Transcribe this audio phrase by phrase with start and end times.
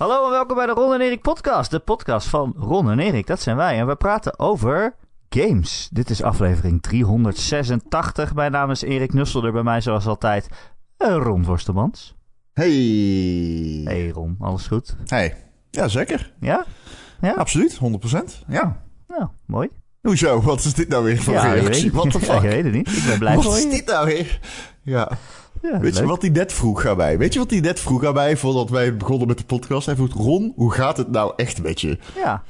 [0.00, 1.70] Hallo en welkom bij de Ron en Erik podcast.
[1.70, 3.78] De podcast van Ron en Erik, dat zijn wij.
[3.78, 4.94] En we praten over
[5.28, 5.88] games.
[5.92, 8.34] Dit is aflevering 386.
[8.34, 9.52] Mijn naam is Erik Nusselder.
[9.52, 10.48] Bij mij zoals altijd
[10.98, 12.16] uh, Ron Worstemans.
[12.52, 12.70] Hey.
[13.84, 14.96] Hey Ron, alles goed?
[15.04, 15.36] Hey.
[15.70, 16.32] Ja, zeker.
[16.40, 16.64] Ja?
[17.20, 17.32] Ja?
[17.32, 17.78] Absoluut,
[18.42, 18.46] 100%.
[18.46, 18.82] Ja.
[19.08, 19.68] Nou, mooi.
[20.02, 20.40] Hoezo?
[20.40, 21.92] Wat is dit nou weer voor ja, reactie?
[21.92, 22.28] Wat de fuck?
[22.28, 22.96] Ja, ik weet het niet.
[22.96, 23.68] Ik ben blij wat voor is je.
[23.68, 24.40] dit nou weer?
[24.82, 25.10] Ja.
[25.62, 27.18] Ja, Weet je wat hij net vroeg aan mij?
[27.18, 29.86] Weet je wat hij net vroeg aan mij voordat wij begonnen met de podcast?
[29.86, 31.98] Hij vroeg, Ron, hoe gaat het nou echt met je?
[32.16, 32.42] Ja,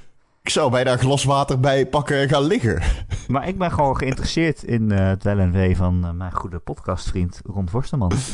[0.43, 2.83] Ik zou bijna een glas water bij pakken en gaan liggen.
[3.29, 6.59] maar ik ben gewoon geïnteresseerd in eh, het wel en wee van eh, mijn goede
[6.59, 8.31] podcastvriend Ron Forstemans.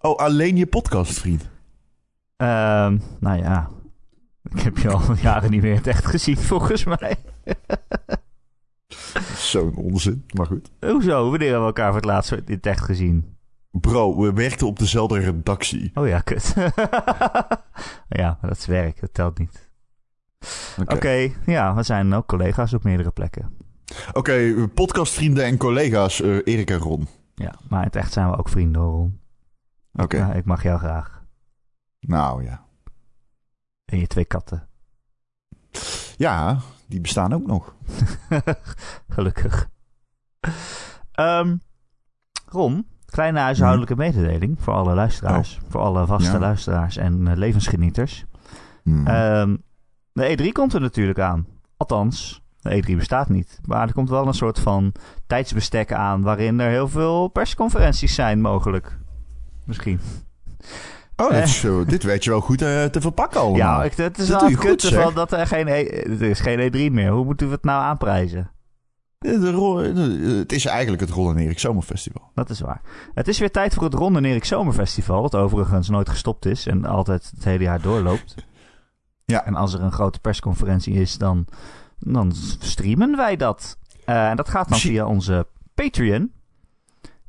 [0.00, 1.42] Oh, alleen je podcastvriend.
[2.36, 3.68] Ehm nou ja,
[4.52, 7.16] ik heb je al jaren niet meer in het echt gezien volgens mij.
[9.50, 10.70] Zo'n onzin, maar goed.
[10.80, 11.30] Hoezo?
[11.30, 13.36] Wanneer hebben we elkaar voor het laatst in het echt gezien?
[13.70, 15.90] Bro, we werkten op dezelfde redactie.
[15.94, 16.54] Oh ja, kut.
[18.08, 19.70] ja, maar dat is werk, dat telt niet.
[20.86, 23.56] Oké, ja, we zijn ook collega's op meerdere plekken.
[24.12, 27.08] Oké, podcastvrienden en collega's, eh, Erik en Ron.
[27.34, 29.20] Ja, maar in het echt zijn we ook vrienden, Ron.
[29.92, 30.32] Oké.
[30.34, 31.24] Ik mag jou graag.
[32.00, 32.66] Nou ja.
[33.84, 34.68] En je twee katten.
[36.16, 36.58] Ja,
[36.88, 37.74] die bestaan ook nog.
[39.08, 39.68] Gelukkig.
[41.12, 41.56] Ehm,
[42.46, 45.58] Ron, kleine huishoudelijke mededeling voor alle luisteraars.
[45.68, 46.38] Voor alle vaste Ja.
[46.38, 48.24] luisteraars en eh, levensgenieters.
[48.82, 49.06] Hmm.
[49.06, 49.56] Ehm,
[50.12, 51.46] de E3 komt er natuurlijk aan.
[51.76, 53.60] Althans, de E3 bestaat niet.
[53.64, 54.92] Maar er komt wel een soort van
[55.26, 56.22] tijdsbestek aan...
[56.22, 58.98] waarin er heel veel persconferenties zijn mogelijk.
[59.64, 60.00] Misschien.
[61.26, 63.58] Oh, dit, is, zo- dit weet je wel goed eh, te verpakken allemaal.
[63.58, 66.40] Ja, ik, het is Dat wel het goed, van dat er geen, E- er is
[66.40, 67.10] geen E3 meer.
[67.10, 68.50] Hoe moeten we het nou aanprijzen?
[69.18, 72.30] De- de ro- de- het is eigenlijk het Ron en Erik Zomerfestival.
[72.34, 72.80] Dat is waar.
[73.14, 75.22] Het is weer tijd voor het Ron en Erik Zomerfestival...
[75.22, 78.34] wat overigens nooit gestopt is en altijd het hele jaar doorloopt.
[79.24, 79.44] Ja.
[79.44, 81.46] En als er een grote persconferentie is, dan,
[81.98, 83.78] dan streamen wij dat.
[84.04, 86.32] Eh, en dat gaat dan Misschien- via onze Patreon.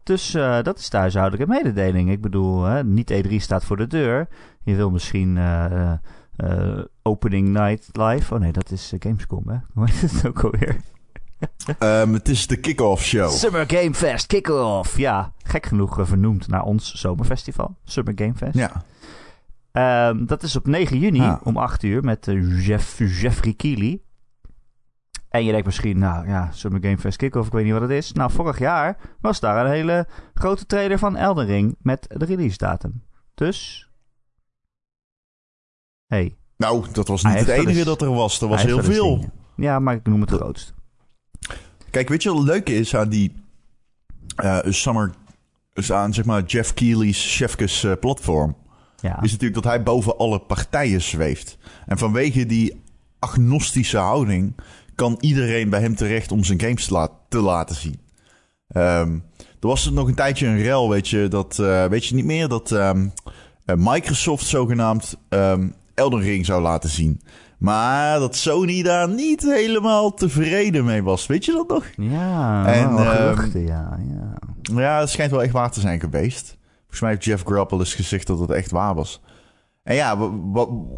[0.10, 2.12] Dus eh, dat is de huishoudelijke mededeling.
[2.12, 4.28] Ik bedoel, hè, niet E3 staat voor de deur.
[4.64, 5.92] Je wil misschien eh,
[6.36, 8.34] eh, Opening Night Live.
[8.34, 9.56] Oh nee, dat is Gamescom, hè?
[9.74, 10.76] Hoe heet het ook alweer?
[11.80, 13.30] Ehm, het is de kick-off show.
[13.30, 14.98] Summer Game Fest Kick-Off.
[14.98, 17.76] Ja, gek genoeg vernoemd naar ons zomerfestival.
[17.84, 18.56] Summer Game Fest.
[18.56, 18.84] Ja.
[19.72, 21.40] Ehm, dat is op 9 juni Ah.
[21.44, 22.28] om 8 uur met
[22.60, 24.02] Jeff, Jeffrey Keely.
[25.30, 27.92] En je denkt misschien, nou ja, Summer Game Fest Kick-Off, ik weet niet wat het
[27.92, 28.12] is.
[28.12, 32.58] Nou, vorig jaar was daar een hele grote trailer van Elden Ring met de release
[32.58, 33.04] datum.
[33.34, 33.90] Dus...
[36.08, 38.42] Hey, Nou, dat was Hij niet het enige dat er was.
[38.42, 39.16] Er was heel veel.
[39.16, 39.32] dingen.
[39.56, 40.74] Ja, maar ik noem het grootst.
[41.90, 43.44] Kijk, weet je wat het leuke is aan die
[44.36, 45.14] eh, Summer...
[45.74, 48.56] is aan, zeg maar, Jeff Keely's Chefkes eh, platform...
[49.02, 51.58] Ja, is natuurlijk dat hij boven alle partijen zweeft.
[51.86, 52.82] En vanwege die
[53.20, 54.56] agnostische houding
[55.00, 58.00] kan iedereen bij hem terecht om zijn games te, te laten zien.
[58.68, 62.16] Ehm, er was er nog een tijdje een rel, weet je, dat, eh, weet je
[62.16, 63.08] niet meer, dat ehm,
[63.66, 67.22] eh, Microsoft zogenaamd ehm, Elden Ring zou laten zien.
[67.58, 71.28] Maar dat Sony daar niet helemaal tevreden mee was.
[71.28, 71.86] Weet je dat nog?
[71.96, 74.38] ja En, geruchten, ja, ja.
[74.62, 76.58] Ja, het schijnt wel echt waar te zijn geweest.
[76.80, 79.22] Volgens mij heeft Jeff al eens gezegd dat het echt waar was.
[79.84, 80.18] En ja,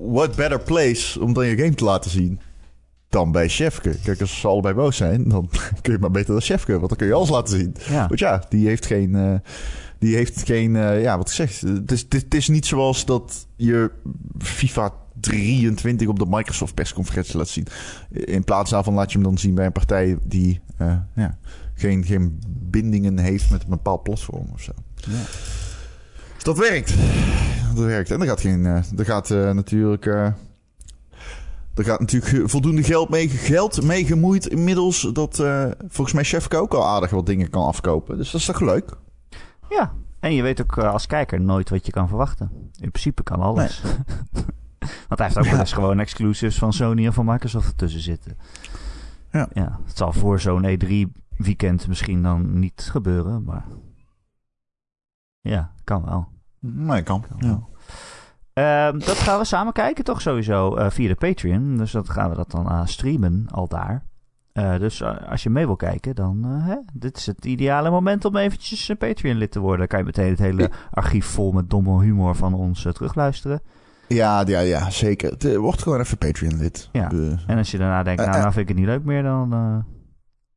[0.01, 2.39] what better place om dan je game te laten zien
[3.11, 3.95] dan bij Chefke.
[4.03, 5.49] Kijk, als ze allebei boos zijn, dan
[5.81, 7.75] kun je maar beter dan Chefke, want dan kun je alles laten zien.
[7.89, 8.07] Ja.
[8.07, 9.33] Want ja, die heeft geen, eh,
[9.99, 13.91] die heeft geen, eh, ja, wat ik zeg, het is, het, niet zoals dat je
[14.37, 17.67] FIFA 23 op de Microsoft persconferentie laat zien.
[18.09, 21.37] In plaats daarvan laat je hem dan zien bij een partij die, eh, ja,
[21.73, 24.71] geen, geen bindingen heeft met een bepaald platform of zo.
[24.95, 25.11] Ja.
[26.35, 26.93] Dus dat werkt.
[27.75, 28.11] Dat werkt.
[28.11, 30.33] En er gaat, geen, er gaat natuurlijk.
[31.75, 35.09] Er gaat natuurlijk voldoende geld mee, geld mee gemoeid inmiddels.
[35.13, 38.17] Dat eh, volgens mij Chefke ook al aardig wat dingen kan afkopen.
[38.17, 38.97] Dus dat is toch leuk?
[39.69, 42.51] Ja, en je weet ook eh, als kijker nooit wat je kan verwachten.
[42.79, 43.81] In principe kan alles.
[45.07, 48.37] Want hij heeft ook wel eens gewoon exclusives van Sony en van Microsoft ertussen zitten.
[49.31, 49.47] Ja.
[49.53, 53.65] ja het zal voor zo'n E3-weekend misschien dan niet gebeuren, maar...
[55.41, 56.27] Ja, kan wel.
[56.59, 57.21] Nee, kan.
[57.21, 57.47] Kan Ja.
[57.47, 57.69] wel.
[58.53, 61.77] Ehm, dat gaan we samen kijken toch sowieso eh, via de Patreon.
[61.77, 64.03] Dus dat gaan we dat dan eh, streamen al daar.
[64.53, 68.35] Eh, dus als je mee wil kijken, dan hè, dit is het ideale moment om
[68.35, 69.77] eventjes een Patreon-lid te worden.
[69.79, 73.61] Dan kan je meteen het hele archief vol met domme humor van ons terugluisteren.
[74.07, 75.59] Ja, ja, ja, zeker.
[75.59, 76.89] Word gewoon even Patreon-lid.
[76.91, 77.11] Ja.
[77.47, 79.49] En als je daarna denkt, nou, nou vind ik het niet leuk meer, dan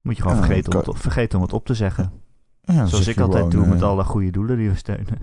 [0.02, 2.12] moet je gewoon vergeten, om het, op- vergeten om het op te zeggen.
[2.60, 5.18] ja, Zoals ik altijd gewoon, doe met alle goede doelen die we steunen.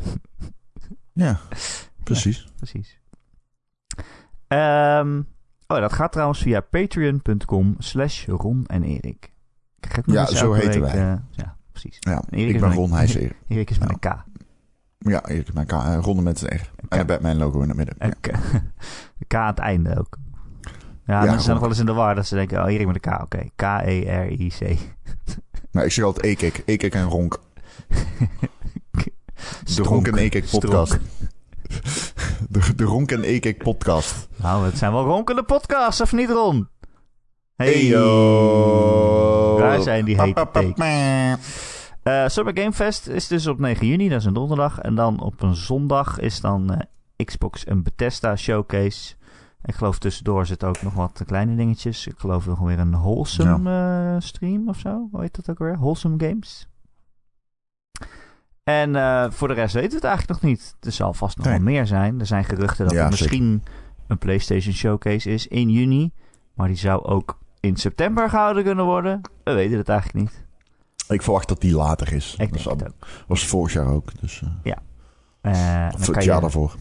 [1.13, 1.37] Ja,
[2.03, 2.47] precies.
[2.57, 2.99] Precies.
[4.47, 5.21] Ehm,
[5.67, 9.31] oh, dat gaat trouwens via patreon.com slash Ron en Erik.
[10.05, 11.11] Ja, zo heten week, wij.
[11.11, 11.97] eh, ja, precies.
[11.99, 13.35] Ja, Erik ik is ben Ron, hij is Erik.
[13.47, 14.23] Erik is met een K.
[14.97, 15.93] Ja, Erik met elkaar.
[15.97, 16.71] eh, Ronde met een R.
[16.89, 17.07] En K.
[17.07, 17.95] met mijn logo in het midden.
[17.97, 18.39] Een Ja.
[19.19, 20.17] K, K aan het einde ook.
[21.05, 22.87] Ja, Ja, mensen zijn nog wel eens in de war dat ze denken, oh, Erik
[22.87, 23.37] met een K, oké.
[23.37, 24.77] E K-E-R-I-C.
[25.71, 26.61] Maar ik zeg altijd Ekik.
[26.65, 27.39] Ekik en Ronk.
[29.63, 29.83] De.
[29.83, 30.91] Ronk en Ekik podcast.
[30.93, 31.20] Stronk.
[32.49, 34.27] De, de Ronk en Ekik podcast.
[34.35, 36.67] Nou, het zijn wel ronkende podcasts, of niet, Ron?
[37.55, 39.57] Hey, Heyo.
[39.57, 40.73] Daar zijn die hete takes.
[42.03, 44.79] Eh, Summer Game Fest is dus op 9 juni, dat is een donderdag.
[44.79, 49.15] En dan op een zondag is dan eh, Xbox en Bethesda showcase.
[49.63, 52.07] Ik geloof tussendoor zitten ook nog wat kleine dingetjes.
[52.07, 53.69] Ik geloof nog weer een Wholesome
[54.15, 55.07] eh, stream of zo.
[55.11, 55.77] Hoe heet dat ook weer?
[55.77, 56.67] Wholesome Games.
[58.63, 60.75] En eh, voor de rest weten we het eigenlijk nog niet.
[60.79, 61.55] Er zal vast nog Nee.
[61.55, 62.19] wel meer zijn.
[62.19, 63.63] Er zijn geruchten dat Ja, er misschien
[64.07, 66.11] een PlayStation Showcase is in juni.
[66.53, 69.21] Maar die zou ook in september gehouden kunnen worden.
[69.43, 70.45] We weten het eigenlijk niet.
[71.07, 72.35] Ik verwacht dat die later is.
[72.37, 73.07] Ik dat denk ook.
[73.27, 74.19] was vorig jaar ook.
[74.19, 74.71] Dus, eh,
[75.41, 76.75] Eh, of dan, het kan jaar je, daarvoor.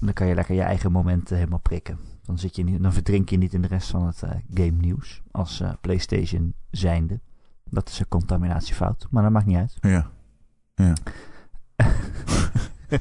[0.00, 1.98] dan kan je lekker je eigen momenten helemaal prikken.
[2.24, 4.22] Dan, zit je niet, dan verdrink je niet in de rest van het
[4.54, 5.22] game nieuws.
[5.30, 7.20] Als PlayStation zijnde.
[7.64, 9.06] Dat is een contaminatiefout.
[9.10, 9.76] Maar dat maakt niet uit.
[9.80, 10.10] Ja.
[10.80, 10.94] Ja.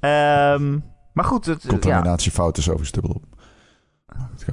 [0.00, 0.78] Ehm,
[1.12, 3.24] maar goed, het, ja, Contaminatiefout is overigens dubbel op.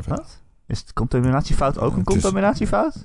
[0.08, 0.42] Wat?
[0.68, 3.04] is het contaminatiefout ook een is- contaminatiefout?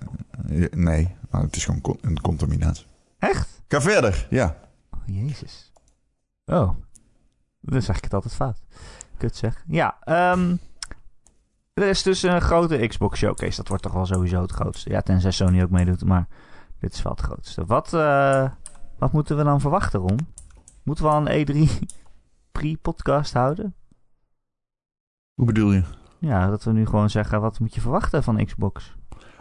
[0.70, 2.86] Nee, maar het is gewoon een contaminatie.
[3.18, 3.62] Echt?
[3.68, 4.56] Ga verder, ja.
[4.90, 5.72] Oh, jezus.
[6.46, 6.70] Oh.
[7.60, 8.58] Dan zeg ik het altijd fout.
[9.16, 9.64] Kut zeg.
[9.66, 10.56] Ja, ehm,
[11.74, 13.56] er is dus een grote Xbox Showcase.
[13.56, 14.90] Dat wordt toch wel sowieso het grootste.
[14.90, 16.26] Ja, tenzij Sony ook meedoet, maar
[16.78, 17.64] dit is wel het grootste.
[17.64, 18.50] Wat, eh,
[19.02, 20.18] wat moeten we dan verwachten, Ron?
[20.82, 21.70] Moeten we al een E3
[22.52, 23.74] pre-podcast houden?
[25.34, 25.82] Hoe bedoel je?
[26.18, 28.94] Ja, dat we nu gewoon zeggen, wat moet je verwachten van Xbox?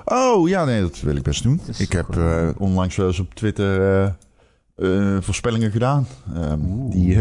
[0.05, 1.61] Oh, ja, nee, dat wil ik best doen.
[1.77, 4.03] Ik heb eh, onlangs wel eens op Twitter
[4.75, 6.07] eh, eh, voorspellingen gedaan.
[6.35, 6.91] Oeh.
[6.91, 7.13] die,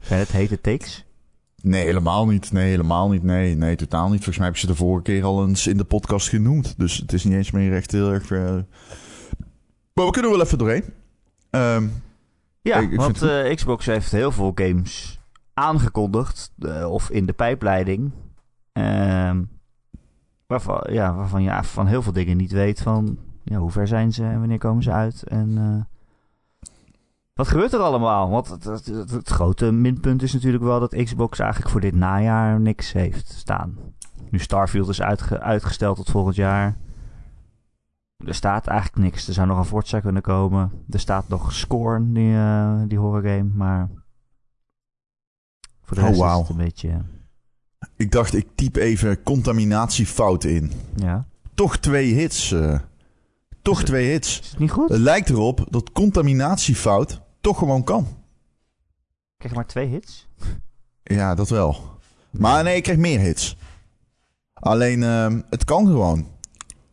[0.00, 1.04] Zijn het hete takes?
[1.62, 2.52] nee, helemaal niet.
[2.52, 3.22] Nee, helemaal niet.
[3.22, 4.24] Nee, nee, totaal niet.
[4.24, 6.74] Volgens mij heb ik ze de vorige keer al eens in de podcast genoemd.
[6.78, 8.30] Dus het is niet eens meer echt heel erg...
[9.92, 10.84] Maar we kunnen wel even doorheen.
[11.60, 11.86] Ehm,
[12.60, 15.20] Ja, Ik- ik want eh, Xbox heeft heel veel games
[15.54, 16.50] aangekondigd.
[16.58, 18.10] eh, of in de pijpleiding.
[18.72, 19.42] Ehm,
[20.46, 23.18] waarvan, ja, waarvan je van heel veel dingen niet weet van...
[23.44, 25.22] Ja, hoe ver zijn ze en wanneer komen ze uit?
[25.22, 25.84] En eh,
[27.34, 28.30] wat gebeurt er allemaal?
[28.30, 31.94] Want het, het, het- het grote minpunt is natuurlijk wel dat Xbox eigenlijk voor dit
[31.94, 33.76] najaar niks heeft staan.
[34.30, 36.76] Nu Starfield is uitge- uitgesteld tot volgend jaar.
[38.16, 39.28] Er staat eigenlijk niks.
[39.28, 40.70] Er zou nog een Forza kunnen komen.
[40.90, 43.42] Er staat nog Scorn, die, eh die horrorgame.
[43.54, 43.88] Maar
[45.82, 46.40] voor de Oh, rest wauw.
[46.42, 47.02] is het een beetje...
[47.96, 50.72] ik dacht, ik typ even contaminatiefout in.
[50.96, 51.26] Ja.
[51.54, 52.52] Toch twee hits.
[52.52, 52.78] eh.
[53.62, 54.40] toch het- twee hits.
[54.40, 54.88] Is het niet goed?
[54.88, 58.02] Het lijkt erop dat contaminatiefout toch gewoon kan.
[58.02, 60.28] Ik krijg maar twee hits.
[61.02, 61.98] Ja, dat wel.
[62.30, 63.56] Maar nee, ik krijg meer hits.
[64.52, 66.26] Alleen, ehm, het kan gewoon.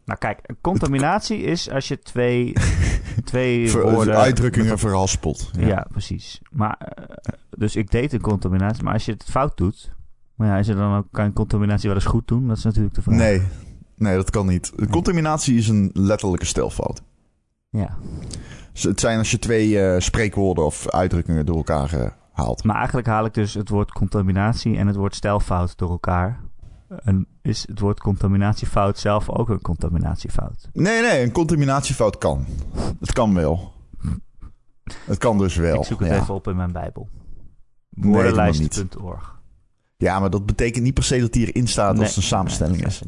[0.06, 2.54] Nou kijk, een contaminatie is als je twee,
[3.24, 4.16] twee Ver- woorden...
[4.18, 5.50] uitdrukkingen met- verhaspeld.
[5.58, 5.86] Ja.
[5.92, 6.42] precies.
[6.52, 8.84] Maar, eh, dus ik deed een contaminatie.
[8.84, 9.92] Maar als je het fout doet...
[10.36, 12.48] Maar ja, is er dan ook, kan een contaminatie wel eens goed doen?
[12.48, 13.16] Dat is natuurlijk de vraag.
[13.18, 13.42] Nee,
[13.96, 14.72] nee, dat kan niet.
[14.76, 17.02] De contaminatie is een letterlijke stelfout.
[17.70, 17.98] Ja.
[18.74, 22.64] Dus het zijn als je twee eh, spreekwoorden of uitdrukkingen door elkaar eh, haalt.
[22.64, 26.40] Maar eigenlijk haal ik dus het woord contaminatie en het woord stijlfout door elkaar.
[27.04, 30.70] En is het woord contaminatiefout zelf ook een contaminatiefout?
[30.74, 32.46] Nee, nee, een contaminatiefout kan.
[33.00, 33.74] Het kan wel.
[35.06, 35.80] Het kan dus wel.
[35.80, 36.22] ik zoek het ja.
[36.22, 37.10] even op in mijn bijbel.
[37.90, 39.42] Woordenlijst.org.
[39.98, 42.78] Ja, maar dat betekent niet per se dat die erin staat als het een samenstelling
[42.78, 43.02] nee, is.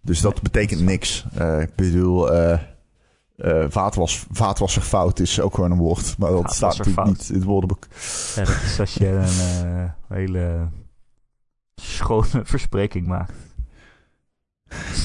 [0.00, 1.26] Dus dat betekent niks.
[1.34, 2.60] Eh, ik bedoel, eh
[3.36, 6.18] eh vaatwas, vaatwasserfout is ook gewoon een woord.
[6.18, 7.86] Maar dat staat natuurlijk niet in het woordenboek.
[8.34, 10.68] Ja, dat is als je een hele
[11.80, 13.32] schone verspreking maakt.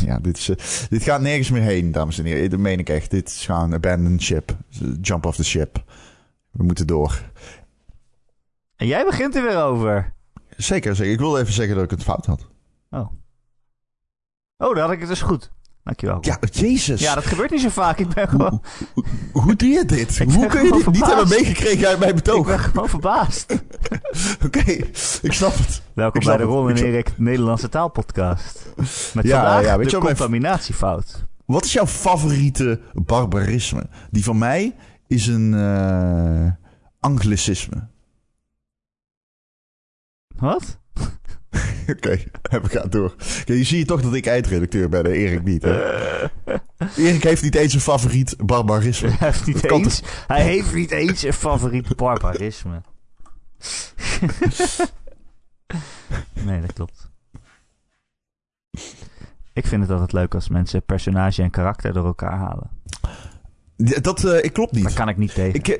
[0.06, 2.50] Ja, dit, is, eh, dit gaat nergens meer heen, dames en heren.
[2.50, 3.12] Dat meen ik echt.
[3.12, 4.58] Dit is gewoon abandon ship.
[5.02, 5.84] Jump off the ship.
[6.52, 7.22] We moeten door.
[8.76, 10.14] En jij begint er weer over.
[10.58, 11.14] Zeker, zeker.
[11.14, 12.48] Ik wilde even zeggen dat ik het fout had.
[12.90, 13.12] Oh.
[14.58, 15.52] Oh, dan had ik het dus goed.
[15.84, 16.18] Dankjewel.
[16.22, 17.02] Ja, jezus.
[17.02, 17.98] Ja, dat gebeurt niet zo vaak.
[18.00, 18.64] Ik ben gewoon,
[18.94, 20.20] hoe, hoe doe je dit?
[20.20, 22.46] Ik hoe kun je dit niet hebben meegekregen uit mijn ik betoog?
[22.46, 23.52] ben gewoon verbaasd.
[24.46, 24.60] Oké,
[25.22, 25.82] ik snap het.
[25.94, 26.44] Welkom Ik bij de.
[26.44, 28.66] Ron en Ik Erik Nederlandse taalpodcast.
[29.14, 31.26] Met Ja, vandaag ja, weet de je wat mijn- contaminatiefout.
[31.46, 33.88] Wat is jouw favoriete barbarisme?
[34.12, 34.76] Die van mij
[35.08, 36.52] is een eh
[37.00, 37.88] anglicisme.
[40.36, 40.80] Wat?
[41.96, 43.16] Oké, we gaan door.
[43.18, 45.12] Kijk, je ziet toch dat ik eindredacteur ben, hè?
[45.12, 45.64] Erik niet.
[45.64, 46.02] Hè?
[46.98, 49.10] Erik heeft niet eens een favoriet barbarisme.
[49.10, 52.82] Hij heeft niet, eens, hij heeft niet eens een favoriet barbarisme.
[56.46, 57.12] nee, dat klopt.
[59.54, 62.70] Ik vind het altijd leuk als mensen personage en karakter door elkaar halen.
[64.02, 64.84] Dat eh, ik klopt niet.
[64.84, 65.54] Daar kan ik niet tegen.
[65.54, 65.78] Ik, eh,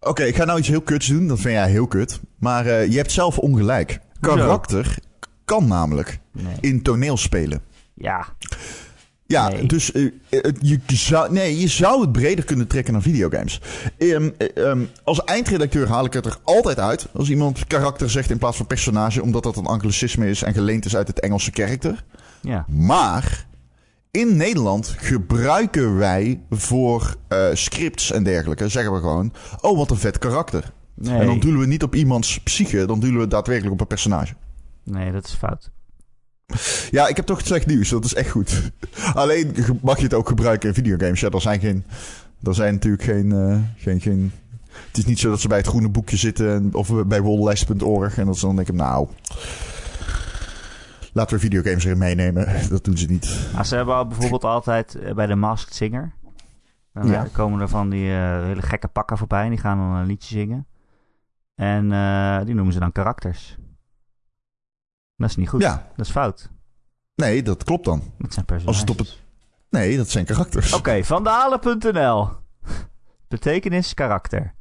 [0.00, 1.26] Oké, ik ga nou iets heel kuts doen.
[1.26, 2.20] Dat vind jij heel kut.
[2.38, 4.00] Maar eh, je hebt zelf ongelijk.
[4.20, 4.98] Karakter
[5.46, 6.54] kan namelijk Nee.
[6.60, 7.60] in toneel spelen.
[7.94, 8.26] Ja,
[9.28, 9.66] Ja, Nee.
[9.66, 13.60] dus eh, eh, je, zou, nee, je zou het breder kunnen trekken naar videogames.
[13.98, 17.06] Ehm, eh, ehm, als eindredacteur haal ik het er altijd uit.
[17.12, 20.84] Als iemand karakter zegt in plaats van personage, omdat dat een anglicisme is en geleend
[20.84, 22.04] is uit het Engelse karakter.
[22.42, 22.64] ja.
[22.68, 23.46] Maar
[24.10, 27.16] in Nederland gebruiken wij voor
[27.52, 30.72] scripts en dergelijke, zeggen we gewoon: Oh, wat een vet karakter.
[30.94, 33.86] Nee, En dan doelen we niet op iemands psyche, dan doelen we daadwerkelijk op een
[33.86, 34.34] personage.
[34.86, 35.70] Nee, dat is fout.
[36.90, 37.88] Ja, ik heb toch slecht nieuws.
[37.88, 38.70] Dat is echt goed.
[39.14, 41.20] Alleen mag je het ook gebruiken in videogames.
[41.20, 41.84] Ja, er zijn geen.
[42.42, 43.32] Er zijn natuurlijk geen.
[43.32, 44.32] eh, geen, geen
[44.86, 46.54] het is niet zo dat ze bij het groene boekje zitten.
[46.54, 48.18] en- Of bij wolllijst.org.
[48.18, 49.08] En dat ze dan denken: Nou.
[51.12, 52.46] Laten we videogames erin meenemen.
[52.70, 53.48] Dat doen ze niet.
[53.54, 56.12] Maar ze hebben al bijvoorbeeld altijd eh, bij de Masked Singer.
[56.92, 57.24] Dan Ja.
[57.24, 59.42] eh, komen er van die hele gekke pakken voorbij.
[59.44, 60.66] En die gaan dan een liedje zingen.
[61.54, 61.82] En
[62.44, 63.56] die noemen ze dan karakters.
[65.16, 65.62] Dat is niet goed.
[65.62, 65.86] Ja.
[65.96, 66.50] Dat is fout.
[67.14, 67.98] Nee, dat klopt dan.
[68.18, 68.80] Dat zijn Als personages.
[68.80, 69.18] het op het.
[69.70, 70.72] Nee, dat zijn karakters.
[70.72, 72.28] Oké, vandalen.nl.
[73.28, 74.54] Betekenis karakter.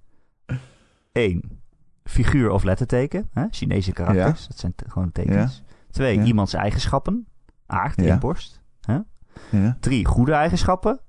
[1.12, 1.62] 1.
[2.04, 3.30] Figuur of letterteken.
[3.34, 3.46] Hè?
[3.52, 4.48] Chinese karakters.
[4.48, 5.64] Dat zijn gewoon tekens.
[5.92, 6.18] 2.
[6.18, 6.24] Ja.
[6.24, 7.28] Iemands eigenschappen.
[7.66, 8.62] Aard, inborst.
[8.82, 10.06] Ja, 3.
[10.06, 11.00] Goede eigenschappen.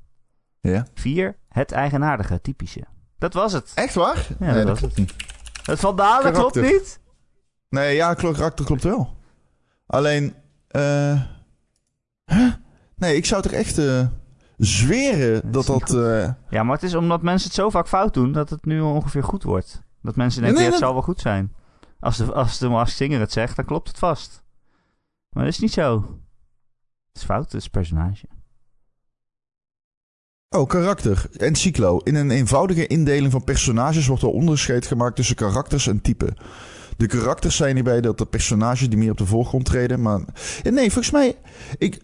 [0.61, 0.87] ja.
[0.95, 1.37] 4.
[1.49, 2.85] Het eigenaardige, typische.
[3.19, 3.73] Dat was het.
[3.75, 4.27] Echt waar?
[4.39, 5.15] Ja, nee, dat dat was klopt niet.
[5.63, 6.79] Het vandalen klopt Karakter.
[6.79, 7.01] niet?
[7.69, 9.16] Nee, ja, karakter klopt wel.
[9.87, 10.35] Alleen,
[10.69, 11.23] eh
[12.25, 12.53] huh?
[12.97, 14.07] nee, ik zou toch echt eh,
[14.57, 18.33] zweren Dat dat eh, Ja, maar het is omdat mensen het zo vaak fout doen
[18.33, 19.83] dat het nu ongeveer goed wordt.
[20.03, 21.53] Dat mensen denken, Nee, ja, het dat- zal wel goed zijn.
[22.01, 24.43] Als de, als de Singer het zegt, dan klopt het vast.
[25.29, 25.95] Maar dat is niet zo.
[27.09, 28.27] Het is fout, het is personage.
[30.49, 31.99] Oh, karakter en cyclo.
[31.99, 36.37] In een eenvoudige indeling van personages wordt er onderscheid gemaakt tussen karakters en typen.
[36.97, 40.21] De karakters zijn hierbij dat de personages die meer op de voorgrond treden, maar...
[40.63, 41.37] Ja, nee, volgens mij...
[41.79, 42.01] Ik,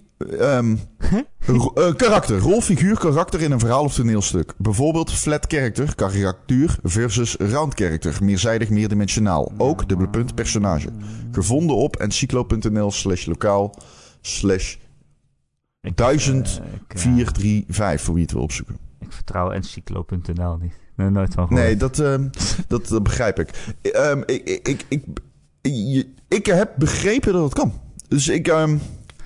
[1.47, 2.39] ro- eh, karakter.
[2.39, 4.55] Rolfiguur, karakter in een verhaal of toneelstuk.
[4.59, 8.19] Bijvoorbeeld flat character, karikatuur versus round character.
[8.23, 9.53] Meerzijdig, meerdimensionaal.
[9.57, 10.89] Ook, dubbele punt, personage.
[11.31, 13.75] Gevonden op encyclo.nl slash lokaal
[14.21, 14.77] slash
[15.81, 18.77] Ik, 1000 eh, ik, eh, 435 voor wie het wil opzoeken.
[19.01, 20.81] ik vertrouw encyclo.nl niet.
[20.97, 21.65] Nee, nooit van gehoord.
[21.67, 22.29] Nee, dat, ehm,
[22.69, 23.75] dat, eh, begrijp ik.
[23.83, 25.05] Ehm, ik, ik, ik,
[25.61, 27.73] ik, ik heb begrepen dat het kan.
[28.09, 28.77] Dus ik, ehm,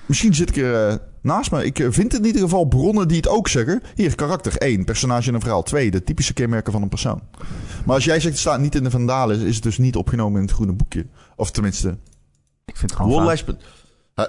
[0.05, 3.17] misschien zit ik er eh, naast, maar ik eh, vind in ieder geval bronnen die
[3.17, 3.81] het ook zeggen.
[3.95, 7.21] Hier, karakter 1, personage in een verhaal 2, de typische kenmerken van een persoon.
[7.85, 10.39] Maar als jij zegt het staat niet in de Vandalen, is het dus niet opgenomen
[10.39, 11.05] in het groene boekje.
[11.35, 11.89] Of tenminste,
[12.65, 13.29] Ik vind het gewoon.
[14.13, 14.25] Eh,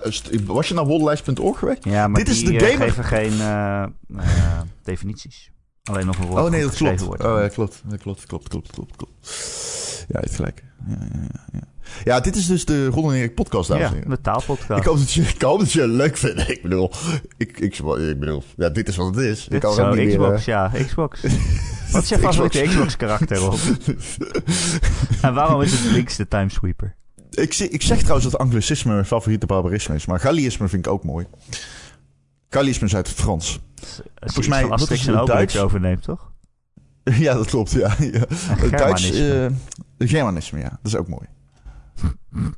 [0.47, 1.85] Was je naar wollelijst.org geweest?
[1.85, 5.51] Ja, maar Dit is die de eh, gamer- geven geen eh, eh, definities.
[5.85, 7.03] Alleen nog een woord Oh nee, dat klopt.
[7.03, 7.83] Oh ja, klopt.
[7.85, 9.13] Dat klopt, klopt, klopt, klopt, klopt.
[10.09, 10.65] Ja, je hebt gelijk.
[10.89, 11.61] Ja, ja, ja,
[12.05, 12.21] ja.
[12.21, 14.11] dit is dus de Ron en Erik podcast, dames en heren.
[14.11, 14.81] de taalpodcast.
[14.81, 16.49] Ik hoop, dat je, ik hoop dat je het leuk vindt.
[16.49, 16.91] Ik bedoel,
[17.37, 19.45] ik, ik, ik bedoel, ja, dit is wat het is.
[19.45, 21.21] Dit ik kan zo, niet Xbox, meer, ja, Xbox.
[21.93, 22.75] Wat is je favoriete Xbox.
[22.75, 23.59] Xbox-karakter op?
[25.23, 26.97] en waarom is het links de timesweeper?
[27.31, 30.87] eh, ik, zeg- ik zeg trouwens dat anglicisme mijn favoriete barbarisme is, maar Galliësme vind
[30.87, 31.27] ik ook mooi.
[32.49, 33.61] Galliësme is uit het Frans.
[34.21, 35.65] Volgens mij, mij wat Asterix is en het Obelix Duits?
[35.67, 36.33] overneemt, toch?
[37.25, 37.95] ja, dat klopt, ja.
[37.99, 38.07] ja.
[38.07, 39.53] Het Duits, Germanisme.
[39.99, 40.69] eh, Germanisme, ja.
[40.69, 41.27] Dat is ook mooi.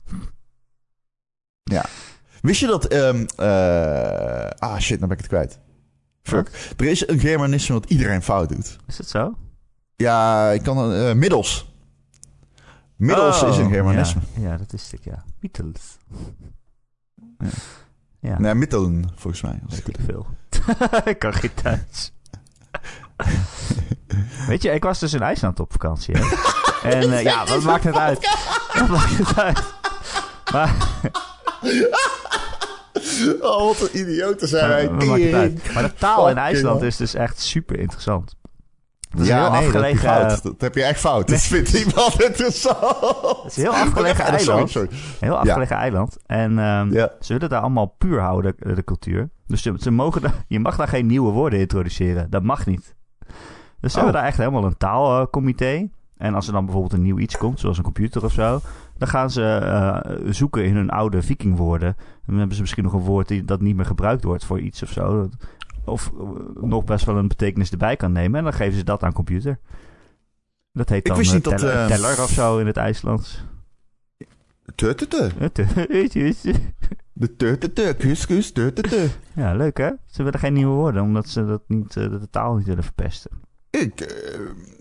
[1.76, 1.85] ja.
[2.40, 2.85] Wist je dat...
[2.85, 5.59] ehm, eh, ah, shit, nou ben ik het kwijt.
[6.23, 6.73] Fuck.
[6.76, 8.76] Er is een Germanisme wat iedereen fout doet.
[8.87, 9.35] Is het zo?
[9.97, 10.92] Ja, ik kan...
[10.92, 11.68] eh middels.
[12.97, 14.20] Middels Oh, is een Germanisme.
[14.37, 15.25] Ja, ja, dat is het, ja.
[15.40, 15.99] Beatles.
[17.38, 17.49] Ja.
[18.21, 19.61] Ja, Nee, middelen, volgens mij.
[19.69, 20.27] Als ik veel.
[21.05, 22.12] ik kan geen Duits.
[24.49, 26.15] Weet je, ik was dus in IJsland op vakantie.
[26.19, 26.25] Hè?
[26.99, 28.29] en eh, ja, wat maakt het uit?
[28.75, 29.62] Wat maakt het uit?
[30.53, 30.75] Maar,
[33.41, 35.53] Oh, wat een idioten zijn wij.
[35.75, 38.35] maar, de taal in IJsland is dus echt super interessant.
[39.11, 40.43] Het is ja, heel nee, dat heb je afgelegen, fout.
[40.43, 41.29] Dat heb je echt fout.
[41.29, 42.79] Dat vindt iemand interessant.
[43.43, 44.71] het is een heel afgelegen Oh, sorry, eiland.
[44.71, 44.88] sorry.
[45.21, 46.17] Heel afgelegen eiland.
[46.26, 47.11] En ehm, Ja.
[47.21, 49.31] ze willen daar allemaal puur houden, de, de cultuur.
[49.47, 52.31] Dus ze, ze mogen daar, je mag daar geen nieuwe woorden introduceren.
[52.31, 52.95] Dat mag niet.
[53.81, 54.05] Dus ze Oh.
[54.05, 55.88] hebben daar echt helemaal een taalcomité.
[56.17, 58.61] En als er dan bijvoorbeeld een nieuw iets komt, zoals een computer of zo,
[58.99, 61.88] dan gaan ze eh, zoeken in hun oude vikingwoorden.
[61.88, 64.61] En dan hebben ze misschien nog een woord die, dat niet meer gebruikt wordt voor
[64.61, 65.29] iets of zo.
[65.85, 68.39] Of eh, nog best wel een betekenis erbij kan nemen.
[68.39, 69.59] En dan geven ze dat aan computer.
[70.73, 73.45] Dat heet dan eh, niet dat, teller, eh, teller of zo in het IJslands.
[74.75, 75.31] Tutete.
[77.13, 77.95] De tutete.
[77.99, 79.09] Kus, kus, tutete.
[79.33, 79.91] ja, leuk hè?
[80.07, 83.31] Ze willen geen nieuwe woorden, omdat ze dat niet, de taal niet willen verpesten.
[83.71, 84.15] Ik,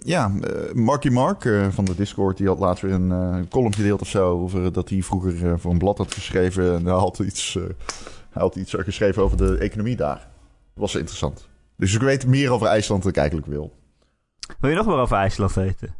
[0.03, 0.31] ja,
[0.73, 4.41] Marky Mark van de Discord, die had laatst weer een column gedeeld of zo.
[4.41, 6.75] Over dat hij vroeger voor een blad had geschreven.
[6.75, 7.53] En hij had iets,
[8.29, 10.28] hij had iets geschreven over de economie daar.
[10.79, 11.47] Dat was interessant.
[11.77, 13.75] Dus ik weet meer over IJsland dan ik eigenlijk wil.
[14.59, 15.95] Wil je nog meer over IJsland weten?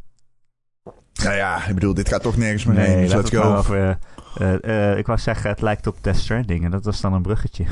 [1.24, 3.02] Nou ja, ik bedoel, dit gaat toch nergens meer heen.
[3.02, 3.56] Dus let's het go.
[3.56, 4.00] over...
[4.38, 6.64] eh, eh, ik wou zeggen, het lijkt op Death Stranding.
[6.66, 7.66] En dat was dan een bruggetje.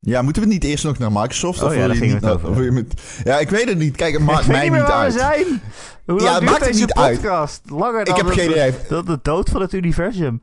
[0.00, 1.60] Ja, moeten we niet eerst nog naar Microsoft?
[1.62, 3.96] Oh of ja, daar het naar- over je met- Ja, ik weet het niet.
[3.96, 5.36] Kijk, het maakt mij niet meer niet waar we uit.
[5.44, 5.60] zijn.
[6.06, 7.20] Hoe Ja, lang het maakt er deze niet uit.
[7.20, 7.70] podcast?
[7.70, 8.72] Langer dan, Ik heb geen idee.
[8.88, 10.42] dan de dood van het universum.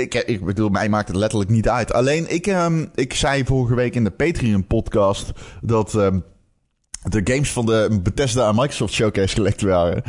[0.00, 1.92] Ik, ik bedoel, mij maakt het letterlijk niet uit.
[1.92, 6.20] Alleen, ik, ehm, ik zei vorige week in de Patreon-podcast dat ehm,
[7.02, 10.02] de games van de Bethesda en Microsoft Showcase gelekt waren.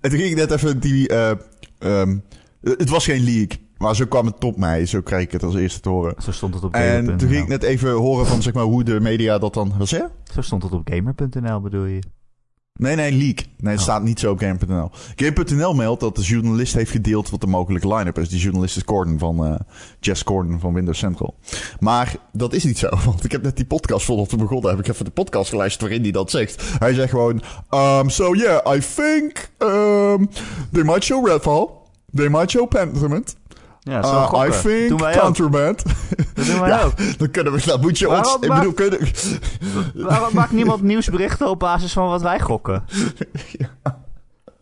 [0.00, 1.08] En toen ging ik net even die...
[1.08, 1.30] eh,
[1.78, 2.18] ehm,
[2.60, 4.86] het was geen leak, maar zo kwam het tot mij.
[4.86, 6.14] Zo kreeg ik het als eerste te horen.
[6.22, 8.84] Zo stond het op En toen ging ik net even horen van zeg maar, hoe
[8.84, 9.72] de media dat dan...
[9.78, 10.02] Wat zeg?
[10.32, 12.00] Zo stond het op gamer.nl bedoel je?
[12.80, 13.36] Nee, nee, leak.
[13.58, 13.84] Nee, het Oh.
[13.86, 14.90] staat niet zo op Game.nl.
[15.16, 18.28] Game.nl meldt dat de journalist heeft gedeeld wat de mogelijke line-up is.
[18.28, 19.54] Die journalist is Gordon van eh
[20.00, 21.34] Jess Gordon van Windows Central.
[21.80, 24.70] Maar dat is niet zo, want ik heb net die podcast voordat we begonnen.
[24.70, 26.62] Heb ik even de podcast geluisterd waarin hij dat zegt.
[26.78, 30.28] Hij zegt gewoon, um, so yeah, I think um,
[30.72, 31.68] they might show Redfall.
[32.14, 33.36] They might show Pentiment.
[33.84, 35.18] Ja, zo Uh, I think doen wij.
[35.18, 35.82] Contraband.
[36.34, 37.18] Dat doen wij ja, ook.
[37.18, 38.42] dan kunnen we, dan moet je Waarom ons...
[38.42, 39.00] Ik maakt- bedoel, kunnen...
[39.94, 42.84] Waarom maakt niemand nieuwsberichten op basis van wat wij gokken?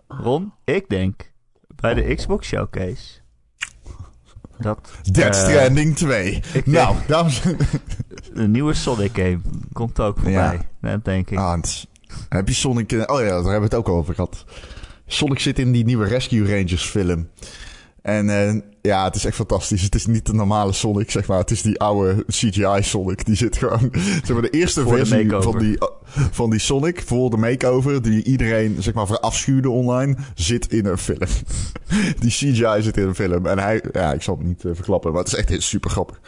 [0.08, 1.32] Ron, ik denk
[1.76, 3.20] bij de Xbox Showcase
[4.62, 6.42] dat Dead eh, Stranding 2.
[6.52, 7.56] ik nou, dames en
[8.34, 9.40] de nieuwe Sonic game
[9.72, 10.60] komt ook voorbij.
[10.80, 11.38] Dat denk ik.
[11.38, 11.62] Ah,
[12.28, 12.92] heb je Sonic...
[12.92, 14.44] eh, Oh ja, daar hebben we het ook over gehad.
[15.06, 17.28] Sonic zit in die nieuwe Rescue Rangers film.
[18.02, 19.82] En eh, ja, het is echt fantastisch.
[19.82, 21.38] Het is niet de normale Sonic, zeg maar.
[21.38, 23.24] Het is die oude CGI Sonic.
[23.24, 23.90] Die zit gewoon...
[24.24, 25.78] Zeg maar, de eerste de versie van die,
[26.30, 28.02] van die Sonic, voor de makeover...
[28.02, 30.16] die iedereen, zeg maar, verafschuwde online...
[30.34, 31.28] zit in een film.
[32.20, 33.46] die CGI zit in een film.
[33.46, 33.82] En hij...
[33.92, 36.20] Ja, ik zal het niet eh, verklappen, maar het is echt heel super grappig.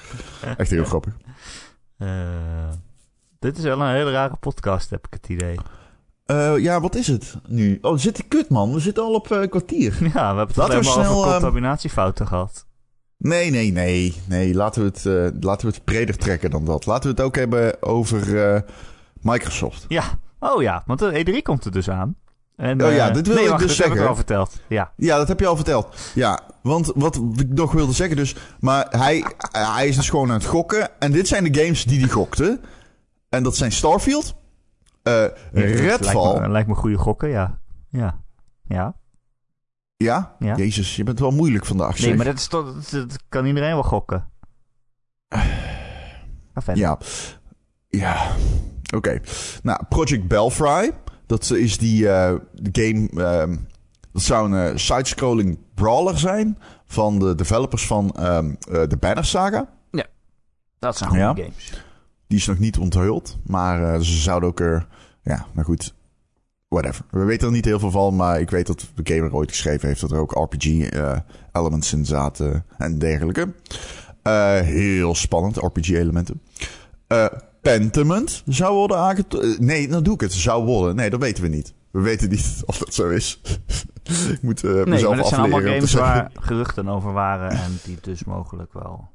[0.56, 1.16] Echt heel grappig.
[1.96, 2.08] Eh,
[3.38, 5.56] dit is wel een hele rare podcast, heb ik het idee.
[6.24, 7.78] Eh, ja, wat is het nu?
[7.80, 8.72] Oh, zit die kut, man.
[8.72, 9.96] We zitten al op eh, een kwartier.
[10.14, 12.66] Ja, we hebben het alleen maar snel, over ehm, contaminatiefouten gehad.
[13.16, 14.14] Nee, nee, nee.
[14.28, 16.87] Nee, laten we, het, eh, laten we het breder trekken dan dat.
[16.87, 18.64] Laten we het ook hebben over
[19.20, 19.84] Microsoft.
[19.88, 20.04] Ja,
[20.38, 22.16] oh ja, want de E3 komt er dus aan.
[22.56, 24.60] En, Oh ja, dit wil nee, ik wacht, dus dat heb ik al verteld.
[24.68, 25.96] Ja, Ja, dat heb je al verteld.
[26.14, 28.37] Ja, want wat ik nog wilde zeggen dus...
[28.60, 31.00] Maar hij, hij is dus gewoon aan het gokken.
[31.00, 32.60] En dit zijn de games die hij gokte.
[33.28, 34.34] En dat zijn Starfield,
[35.05, 36.25] eh Redfall...
[36.25, 37.59] Lijkt me, lijkt me goede gokken, ja.
[37.90, 38.23] Ja.
[38.62, 38.95] Ja.
[39.97, 40.37] Ja?
[40.38, 40.57] Ja.
[40.57, 42.17] Jezus, je bent wel moeilijk vandaag, Nee, zeg.
[42.17, 44.31] maar dat, is toch, dat, dat kan iedereen wel gokken.
[46.55, 46.77] Verder.
[46.77, 46.99] Ja.
[47.88, 48.31] Ja.
[48.95, 49.21] Oké.
[49.62, 50.93] Nou, Project Belfry.
[51.27, 52.35] Dat is die eh,
[52.73, 53.09] game...
[53.14, 53.57] ehm,
[54.12, 56.59] dat zou een eh, side-scrolling brawler zijn...
[56.85, 58.38] van de developers van eh,
[58.88, 59.73] de Banner Saga.
[60.79, 61.35] Dat zijn goede Ja.
[61.35, 61.85] games.
[62.35, 63.38] Die is nog niet onthuld.
[63.47, 64.87] Maar eh, ze zouden ook er...
[65.23, 65.94] Ja, nou goed.
[66.68, 67.05] Whatever.
[67.11, 68.16] We weten er niet heel veel van.
[68.16, 70.01] Maar ik weet dat de gamer ooit geschreven heeft...
[70.01, 73.53] dat er ook RPG-elements in zaten en dergelijke.
[74.23, 76.40] Eh, heel spannend, RPG-elementen.
[77.07, 77.27] Eh
[77.61, 79.59] Pentiment zou worden aangetoond.
[79.59, 80.33] nee, dan doe ik het.
[80.33, 80.97] Zou worden.
[80.97, 81.75] Nee, dat weten we niet.
[81.90, 83.40] We weten niet of dat zo is.
[84.35, 87.79] ik moet eh, Nee, mezelf maar dat zijn allemaal games waar geruchten over waren en
[87.85, 89.12] die dus mogelijk wel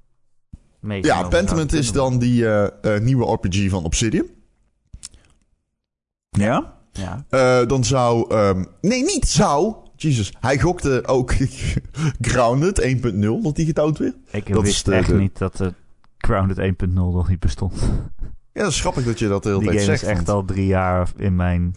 [1.02, 4.26] Ja, Pentiment is dan die eh, eh, nieuwe RPG van Obsidian.
[6.30, 6.78] Ja.
[6.92, 8.34] Ja, Eh, dan zou...
[8.36, 9.76] ehm, nee, niet zou.
[9.96, 10.34] Jesus.
[10.40, 11.34] Hij gokte ook
[12.22, 14.16] Grounded 1.0 dat die getoond werd.
[14.32, 15.74] ik Dat wist de- echt de- niet dat de
[16.18, 17.74] Grounded 1.0 nog niet bestond.
[18.54, 20.04] Ja, dat is grappig dat je dat de hele Die tijd game zegt.
[20.12, 21.74] is echt want- al drie jaar in mijn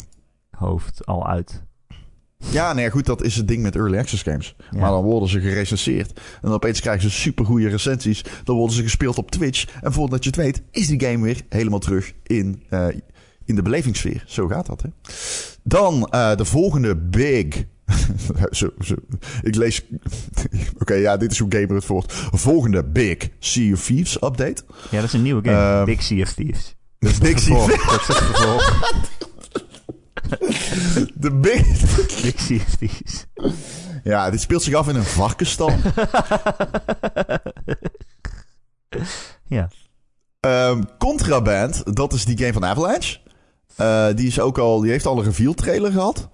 [0.50, 1.62] hoofd al uit.
[2.50, 4.54] Ja, nee, goed, dat is het ding met early access games.
[4.70, 4.78] Ja.
[4.78, 6.12] Maar dan worden ze gerecenseerd.
[6.16, 8.24] En dan opeens krijgen ze supergoeie recensies.
[8.44, 9.66] Dan worden ze gespeeld op Twitch.
[9.82, 12.86] En voordat je het weet, is die game weer helemaal terug in, eh,
[13.44, 14.24] in de belevingssfeer.
[14.26, 14.88] Zo gaat dat, hè.
[15.62, 17.64] Dan eh, de volgende big...
[18.50, 18.94] zo, zo.
[19.42, 19.84] Ik lees...
[20.80, 22.12] Oké, ja, dit is hoe gamer het voort.
[22.32, 24.62] Volgende big Sea of Thieves update.
[24.90, 25.56] Ja, dat is een nieuwe game.
[25.56, 26.74] Ehm, Big Sea of Thieves.
[26.98, 27.90] Dat is Big Sea Vervolg.
[27.90, 29.20] Dat is het vervolg.
[31.14, 31.62] De Big...
[32.22, 33.26] Big Thieves.
[34.04, 35.70] Ja, dit speelt zich af in een varkenstal.
[39.44, 39.68] ja.
[40.40, 43.18] Ehm, Contraband, dat is die game van Avalanche.
[43.76, 46.28] Eh, die, is ook al, die heeft al een reveal trailer gehad.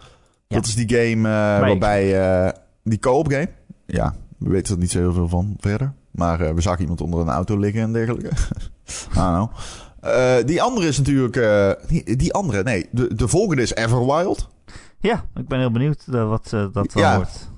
[0.46, 0.56] Ja.
[0.56, 2.20] Dat is die game eh, waarbij...
[2.46, 3.48] eh, die co-op game.
[3.86, 5.92] Ja, we weten er niet zo heel veel van verder.
[6.10, 8.28] Maar we zagen iemand onder een auto liggen en dergelijke.
[9.12, 9.50] I don't know.
[10.00, 11.36] Eh, die andere is natuurlijk...
[11.36, 12.86] eh, die, die andere, nee.
[12.90, 14.48] De, de volgende is Everwild.
[15.00, 17.16] Ja, ik ben heel benieuwd eh, wat dat dan Ja.
[17.16, 17.50] wordt.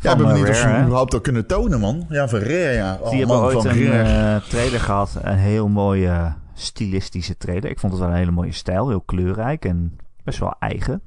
[0.00, 2.06] Ja, ik ben benieuwd of ze hem überhaupt al kunnen tonen, man.
[2.08, 2.98] Ja, van Rare, ja.
[3.00, 5.10] Oh, Die hebben ooit van een trailer gehad.
[5.22, 7.70] Een heel mooie stilistische trailer.
[7.70, 8.88] Ik vond het wel een hele mooie stijl.
[8.88, 11.00] Heel kleurrijk en best wel eigen.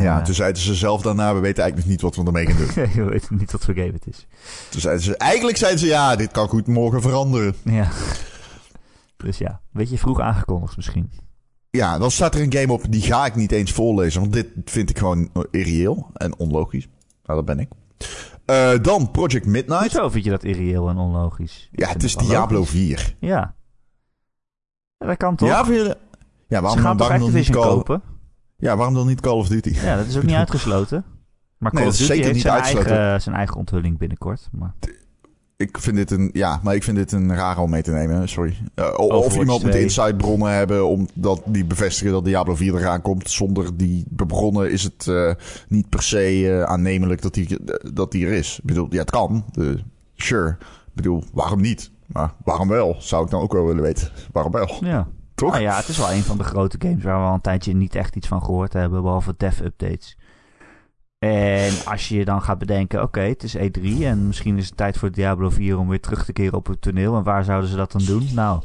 [0.00, 2.56] Ja, toen zeiden ze zelf daarna, we weten eigenlijk nog niet wat we ermee gaan
[2.74, 2.88] doen.
[3.04, 4.26] je weet niet wat voor game het is.
[4.70, 7.54] Toen zeiden ze, eigenlijk zeiden ze, ja, dit kan goed morgen veranderen.
[7.64, 7.88] Ja.
[9.24, 11.10] Dus ja, een beetje vroeg aangekondigd misschien.
[11.70, 14.48] Ja, dan staat er een game op, die ga ik niet eens voorlezen, want dit
[14.64, 16.88] vind ik gewoon irreëel en onlogisch.
[17.24, 17.68] Nou, dat ben ik.
[18.44, 19.80] Eh, dan Project Midnight.
[19.92, 21.68] Hoezo vind je dat irreëel en onlogisch?
[21.72, 22.70] Ik Ja, het is Diablo logisch.
[22.72, 23.16] 4.
[23.20, 23.28] Ja.
[24.98, 25.06] ja.
[25.06, 25.48] Dat kan toch?
[25.48, 25.96] Ja, je-
[26.48, 28.02] ja, Ze waarom, gaan waarom, dan niet Call, kopen?
[28.56, 29.70] ja, waarom dan niet Call of Duty?
[29.74, 31.04] Ja, dat is ook niet uitgesloten.
[31.58, 34.48] Maar Call Nee, of Duty zeker heeft niet zijn eigen, eh, zijn eigen onthulling binnenkort.
[34.52, 34.74] Maar
[35.58, 38.28] Ik vind dit een, ja, maar ik vind dit een raar om mee te nemen,
[38.28, 38.56] sorry.
[38.74, 39.82] Eh, of Overwatch iemand moet 2.
[39.82, 43.30] inside bronnen hebben omdat die bevestigen dat Diablo 4 eraan komt.
[43.30, 45.34] Zonder die bronnen is het eh,
[45.68, 47.58] niet per se eh, aannemelijk dat die,
[47.92, 48.58] dat die er is.
[48.58, 49.44] Ik bedoel, ja, het kan.
[50.16, 50.50] sure.
[50.60, 51.90] Ik bedoel, waarom niet?
[52.06, 52.96] Maar waarom wel?
[52.98, 54.08] Zou ik dan ook wel willen weten.
[54.32, 54.76] Waarom wel?
[54.80, 55.08] ja.
[55.34, 55.50] Toch?
[55.50, 57.74] Nou ja, het is wel een van de grote games waar we al een tijdje
[57.74, 60.16] niet echt iets van gehoord hebben, behalve dev-updates.
[61.18, 64.76] En als je je dan gaat bedenken, oké, het is E3 en misschien is het
[64.76, 67.16] tijd voor Diablo 4 om weer terug te keren op het toneel.
[67.16, 68.28] En waar zouden ze dat dan doen?
[68.34, 68.62] Nou,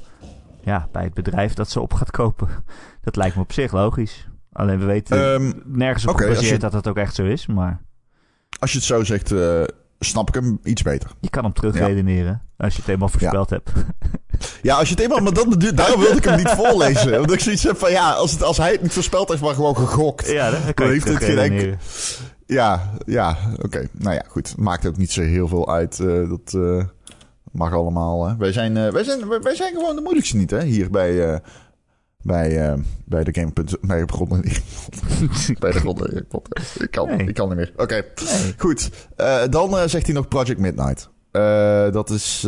[0.63, 2.48] ja, bij het bedrijf dat ze op gaat kopen.
[3.04, 4.28] Dat lijkt me op zich logisch.
[4.52, 7.82] Alleen we weten Ehm, nergens op gebaseerd je- dat het ook echt zo is, maar
[8.60, 9.63] als je het zo zegt, eh,
[10.00, 11.10] snap ik hem iets beter.
[11.20, 13.72] je kan hem terugredeneren als je het eenmaal voorspeld hebt.
[14.62, 17.20] Ja, als je het eenmaal, maar dat bedoel, daarom wilde ik hem niet voorlezen.
[17.20, 19.54] Omdat ik zoiets heb van, ja, als, het, als hij het niet voorspeld heeft, maar
[19.54, 20.28] gewoon gegokt.
[20.32, 21.78] Ja, dan kan Dan je heeft het geen.
[22.45, 23.88] Ja, ja, oké.
[23.91, 24.58] Nou ja, goed.
[24.58, 25.99] Maakt ook niet zo heel veel uit.
[25.99, 26.84] eh, dat eh,
[27.51, 28.27] mag allemaal.
[28.27, 28.36] Hè.
[28.38, 30.63] Wij, zijn, eh, wij, zijn, wij, zijn gewoon de moeilijkste niet, hè?
[30.63, 31.41] Hier bij,
[32.21, 32.75] bij,
[33.06, 33.51] bij de Game.
[33.82, 34.29] Nee, grond
[35.60, 36.15] Bij de grond.
[36.15, 36.25] Ik,
[36.79, 37.27] ik, kan, Nee.
[37.27, 37.73] ik kan niet meer.
[37.77, 38.53] Oké, Nee.
[38.58, 38.89] goed.
[39.49, 41.10] Dan zegt hij nog Project Midnight.
[41.93, 42.39] Dat is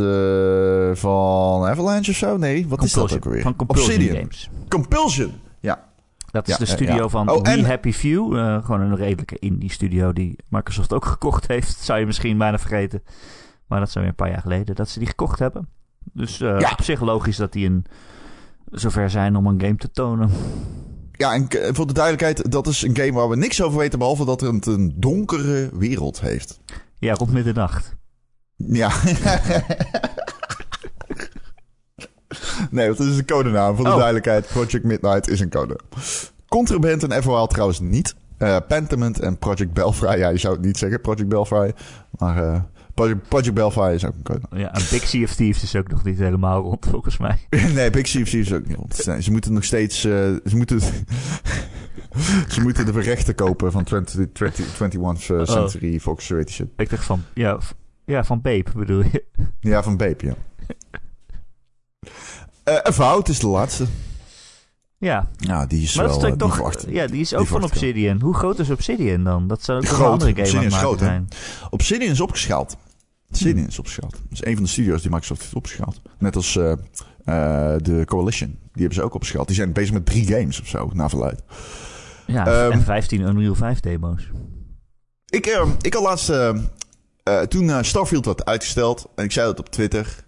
[0.93, 2.37] van Avalanche of zo?
[2.37, 3.41] Nee, wat is dat ook alweer?
[3.41, 4.17] Van Compulsion Obsidian.
[4.17, 4.49] Games.
[4.69, 5.31] Compulsion.
[5.59, 5.83] Ja.
[6.35, 7.09] Dat is Ja, de ja, studio ja.
[7.09, 8.37] van Oh, We en- Happy Few.
[8.37, 11.77] eh, gewoon een redelijke indie studio die Microsoft ook gekocht heeft.
[11.77, 13.03] Zou je misschien bijna vergeten.
[13.67, 15.67] Maar dat is weer een paar jaar geleden dat ze die gekocht hebben.
[16.13, 16.71] Dus eh, Ja.
[16.71, 17.85] op zich logisch dat die een,
[18.71, 20.29] zover zijn om een game te tonen.
[21.11, 24.25] Ja, en voor de duidelijkheid, dat is een game waar we niks over weten, behalve
[24.25, 26.59] dat het een donkere wereld heeft.
[26.99, 27.95] Ja, rond middernacht.
[28.55, 28.91] Ja.
[32.71, 33.75] nee, dat is een codenaam.
[33.75, 33.95] Voor de Oh.
[33.97, 35.79] duidelijkheid, Project Midnight is een code.
[36.47, 38.15] Contraband en Everwild trouwens niet.
[38.37, 40.17] Eh Pentiment en Project Belfry.
[40.19, 41.73] Ja, je zou het niet zeggen, Project Belfry.
[42.19, 42.59] Maar eh,
[42.93, 44.41] Project, Project Belfry is ook een code.
[44.59, 47.37] Ja, een Big Sea of Thieves is ook nog niet helemaal rond, volgens mij.
[47.75, 49.05] nee, Big CFC is ook niet rond.
[49.05, 50.03] Nee, ze moeten nog steeds...
[50.03, 50.11] eh,
[50.45, 50.79] ze moeten...
[52.53, 55.43] ze moeten de rechten kopen van 20, 20, 21st Oh.
[55.43, 56.67] Century Fox, weet je shit.
[56.77, 57.57] Ik dacht van, ja,
[58.05, 59.23] ja van Babe bedoel je.
[59.59, 60.33] Ja, van Bape, ja.
[62.65, 63.85] Eh Avowed is de laatste.
[64.97, 67.49] Ja, Ja, die is maar wel dat is eh, toch ja, die is ook die
[67.49, 68.21] van Obsidian.
[68.21, 69.47] Hoe groot is Obsidian dan?
[69.47, 69.99] Dat zou ook Groot.
[69.99, 71.05] een andere game Obsidian is groot, hè?
[71.05, 71.27] zijn.
[71.69, 72.77] Obsidian is opgeschaald.
[73.29, 74.11] Obsidian is opgeschaald.
[74.11, 76.01] Dat is een van de studios die Microsoft heeft opgeschaald.
[76.19, 76.73] Net als eh,
[77.77, 78.49] de Coalition.
[78.49, 79.47] Die hebben ze ook opgeschaald.
[79.47, 81.41] Die zijn bezig met drie games of zo, naar verluid.
[82.27, 84.29] Ja, Ehm, en 15 Unreal 5 demo's.
[85.25, 86.31] Ik, eh, ik had laatst...
[87.49, 89.07] toen Starfield werd uitgesteld...
[89.15, 90.24] en ik zei dat op Twitter...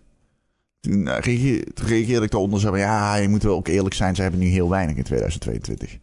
[0.79, 2.79] Toen, eh, reageer- toen reageerde ik van...
[2.79, 4.15] ja, je moet wel ook eerlijk zijn...
[4.15, 5.97] ze hebben nu heel weinig in 2022.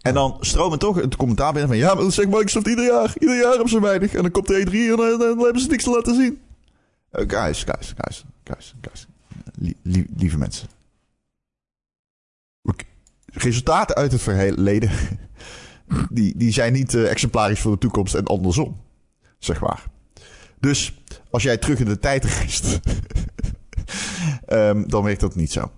[0.00, 1.78] En dan stromen toch het commentaar binnen van...
[1.78, 3.14] ja, maar dat zegt Microsoft ieder jaar.
[3.18, 4.14] Ieder jaar hebben ze weinig.
[4.14, 6.40] En dan komt de E3 en dan, hebben ze niks te laten zien.
[7.10, 9.06] Eh, guys, guys, guys, guys, guys.
[9.54, 10.68] Lie- lie- lieve mensen.
[13.36, 14.90] Resultaten uit het verleden...
[16.10, 18.76] die, die zijn niet eh, exemplarisch voor de toekomst en andersom.
[19.38, 19.82] Zeg maar.
[20.60, 20.94] Dus
[21.30, 22.80] als jij terug in de tijd reist...
[24.46, 25.70] ehm, dan werkt dat niet zo.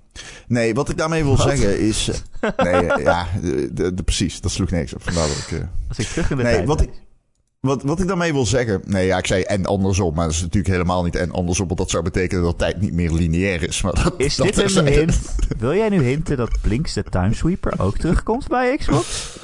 [0.47, 1.47] Nee, wat ik daarmee wil Wat?
[1.49, 2.09] zeggen is...
[2.41, 4.41] eh, nee, eh, ja, de, de- de- precies.
[4.41, 5.03] Dat sloeg niks op.
[5.03, 5.51] Vandaar dat ik...
[5.59, 6.91] eh, Als ik terug in de Nee, tijd wat ik-
[7.61, 8.83] wat, wat ik daarmee wil zeggen...
[8.85, 10.15] Nee, ja, ik zei en andersom.
[10.15, 11.67] Maar dat is natuurlijk helemaal niet en andersom.
[11.67, 13.83] Want dat zou betekenen dat tijd niet meer lineair is.
[13.83, 15.19] Maar dat, Is dat dit een hint?
[15.59, 19.37] Wil jij nu hinten dat Blinks de Timesweeper ook terugkomt bij Xbox?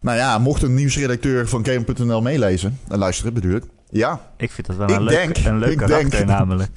[0.00, 3.62] Nou ja, mocht een nieuwsredacteur van Game.nl meelezen en luisteren, bedoel ik.
[3.90, 6.70] Ja, Ik vind dat wel een leuk, denk- een leuk karakter denk- namelijk.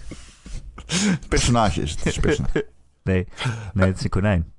[1.30, 1.99] personage is het.
[2.04, 2.65] het is personage.
[3.04, 3.28] Nee,
[3.73, 4.54] nee, het is een konijn.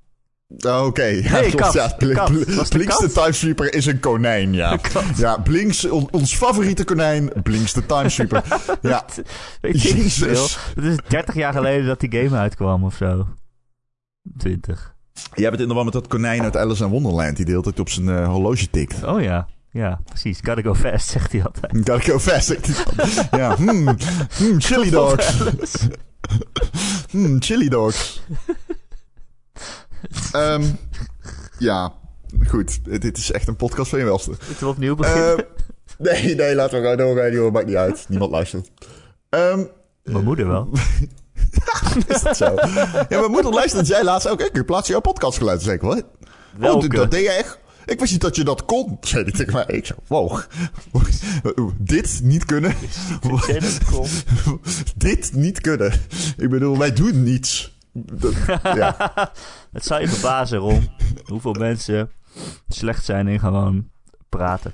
[0.67, 1.73] Oh, Oké, ja, Nee, klopt, kat.
[1.73, 1.95] ja.
[1.99, 2.31] Bl- Kat.
[2.33, 3.13] Bl- Was de Blinks de?
[3.13, 4.79] Timesweeper is een konijn, ja.
[5.17, 8.43] Ja, Blinks, on- ons favoriete konijn, Blinks de Timesweeper.
[8.83, 9.05] Ja,
[9.61, 9.83] Weet.
[9.83, 10.59] Jezus.
[10.75, 13.27] Het is 30 jaar geleden dat die game uitkwam of zo.
[14.39, 14.95] 20.
[15.35, 17.37] Jij bent in de war met dat konijn uit Alice in Wonderland...
[17.37, 19.05] die de hele tijd op zijn eh, horloge tikt.
[19.05, 20.39] Oh ja, ja, precies.
[20.43, 21.73] Gotta go fast, zegt hij altijd.
[21.73, 23.29] Gotta go fast, zegt hij.
[23.41, 23.97] Ja, hmm,
[24.37, 25.27] hmm, chili dogs.
[27.11, 28.23] Hmm, chili dogs.
[30.33, 30.65] Ehm,
[31.59, 31.93] ja,
[32.49, 33.01] goed.
[33.01, 34.31] Dit is echt een podcast van je welste.
[34.31, 35.37] Moeten we opnieuw beginnen?
[35.37, 35.45] Ehm,
[35.99, 37.53] nee, nee, laten we gewoon joh.
[37.53, 38.05] Maakt niet uit.
[38.09, 38.71] Niemand luistert.
[39.29, 39.65] Ehm,
[40.05, 40.69] Mijn moeder wel.
[42.09, 42.55] is dat zo?
[43.09, 43.87] ja, mijn moeder luistert.
[43.87, 44.41] Zij laatst ook.
[44.41, 45.63] Ik plaats jouw podcastgeluid.
[45.63, 46.05] Zeg ik, wat?
[46.57, 46.87] Welke?
[46.87, 47.59] Oh, dat deed je echt?
[47.91, 49.65] Ik wist niet dat je dat kon, zei hij tegen mij.
[49.67, 50.41] Ik zei, wow.
[51.79, 52.75] Dit niet kunnen.
[54.97, 55.93] Dit niet kunnen.
[56.37, 57.79] Ik bedoel, wij doen niets.
[57.93, 59.13] Dat- ja.
[59.73, 60.89] Het zou je verbazen, Ron,
[61.25, 62.11] hoeveel mensen
[62.69, 63.89] slecht zijn in gewoon
[64.29, 64.73] praten.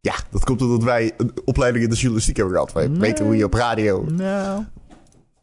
[0.00, 2.72] ja, dat komt omdat wij een opleiding in de journalistiek hebben gehad.
[2.72, 2.98] Wij Nee.
[3.00, 4.64] weten hoe je op radio Nou,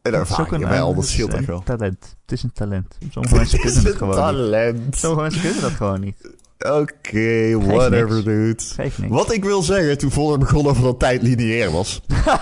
[0.02, 0.90] en het is ook ervaring een, wel.
[0.90, 1.62] eh, Dat scheelt echt wel.
[1.62, 2.16] talent.
[2.22, 2.98] Het is een talent.
[3.10, 4.24] Sommige mensen kunnen het gewoon niet.
[4.50, 4.96] talent.
[4.96, 6.30] Sommige mensen kunnen dat gewoon niet.
[6.64, 8.24] Oké, whatever, niks.
[8.24, 8.62] dude.
[8.76, 8.94] Niks.
[9.08, 12.00] Wat ik wil zeggen, toen Voller begon over dat tijd lineair was.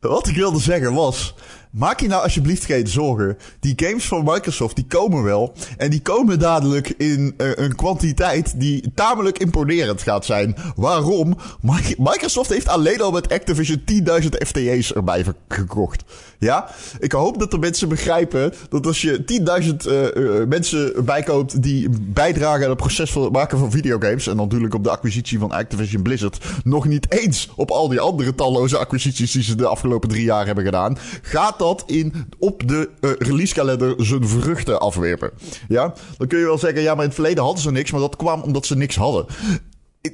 [0.00, 1.34] Wat ik wilde zeggen was...
[1.72, 3.38] Maak je nou alsjeblieft geen zorgen.
[3.60, 5.52] Die games van Microsoft, die komen wel.
[5.76, 10.56] En die komen dadelijk in eh, een kwantiteit die tamelijk imponerend gaat zijn.
[10.76, 11.36] Waarom?
[11.60, 13.82] Mi- Microsoft heeft alleen al met Activision
[14.22, 16.02] 10.000 FTE's erbij gekocht.
[16.38, 16.68] Ja?
[17.00, 19.24] Ik hoop dat de mensen begrijpen dat als je
[19.62, 24.26] 10.000 eh, eh, mensen bijkoopt die bijdragen aan het proces van het maken van videogames.
[24.26, 26.44] En natuurlijk op de acquisitie van Activision Blizzard.
[26.64, 30.46] Nog niet eens op al die andere talloze acquisities die ze de afgelopen drie jaar
[30.46, 30.98] hebben gedaan.
[31.22, 35.30] Gaat dat in, op de eh, releasekalender zijn vruchten afwerpen.
[35.68, 35.94] Ja?
[36.18, 37.90] Dan kun je wel zeggen, ja, maar in het verleden hadden ze niks.
[37.90, 39.26] Maar dat kwam omdat ze niks hadden.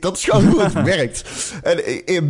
[0.00, 1.24] Dat is gewoon hoe het werkt.
[1.62, 2.24] En eh, eh,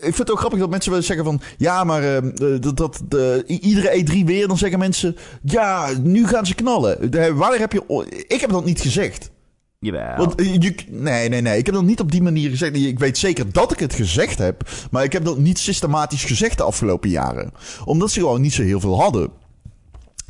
[0.00, 1.40] ik vind het ook grappig dat mensen wel zeggen van...
[1.58, 2.20] Ja, maar
[2.60, 5.16] dat, dat, de- iedere E3 weer, dan zeggen mensen...
[5.42, 7.10] Ja, nu gaan ze knallen.
[7.10, 8.24] De- wanneer heb je...
[8.28, 9.30] Ik heb dat niet gezegd.
[9.80, 10.16] Jawel.
[10.16, 11.58] Want eh, je, nee, nee, nee.
[11.58, 12.76] Ik heb dat niet op die manier gezegd.
[12.76, 14.70] Ik weet zeker dat ik het gezegd heb.
[14.90, 17.52] Maar ik heb dat niet systematisch gezegd de afgelopen jaren.
[17.84, 19.30] Omdat ze gewoon niet zo heel veel hadden.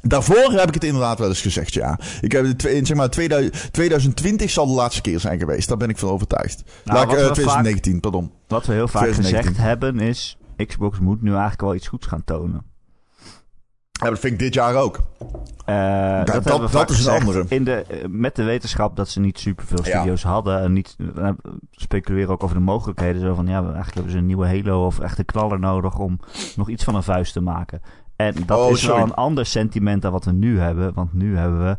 [0.02, 1.98] Daarvoor heb ik het inderdaad wel eens gezegd, ja.
[2.20, 5.68] Ik heb het, in, zeg maar, 2000 2020 zal de laatste keer zijn geweest.
[5.68, 6.62] Daar ben ik van overtuigd.
[6.84, 8.32] Nou, Laat wat eh, we 2019, pardon.
[8.48, 9.54] Wat we heel vaak 2019.
[9.54, 10.38] gezegd hebben is...
[10.66, 12.64] Xbox moet nu eigenlijk wel iets goeds gaan tonen.
[13.98, 15.00] Ja, dat vind ik dit jaar ook.
[15.64, 17.44] Eh, dat, dat- is een andere.
[17.48, 19.84] In de, eh, met de wetenschap dat ze niet superveel Ja.
[19.84, 20.61] studio's hadden.
[20.61, 21.37] En niet, we
[21.70, 23.20] speculeren ook over de mogelijkheden.
[23.20, 26.18] Zo van, ja, eigenlijk hebben ze een nieuwe Halo of echt een knaller nodig om
[26.56, 27.80] nog iets van een vuist te maken.
[28.16, 30.94] En dat Oh, is wel een ander sentiment dan wat we nu hebben.
[30.94, 31.78] Want nu hebben we...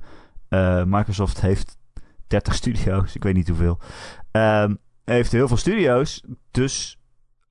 [0.50, 1.78] eh, Microsoft heeft
[2.28, 3.16] 30 studio's.
[3.16, 3.80] Ik weet niet hoeveel.
[4.32, 6.24] Ehm, heeft heel veel studio's.
[6.52, 7.00] Dus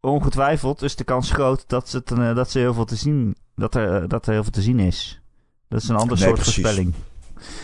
[0.01, 3.37] ongetwijfeld is de kans groot dat, ze het, eh, dat, ze heel veel te zien,
[3.59, 5.21] dat, er, eh, dat er heel veel te zien is.
[5.69, 6.55] Dat is een ander Nee, soort precies.
[6.63, 6.95] voorspelling.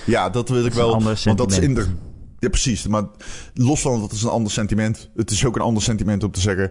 [0.06, 0.90] Ja, dat wil ik Dat wel.
[1.02, 1.80] Want dat is in de.
[1.80, 1.98] sentiment.
[2.38, 2.86] Ja, precies.
[2.86, 3.04] Maar
[3.54, 5.10] los van dat is een ander sentiment.
[5.16, 6.70] Het is ook een ander sentiment om te zeggen.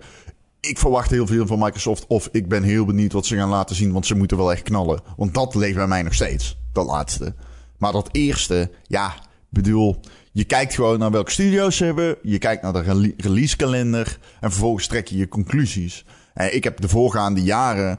[0.60, 2.06] Ik verwacht heel veel van Microsoft.
[2.08, 3.92] Of ik ben heel benieuwd wat ze gaan laten zien.
[3.92, 5.02] Want ze moeten wel echt knallen.
[5.18, 6.58] Want dat leeft bij mij nog steeds.
[6.74, 7.36] Dat laatste.
[7.78, 9.14] Maar dat eerste, ja,
[9.50, 10.00] bedoel.
[10.32, 12.16] Je kijkt gewoon naar welke studio's ze hebben.
[12.24, 14.18] Je kijkt naar de rele- releasekalender.
[14.40, 16.06] En vervolgens trek je je conclusies.
[16.34, 17.98] En ik heb de voorgaande jaren,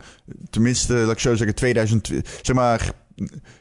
[0.51, 2.07] tenminste, laat ik zo zeggen, 2000,
[2.43, 2.93] zeg maar,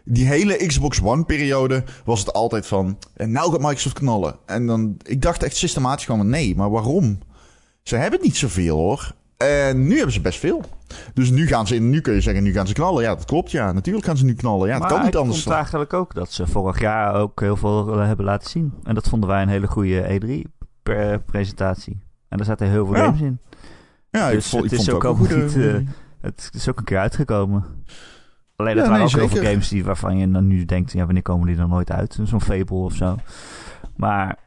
[0.03, 2.97] die hele Xbox One-periode was het altijd van.
[3.15, 4.35] En nou gaat Microsoft knallen.
[4.45, 7.19] En dan, ik dacht echt systematisch gewoon: nee, maar waarom?
[7.83, 9.13] Ze hebben niet zoveel hoor.
[9.37, 10.61] En nu hebben ze best veel.
[11.13, 13.03] Dus nu gaan ze, nu kun je zeggen, nu gaan ze knallen.
[13.03, 13.51] Ja, dat klopt.
[13.51, 14.67] Ja, natuurlijk gaan ze nu knallen.
[14.67, 15.41] Ja, het maar kan niet anders.
[15.43, 18.73] vond eigenlijk ook dat ze vorig jaar ook heel veel eh, hebben laten zien.
[18.83, 21.97] En dat vonden wij een hele goede E3-presentatie.
[22.29, 23.03] En daar zaten heel veel Ja.
[23.03, 23.39] games in.
[24.19, 25.35] Ja, ik dus vond, ik het is vond ook goede-
[25.79, 25.87] niet,
[26.21, 27.63] Het is ook een keer uitgekomen.
[28.55, 30.91] Alleen Ja, dat waren nee, ook heel veel games die, waarvan je dan nu denkt...
[30.91, 32.19] Ja, wanneer komen die dan nooit uit?
[32.23, 33.17] Zo'n Fable of zo.
[33.95, 34.37] Maar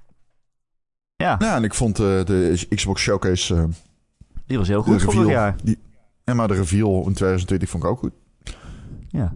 [1.16, 3.54] ja, Ja, en ik vond eh, de Xbox Showcase.
[3.54, 3.64] eh,
[4.46, 5.56] die was heel goed vorig jaar.
[5.62, 5.78] Die,
[6.24, 8.12] ja, maar de reveal in 2020 vond ik ook goed.
[9.08, 9.32] Ja.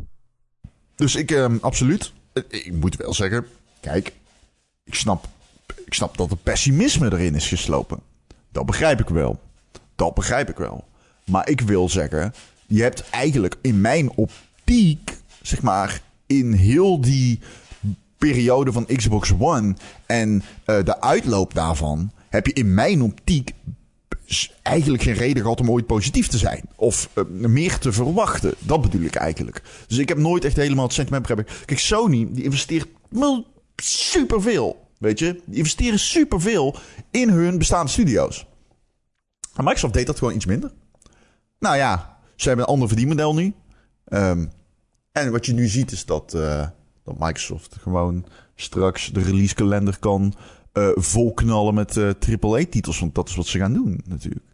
[0.95, 2.13] Dus ik, ehm, absoluut.
[2.33, 3.47] Eh, Ik moet wel zeggen,
[3.81, 4.13] kijk,
[4.85, 5.27] ik snap,
[5.85, 7.99] ik snap dat er pessimisme erin is geslopen.
[8.53, 9.41] Dat begrijp ik wel.
[10.01, 10.85] Dat begrijp ik wel.
[11.25, 12.35] Maar ik wil zeggen,
[12.67, 17.41] je hebt eigenlijk in mijn optiek, zeg maar, in heel die
[18.19, 23.53] periode van Xbox One en uh, de uitloop daarvan, heb je in mijn optiek
[24.63, 26.63] eigenlijk geen reden gehad om ooit positief te zijn.
[26.77, 28.55] Of uh, meer te verwachten.
[28.59, 29.63] Dat bedoel ik eigenlijk.
[29.87, 31.55] Dus ik heb nooit echt helemaal het sentiment begrepen.
[31.65, 32.89] Kijk, Sony die investeert
[33.77, 34.89] superveel.
[34.99, 36.77] Weet je, die investeren superveel
[37.11, 38.49] in hun bestaande studio's.
[39.65, 40.71] Microsoft deed dat gewoon iets minder.
[41.59, 43.55] Nou ja, ze hebben een ander verdienmodel nu.
[44.09, 44.51] Um,
[45.13, 46.67] en wat je nu ziet is dat, uh,
[47.05, 50.35] dat Microsoft gewoon straks de release kalender kan
[50.73, 53.01] uh, volknallen met uh, AAA-titels.
[53.01, 54.47] Want dat is wat ze gaan doen natuurlijk.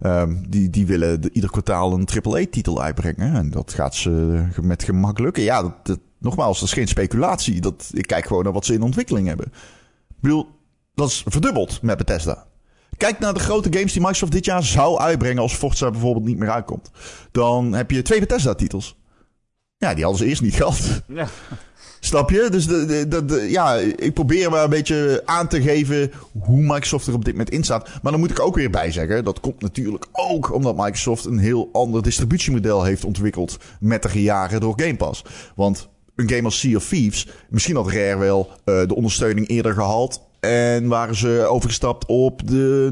[0.00, 3.34] Um, die, die willen de, ieder kwartaal een AAA-titel uitbrengen.
[3.34, 5.42] En dat gaat ze met gemak lukken.
[5.42, 5.76] Ja,
[6.18, 7.60] nogmaals, dat is geen speculatie.
[7.60, 9.52] Dat, ik kijk gewoon naar wat ze in ontwikkeling hebben.
[10.22, 10.44] Ik
[10.94, 12.46] dat is verdubbeld met Bethesda.
[13.00, 16.38] Kijk naar de grote games die Microsoft dit jaar zou uitbrengen als Forza bijvoorbeeld niet
[16.38, 16.90] meer uitkomt.
[17.32, 18.96] Dan heb je twee Bethesda-titels.
[19.76, 21.02] Ja, die hadden ze eerst niet gehad.
[21.08, 21.28] Ja.
[22.00, 22.48] Snap je?
[22.50, 27.06] Dus de, de, de, ja, ik probeer maar een beetje aan te geven hoe Microsoft
[27.06, 27.88] er op dit moment in staat.
[28.02, 31.38] Maar dan moet ik ook weer bij zeggen, dat komt natuurlijk ook omdat Microsoft een
[31.38, 35.24] heel ander distributiemodel heeft ontwikkeld met de jaren door Game Pass.
[35.54, 39.74] Want een game als Sea of Thieves, misschien had Rare wel uh, de ondersteuning eerder
[39.74, 42.88] gehaald en waren ze overgestapt op de,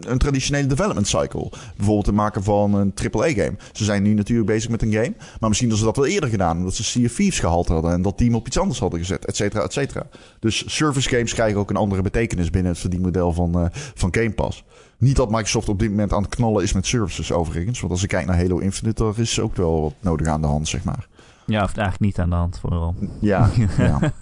[0.00, 1.50] een traditionele development cycle.
[1.76, 3.56] Bijvoorbeeld het maken van een AAA-game.
[3.72, 5.14] Ze zijn nu natuurlijk bezig met een game.
[5.40, 6.56] Maar misschien hadden ze dat wel eerder gedaan.
[6.56, 7.92] Omdat ze Sea of Thieves gehaald hadden.
[7.92, 9.26] En dat team op iets anders hadden gezet.
[9.26, 10.06] Et cetera, et cetera.
[10.40, 14.32] Dus service games krijgen ook een andere betekenis binnen het verdienmodel van, uh, van Game
[14.32, 14.64] Pass.
[14.98, 17.80] Niet dat Microsoft op dit moment aan het knallen is met services overigens.
[17.80, 20.46] Want als ik kijk naar Halo Infinite, er is ook wel wat nodig aan de
[20.46, 21.08] hand, zeg maar.
[21.46, 22.94] Ja, of eigenlijk niet aan de hand vooral.
[23.20, 24.12] Ja, ja.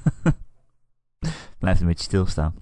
[1.59, 2.55] Blijft een beetje stilstaan.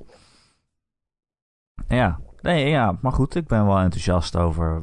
[1.88, 4.82] Ja, nee, ja, maar goed, ik ben wel enthousiast over,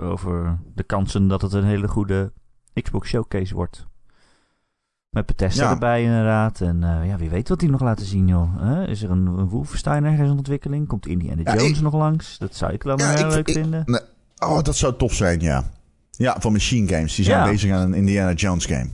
[0.00, 2.32] over de kansen dat het een hele goede
[2.82, 3.86] Xbox Showcase wordt.
[5.08, 6.60] Met Bethesda erbij inderdaad.
[6.60, 8.82] En uh, ja, wie weet wat die nog laten zien, joh.
[8.86, 10.86] Is er een, een Wolfenstein ergens in ontwikkeling?
[10.86, 12.38] Komt Indiana ja, Jones nog langs?
[12.38, 13.82] Dat zou ik wel ja, heel leuk vinden.
[13.86, 14.00] Nee,
[14.38, 15.64] oh, dat zou tof zijn, ja.
[16.10, 17.14] Ja, van Machine Games.
[17.14, 18.88] Die zijn bezig aan een Indiana Jones game.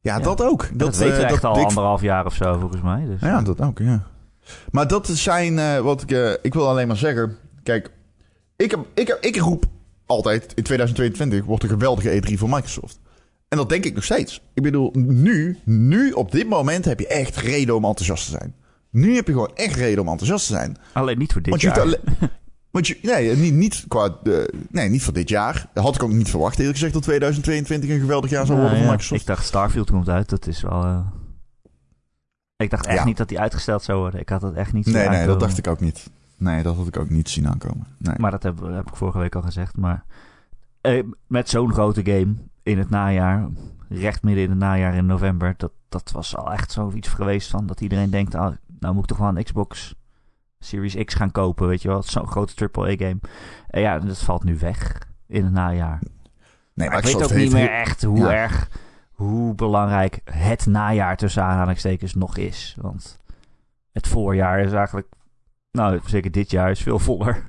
[0.00, 0.68] Ja, dat ook.
[0.68, 3.04] Dat, dat weten we uh, echt al anderhalf jaar of zo, volgens mij.
[3.04, 3.20] Dus.
[3.20, 4.02] Ja, dat ook, ja.
[4.70, 6.10] Maar dat zijn uh, wat ik.
[6.10, 7.36] Uh, ik wil alleen maar zeggen.
[7.62, 7.90] Kijk,
[8.56, 9.64] ik, heb, ik, heb, ik roep
[10.06, 12.98] altijd in 2022 wordt een geweldige E3 voor Microsoft.
[13.48, 14.42] En dat denk ik nog steeds.
[14.54, 18.54] Ik bedoel, nu, nu op dit moment heb je echt reden om enthousiast te zijn.
[18.90, 20.76] Nu heb je gewoon echt reden om enthousiast te zijn.
[20.92, 21.88] Alleen niet voor dit want jaar.
[21.88, 22.00] Je
[22.70, 24.38] want je, nee, niet, niet, qua, uh,
[24.70, 25.68] nee, niet voor dit jaar.
[25.74, 28.78] Dat had ik ook niet verwacht, eerlijk gezegd, dat 2022 een geweldig jaar zou worden
[28.78, 29.20] voor Microsoft.
[29.20, 31.04] Ik dacht Starfield komt uit, dat is wel...
[32.58, 34.20] Ik dacht echt niet dat die uitgesteld zou worden.
[34.20, 35.26] Ik had het echt niet zien Nee, aankomen.
[35.26, 36.10] nee, dat dacht ik ook niet.
[36.36, 37.86] Nee, dat had ik ook niet zien aankomen.
[37.98, 38.14] Nee.
[38.18, 39.76] Maar dat heb, heb ik vorige week al gezegd.
[39.76, 40.04] Maar
[40.80, 43.48] eh, met zo'n grote game in het najaar,
[43.88, 47.66] recht midden in het najaar in november, dat, dat was al echt zoiets geweest van
[47.66, 49.94] dat iedereen denkt, ah, nou moet ik toch wel een Xbox
[50.58, 52.02] Series X gaan kopen, weet je wel.
[52.02, 53.18] Zo'n grote AAA-game.
[53.68, 56.02] En ja, dat valt nu weg in het najaar.
[56.74, 58.68] Nee, maar, ik weet ook niet meer echt hoe erg
[59.18, 62.76] hoe belangrijk het najaar tussen aanhalingstekens nog is.
[62.80, 63.18] Want
[63.92, 65.08] het voorjaar is eigenlijk,
[65.70, 67.44] nou zeker dit jaar is veel voller.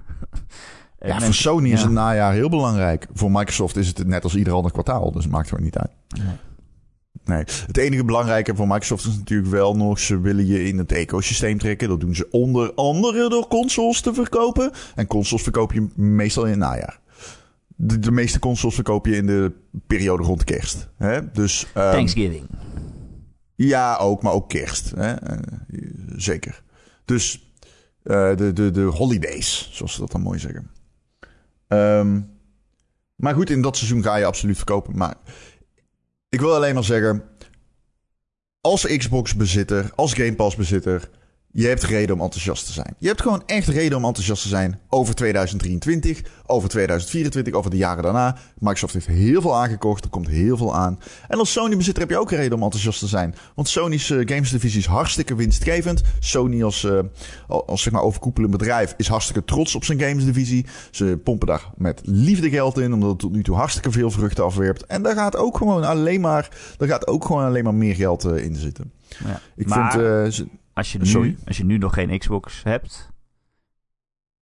[0.99, 3.08] ja, voor Sony is het najaar heel belangrijk.
[3.13, 5.91] Voor Microsoft is het net als ieder ander kwartaal, dus het maakt gewoon niet uit.
[6.08, 6.36] Nee.
[7.23, 10.91] Nee, het enige belangrijke voor Microsoft is natuurlijk wel nog, ze willen je in het
[10.91, 11.89] ecosysteem trekken.
[11.89, 14.71] Dat doen ze onder andere door consoles te verkopen.
[14.95, 16.99] En consoles verkoop je meestal in het najaar
[17.82, 19.52] de, de, meeste consoles verkoop je in de
[19.88, 20.89] periode rond kerst.
[20.98, 21.32] Hè?
[21.32, 22.48] Dus, um, Thanksgiving.
[23.56, 24.92] Ja, ook, maar ook kerst.
[24.96, 25.34] Hè?
[25.34, 25.39] Uh,
[26.15, 26.63] zeker.
[27.06, 27.54] Dus
[28.04, 30.72] uh, de, de, de holidays, zoals ze dat dan mooi zeggen.
[31.68, 32.38] Um,
[33.15, 34.98] maar goed, in dat seizoen ga je absoluut verkopen.
[34.98, 35.15] Maar
[36.30, 37.24] ik wil alleen maar zeggen...
[38.62, 41.10] Als Xbox-bezitter, als Game Pass-bezitter...
[41.51, 42.95] Je hebt reden om enthousiast te zijn.
[42.97, 47.77] Je hebt gewoon echt reden om enthousiast te zijn over 2023, over 2024, over de
[47.77, 48.37] jaren daarna.
[48.60, 51.00] Microsoft heeft heel veel aangekocht, er komt heel veel aan.
[51.27, 53.35] En als Sony-bezitter heb je ook reden om enthousiast te zijn.
[53.56, 56.02] Want Sony's uh, gamesdivisie is hartstikke winstgevend.
[56.19, 57.00] Sony als, uh,
[57.47, 60.65] als zeg maar overkoepelend bedrijf is hartstikke trots op zijn gamesdivisie.
[60.91, 64.43] Ze pompen daar met liefde geld in, omdat het tot nu toe hartstikke veel vruchten
[64.43, 64.85] afwerpt.
[64.85, 68.25] En daar gaat ook gewoon alleen maar, daar gaat ook gewoon alleen maar meer geld
[68.25, 68.91] uh, in zitten.
[69.25, 69.91] Ja, ik maar...
[69.91, 70.47] vind...
[70.80, 73.10] Als je, nu, als je nu nog geen Xbox hebt,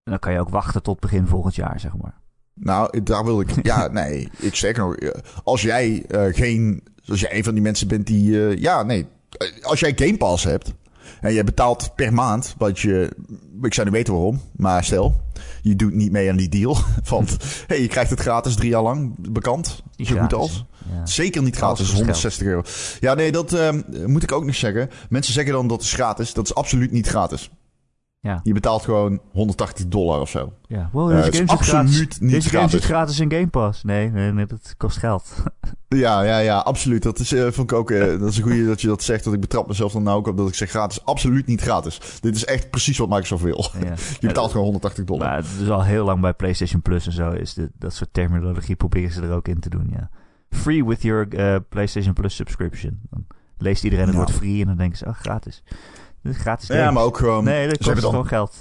[0.03, 2.21] dan kan je ook wachten tot begin volgend jaar, zeg maar.
[2.53, 3.65] Nou, daar wil ik.
[3.65, 4.29] Ja, nee.
[4.37, 4.97] Ik zeg nog,
[5.43, 6.83] als jij uh, geen.
[7.05, 8.29] Als jij een van die mensen bent die.
[8.29, 9.07] Uh, ja, nee.
[9.61, 10.73] Als jij Game Pass hebt.
[11.21, 13.11] En je betaalt per maand, wat je,
[13.61, 15.21] ik zou niet weten waarom, maar stel,
[15.61, 16.77] je doet niet mee aan die deal.
[17.09, 17.37] Want
[17.67, 20.65] hey, je krijgt het gratis drie jaar lang bekend, zo goed als.
[20.93, 21.05] Ja.
[21.05, 22.61] Zeker niet gratis, kost 160 euro.
[22.99, 24.89] Ja, nee, dat ehm, moet ik ook niet zeggen.
[25.09, 26.33] Mensen zeggen dan dat is gratis.
[26.33, 27.49] Dat is absoluut niet gratis.
[28.19, 28.39] Ja.
[28.43, 30.53] Je betaalt gewoon 180 dollar of zo.
[30.67, 32.19] Ja, wow, Eh, deze is game zit absoluut gratis.
[32.19, 32.85] niet Deze gratis.
[32.85, 33.83] gratis in Game Pass.
[33.83, 35.23] Nee, nee, nee dat kost geld.
[35.89, 37.03] Ja, ja, ja, absoluut.
[37.03, 39.23] Dat is, eh, vond ik ook, eh, dat is een goede dat je dat zegt.
[39.23, 41.05] Dat ik betrap mezelf dan nou ook op dat ik zeg gratis.
[41.05, 41.99] Absoluut niet gratis.
[42.21, 43.65] Dit is echt precies wat Microsoft wil.
[43.81, 43.93] ja.
[44.19, 45.27] Je betaalt gewoon 180 dollar.
[45.27, 47.31] Maar het is al heel lang bij PlayStation Plus en zo.
[47.31, 50.09] Is dit, dat soort terminologie proberen ze er ook in te doen, ja.
[50.49, 51.27] Free with your
[51.69, 52.99] PlayStation Plus subscription.
[53.09, 53.25] Dan
[53.57, 54.19] leest iedereen het Ja.
[54.19, 55.63] woord free en dan denken ze, oh, gratis.
[56.33, 57.43] Gratis ja, maar ook gewoon...
[57.43, 58.55] Nee, dat kost dan, gewoon geld.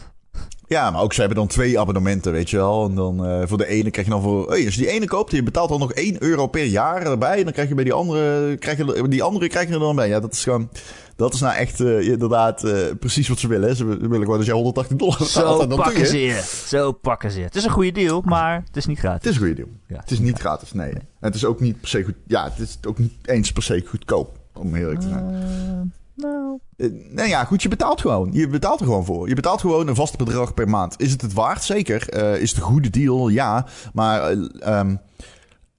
[0.68, 2.88] Ja, maar ook ze hebben dan twee abonnementen, weet je wel.
[2.88, 4.50] En dan eh, voor de ene krijg je dan voor...
[4.50, 7.38] Hey, als je die ene koopt, je betaalt dan nog 1 euro per jaar erbij.
[7.38, 8.56] En dan krijg je bij die andere...
[8.56, 10.08] Krijg je, die andere krijg je er dan bij.
[10.08, 10.68] Ja, dat is gewoon...
[11.16, 13.76] Dat is nou echt eh, inderdaad eh, precies wat ze willen.
[13.76, 15.60] Ze willen gewoon dat jij 180 dollar betaalt.
[15.60, 16.06] Zo dan pakken je.
[16.06, 16.42] ze je.
[16.66, 17.44] Zo pakken ze je.
[17.44, 19.24] Het is een goede deal, maar het is niet gratis.
[19.24, 19.68] Het is een goede deal.
[19.86, 20.92] Ja, Het is niet gratis, nee.
[20.92, 22.14] En het is ook niet per se goed...
[22.26, 24.38] Ja, het is ook niet eens per se goedkoop.
[24.52, 25.92] Om eerlijk te zijn.
[26.16, 28.28] Nou, Eh, nou ja, goed, je betaalt gewoon.
[28.32, 29.28] Je betaalt er gewoon voor.
[29.28, 31.00] Je betaalt gewoon een vast bedrag per maand.
[31.00, 31.62] Is het het waard?
[31.64, 32.08] Zeker.
[32.08, 33.28] Eh, is het een goede deal?
[33.28, 33.66] Ja.
[33.92, 34.96] Maar, eh, ehm,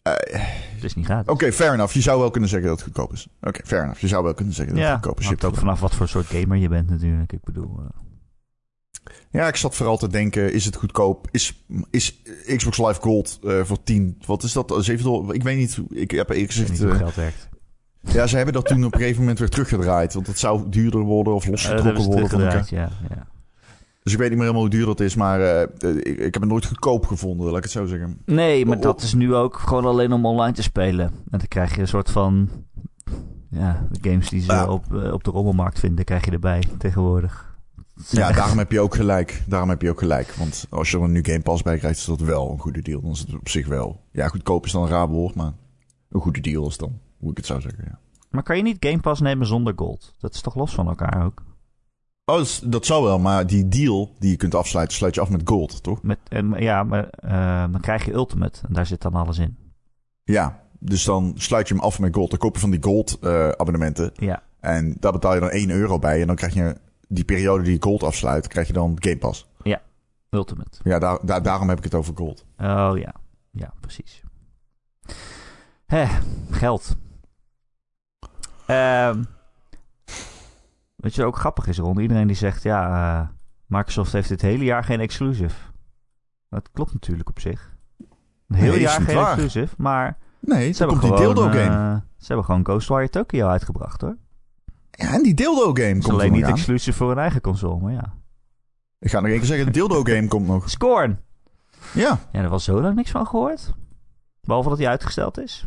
[0.03, 1.31] het is niet gratis.
[1.33, 1.93] oké, fair enough.
[1.93, 3.27] Je zou wel kunnen zeggen dat het goedkoop is.
[3.41, 3.99] Oké, fair enough.
[4.01, 5.23] Je zou wel kunnen zeggen dat ja, het goedkoop is.
[5.23, 7.31] Je hangt ook hebt vanaf wat voor soort gamer je bent natuurlijk.
[7.31, 11.27] Ik bedoel, eh, Ja, ik zat vooral te denken, is het goedkoop?
[11.31, 12.21] Is, is
[12.55, 14.75] Xbox Live Gold eh, voor 10, wat is dat?
[14.79, 15.35] 7 dollar?
[15.35, 15.77] Ik weet niet.
[15.89, 16.69] Ik heb eerlijk ik weet gezegd...
[16.69, 17.49] niet hoe eh, geld werkt.
[18.13, 20.13] Ja, ze hebben dat toen op een gegeven moment weer teruggedraaid.
[20.13, 22.49] Want het zou duurder worden of Eh, losgetrokken worden van elkaar.
[22.63, 22.69] teruggedraaid,
[23.09, 23.15] ja.
[23.15, 23.27] ja.
[24.03, 25.15] Dus ik weet niet meer helemaal hoe duur dat is.
[25.15, 28.17] Maar eh, eh, ik, ik heb het nooit goedkoop gevonden, laat ik het zo zeggen.
[28.25, 31.05] Nee, maar dat is nu ook gewoon alleen om online te spelen.
[31.05, 32.49] En dan krijg je een soort van...
[33.49, 34.67] Ja, de games die ze Ja.
[34.67, 37.55] op, op de rommelmarkt vinden, krijg je erbij tegenwoordig.
[38.09, 39.43] Ja, daarom heb je ook gelijk.
[39.47, 40.33] Daarom heb je ook gelijk.
[40.37, 43.01] Want als je er nu Game Pass bij krijgt, is dat wel een goede deal.
[43.01, 44.01] Dan is het op zich wel.
[44.11, 45.51] Ja, goedkoop is dan een raar woord, maar
[46.09, 47.83] een goede deal is dan hoe ik het zou zeggen.
[47.87, 47.99] Ja.
[48.29, 50.13] Maar kan je niet Game Pass nemen zonder gold?
[50.19, 51.43] Dat is toch los van elkaar ook?
[52.25, 55.41] Oh, dat, zou wel, maar die deal die je kunt afsluiten, sluit je af met
[55.45, 56.03] gold, toch?
[56.03, 58.67] Met, en, ja, maar eh, dan krijg je Ultimate.
[58.67, 59.57] En daar zit dan alles in.
[60.23, 62.29] Ja, dus dan sluit je hem af met gold.
[62.29, 64.11] Dan koop je van die gold eh, abonnementen.
[64.15, 66.21] Ja, En daar betaal je dan 1 euro bij.
[66.21, 69.47] En dan krijg je die periode die je gold afsluit, krijg je dan Game Pass.
[70.29, 70.77] Ultimate.
[70.83, 72.45] Ja, daar, daar, daarom heb ik het over gold.
[72.57, 73.13] Oh ja,
[73.51, 74.23] ja, precies.
[75.85, 76.05] Hè,
[76.49, 76.95] geld.
[78.67, 79.23] Ehm
[80.95, 81.99] weet je wat ook grappig is, Ron?
[81.99, 82.87] Iedereen die zegt, ja,
[83.21, 83.27] eh,
[83.65, 85.55] Microsoft heeft dit hele jaar geen exclusive.
[86.49, 87.75] Dat klopt natuurlijk op zich.
[88.47, 89.31] Een heel Nee, jaar geen waar.
[89.31, 91.93] exclusive, maar Nee, ze hebben, komt die gewoon, dildo game.
[91.95, 94.17] eh, ze hebben gewoon Ghostwire Tokyo uitgebracht, hoor.
[94.91, 96.51] Ja, en die dildo game komt alleen niet aan.
[96.51, 98.13] exclusive voor een eigen console, maar ja.
[98.99, 100.69] Ik ga nog keer zeggen, de dildo game komt nog.
[100.69, 101.19] Scorn!
[101.93, 103.73] Ja, Ja, er was zo lang niks van gehoord.
[104.41, 105.65] Behalve dat hij uitgesteld is.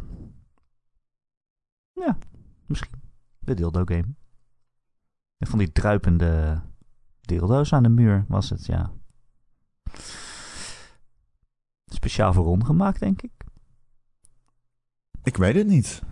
[1.93, 2.17] Ja,
[2.71, 3.03] misschien.
[3.39, 4.15] De dildo game.
[5.39, 6.61] En van die druipende
[7.21, 8.91] dildo's aan de muur was het, ja.
[11.87, 13.31] Speciaal voor Ron gemaakt, denk ik.
[15.23, 16.03] ik weet het niet.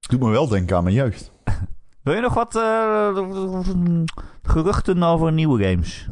[0.00, 1.32] Doet me wel denken aan mijn jeugd.
[2.02, 4.04] Wil je nog wat eh,
[4.42, 6.08] geruchten over nieuwe games?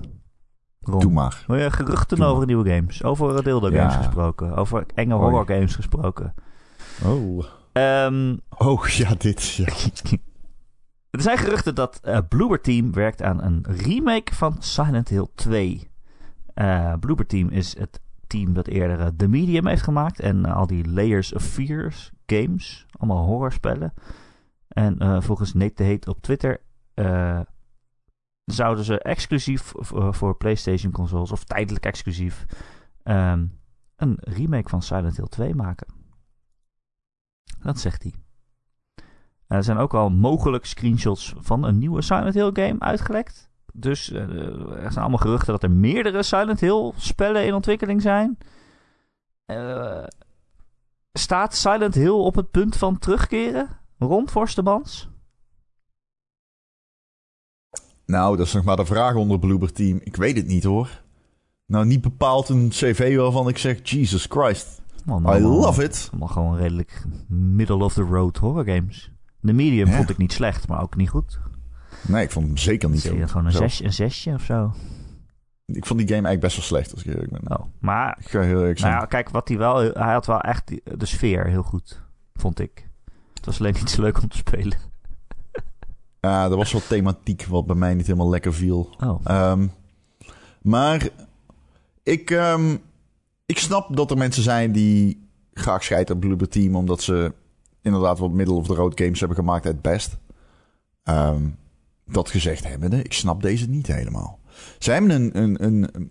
[0.80, 1.00] Ron.
[1.00, 1.44] Doe maar.
[1.46, 2.34] Wil je geruchten Doe maar.
[2.34, 3.02] over nieuwe games?
[3.02, 4.02] Over dildo games Ja.
[4.02, 4.54] gesproken.
[4.56, 6.34] Over enge horror games gesproken.
[7.04, 7.44] Oh.
[7.76, 9.54] Ehm Oh, ja, dit.
[9.54, 9.66] Ja.
[11.10, 15.90] Er zijn geruchten dat eh Bloober Team werkt aan een remake van Silent Hill 2.
[16.54, 20.20] Eh Bloober Team is het team dat eerder eh, The Medium heeft gemaakt.
[20.20, 22.86] En al die Layers of Fears games.
[22.90, 23.92] Allemaal horrorspellen.
[24.68, 26.60] En volgens Nate de Heet op Twitter...
[28.44, 31.32] zouden ze exclusief voor, voor PlayStation consoles...
[31.32, 32.46] of tijdelijk exclusief...
[33.02, 33.46] ehm,
[33.96, 35.95] een remake van Silent Hill 2 maken.
[37.66, 38.14] Dat zegt hij.
[39.46, 43.50] Er zijn ook al mogelijk screenshots van een nieuwe Silent Hill game uitgelekt.
[43.72, 48.38] Dus eh, er zijn allemaal geruchten dat er meerdere Silent Hill spellen in ontwikkeling zijn.
[49.44, 50.04] Eh,
[51.12, 53.68] staat Silent Hill op het punt van terugkeren?
[53.98, 55.08] Rond Forstemans?
[58.04, 60.00] Nou, dat is nog maar de vraag onder Bloober Team.
[60.02, 61.02] Ik weet het niet hoor.
[61.66, 64.84] Nou, niet bepaald een cv waarvan ik zeg, Jesus Christ.
[65.08, 66.08] I love it.
[66.10, 69.10] Allemaal gewoon redelijk middle of the road horror games.
[69.40, 69.96] De Medium Ja.
[69.96, 71.38] vond ik niet slecht, maar ook niet goed.
[72.08, 73.16] Nee, ik vond hem zeker niet zo.
[73.26, 74.72] gewoon een, zes, een zesje of zo.
[75.66, 77.58] Ik vond die game eigenlijk best wel slecht, als ik eerlijk ben.
[77.58, 78.90] Oh, maar Ik ga heel eerlijk zijn.
[78.90, 79.76] Nou ja, kijk, wat hij wel...
[79.76, 82.02] Hij had wel echt die- de sfeer heel goed,
[82.34, 82.88] vond ik.
[83.34, 84.78] Het was alleen niet zo leuk om te spelen.
[86.20, 88.94] Ja, er was wat thematiek wat bij mij niet helemaal lekker viel.
[89.04, 89.66] Oh, Ehm,
[90.62, 91.08] maar
[92.02, 92.76] ik, ehm,
[93.46, 96.76] ik snap dat er mensen zijn die graag scheiden op Bloober Team...
[96.76, 97.32] omdat ze
[97.82, 100.16] inderdaad wat middle of the road games hebben gemaakt uit best.
[101.02, 101.48] Ehm,
[102.06, 104.38] dat gezegd hebbende, ik snap deze niet helemaal.
[104.78, 106.10] Zij hebben een, een, een, een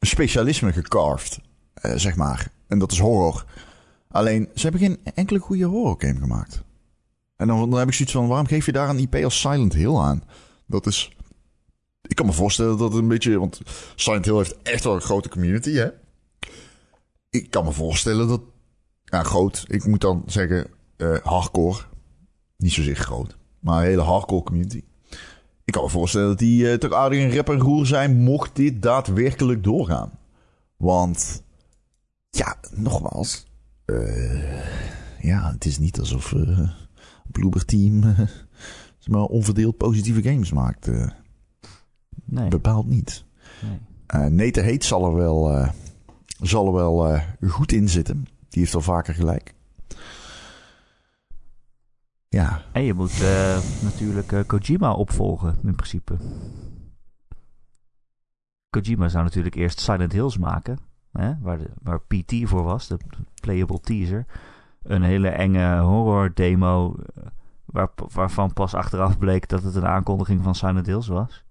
[0.00, 1.40] specialisme gecarved,
[1.74, 2.50] eh, zeg maar.
[2.66, 3.44] En dat is horror.
[4.08, 6.62] Alleen, ze hebben geen enkele goede horror game gemaakt.
[7.36, 9.72] En dan, dan heb ik zoiets van, waarom geef je daar een IP als Silent
[9.72, 10.22] Hill aan?
[10.66, 11.16] Dat is...
[12.02, 13.38] Ik kan me voorstellen dat het een beetje...
[13.38, 13.60] Want
[13.94, 15.88] Silent Hill heeft echt wel een grote community, hè?
[17.32, 18.40] Ik kan me voorstellen dat...
[19.04, 19.64] Ja, groot.
[19.68, 20.66] Ik moet dan zeggen
[20.96, 21.82] eh, hardcore.
[22.56, 23.36] Niet zozeer groot.
[23.60, 24.84] Maar een hele hardcore community.
[25.64, 28.16] Ik kan me voorstellen dat die eh, toch aardig een rep en roer zijn...
[28.16, 30.10] mocht dit daadwerkelijk doorgaan.
[30.76, 31.42] Want...
[32.30, 33.46] Ja, nogmaals...
[33.84, 34.64] eh,
[35.20, 36.32] ja, het is niet alsof...
[36.32, 36.70] eh
[37.30, 38.02] Bloober Team...
[38.98, 40.90] zeg maar onverdeeld positieve games maakt.
[42.24, 42.48] nee.
[42.48, 43.24] Bepaald niet.
[44.08, 44.30] nee.
[44.30, 45.70] Nate Heet zal er wel,
[46.42, 48.26] zal er wel eh, goed in zitten.
[48.48, 49.54] Die heeft al vaker gelijk.
[52.28, 56.16] Ja, En je moet eh, natuurlijk eh, Kojima opvolgen, in principe.
[58.70, 60.78] Kojima zou natuurlijk eerst Silent Hills maken,
[61.12, 61.32] hè,
[61.82, 62.98] waar, PT voor was, de
[63.40, 64.26] playable teaser.
[64.82, 66.96] Een hele enge horror demo,
[67.64, 71.44] waar, waarvan pas achteraf bleek dat het een aankondiging van Silent Hills was.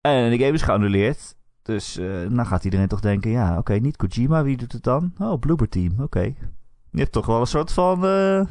[0.00, 1.36] En de game is geannuleerd,
[1.66, 5.12] dus eh, dan gaat iedereen toch denken, ja, oké, niet Kojima, wie doet het dan?
[5.18, 6.20] Oh, Bloober Team, oké.
[6.90, 7.96] Je hebt toch wel een soort van...
[7.96, 8.46] eh,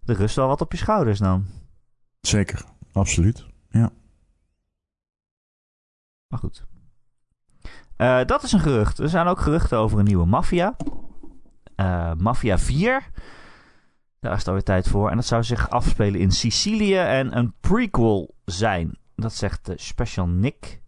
[0.00, 1.46] de rust wel wat op je schouders dan.
[2.20, 2.64] zeker.
[2.92, 3.48] Absoluut.
[6.28, 6.66] Maar goed.
[7.96, 8.98] Eh, dat is een gerucht.
[8.98, 10.76] Er zijn ook geruchten over een nieuwe Mafia.
[12.18, 13.10] Mafia 4.
[14.20, 15.10] Daar is het alweer tijd voor.
[15.10, 18.98] En dat zou zich afspelen in Sicilië en een prequel zijn.
[19.14, 20.80] Dat zegt Special Nick.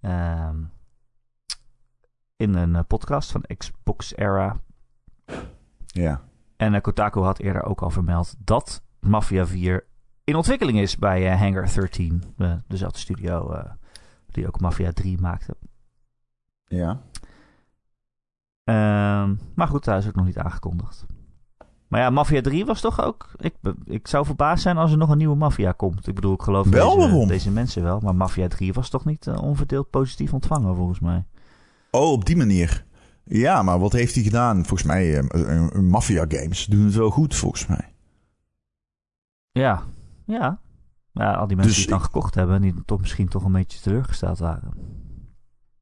[0.00, 0.56] ehm,
[2.36, 4.56] in een eh, podcast van Xbox Era.
[5.86, 6.20] Ja.
[6.56, 9.84] En eh, Kotaku had eerder ook al vermeld dat Mafia 4
[10.24, 12.22] in ontwikkeling is bij eh, Hangar 13.
[12.36, 13.62] eh, dezelfde studio
[14.26, 15.56] die ook Mafia 3 maakte.
[16.64, 17.00] Ja.
[18.64, 21.06] Ehm, maar goed, daar is ook nog niet aangekondigd.
[21.88, 23.30] Maar ja, Mafia 3 was toch ook...
[23.36, 26.06] Ik, ik zou verbaasd zijn als er nog een nieuwe Mafia komt.
[26.06, 28.00] Ik bedoel, ik geloof Wel, deze, deze mensen wel.
[28.00, 31.24] Maar Mafia 3 was toch niet onverdeeld positief ontvangen, volgens mij.
[31.96, 32.84] Oh, op die manier.
[33.24, 34.56] Ja, maar wat heeft hij gedaan?
[34.56, 37.92] Volgens mij, eh, een, een Mafia Games doen het wel goed, volgens mij.
[39.52, 39.82] Ja,
[40.26, 40.60] ja.
[41.12, 42.62] Ja, al die mensen Dus die het dan ik- gekocht hebben...
[42.62, 44.72] die toch misschien toch een beetje teleurgesteld waren.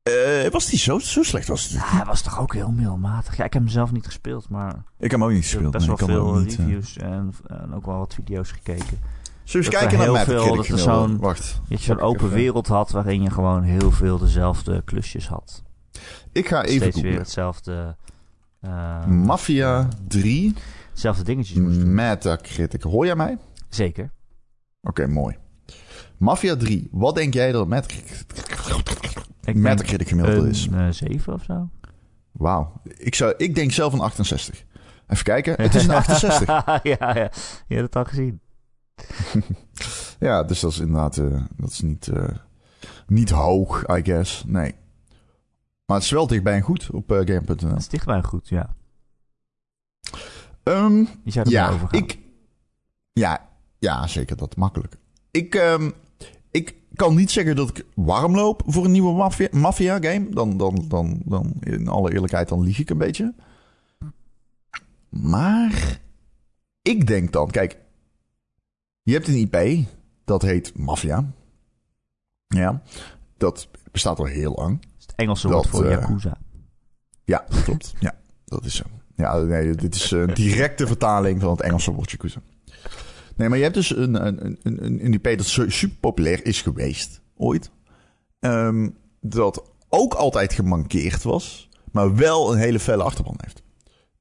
[0.03, 1.49] Eh, was die zo, zo slecht?
[1.49, 1.73] Was het?
[1.73, 3.37] Ja, hij was toch ook heel middelmatig.
[3.37, 4.75] Ja, ik heb hem zelf niet gespeeld, maar...
[4.99, 5.73] Ik heb hem ook niet gespeeld.
[5.73, 6.59] best wel veel niet, eh.
[6.59, 8.99] reviews en, en ook wel wat video's gekeken.
[9.45, 10.67] Zullen we eens kijken naar Metacritic veel- dat
[11.39, 15.63] er je zo'n open wereld had waarin je gewoon heel veel dezelfde klusjes had.
[16.35, 17.97] Ik ga even Steeds weer hetzelfde...
[18.61, 20.55] eh, Mafia 3,
[20.91, 21.57] Hetzelfde dingetjes.
[21.85, 22.83] Metacritic.
[22.83, 23.33] Hoor jij mij?
[23.33, 24.11] Oké, Zeker.
[25.09, 25.37] mooi.
[26.19, 28.25] Mafia 3, wat denk jij dat Metacritic,
[29.45, 30.69] Ik Metacritic gemiddelde een, is?
[30.73, 31.69] eh, 7 of zo.
[32.33, 32.81] Wauw.
[32.97, 34.65] Ik, zou, ik denk zelf een 68.
[35.09, 35.55] Even kijken.
[35.63, 36.47] Het is een 68.
[36.83, 37.31] ja, ja.
[37.67, 38.41] Je hebt het al gezien.
[40.29, 42.29] ja, dus dat is inderdaad eh, dat is niet, eh,
[43.07, 44.45] niet hoog, I guess.
[44.47, 44.75] Nee.
[45.87, 47.69] Maar het is wel dichtbij en goed op eh, game.nl.
[47.69, 48.75] Dat is dichtbij goed, ja.
[50.63, 52.19] Ehm, Je zou er ja, ik,
[53.13, 54.97] ja, ja, zeker dat makkelijk.
[55.31, 55.91] Ik, ehm,
[56.51, 60.29] ik kan niet zeggen dat ik warm loop voor een nieuwe Mafia, Mafia game.
[60.31, 63.35] Dan, dan, dan, dan, in alle eerlijkheid, dan lieg ik een beetje.
[65.09, 66.01] Maar
[66.83, 67.79] ik denk dan, kijk,
[69.03, 69.87] je hebt een IP,
[70.25, 71.33] dat heet Mafia.
[72.47, 72.83] Ja,
[73.37, 74.81] dat bestaat al heel lang.
[75.17, 76.37] Engelse woord voor eh, Yakuza.
[77.25, 77.95] Ja, klopt.
[78.01, 78.85] Ja, dat is zo.
[79.17, 82.41] Ja, nee, dit is een directe vertaling van het Engelse woord Yakuza.
[83.37, 86.47] Nee, maar je hebt dus een, een, een, een, een IP dat su- super populair
[86.47, 87.71] is geweest, ooit.
[88.41, 88.89] Ehm,
[89.21, 93.63] dat ook altijd gemankeerd was, maar wel een hele felle achterban heeft.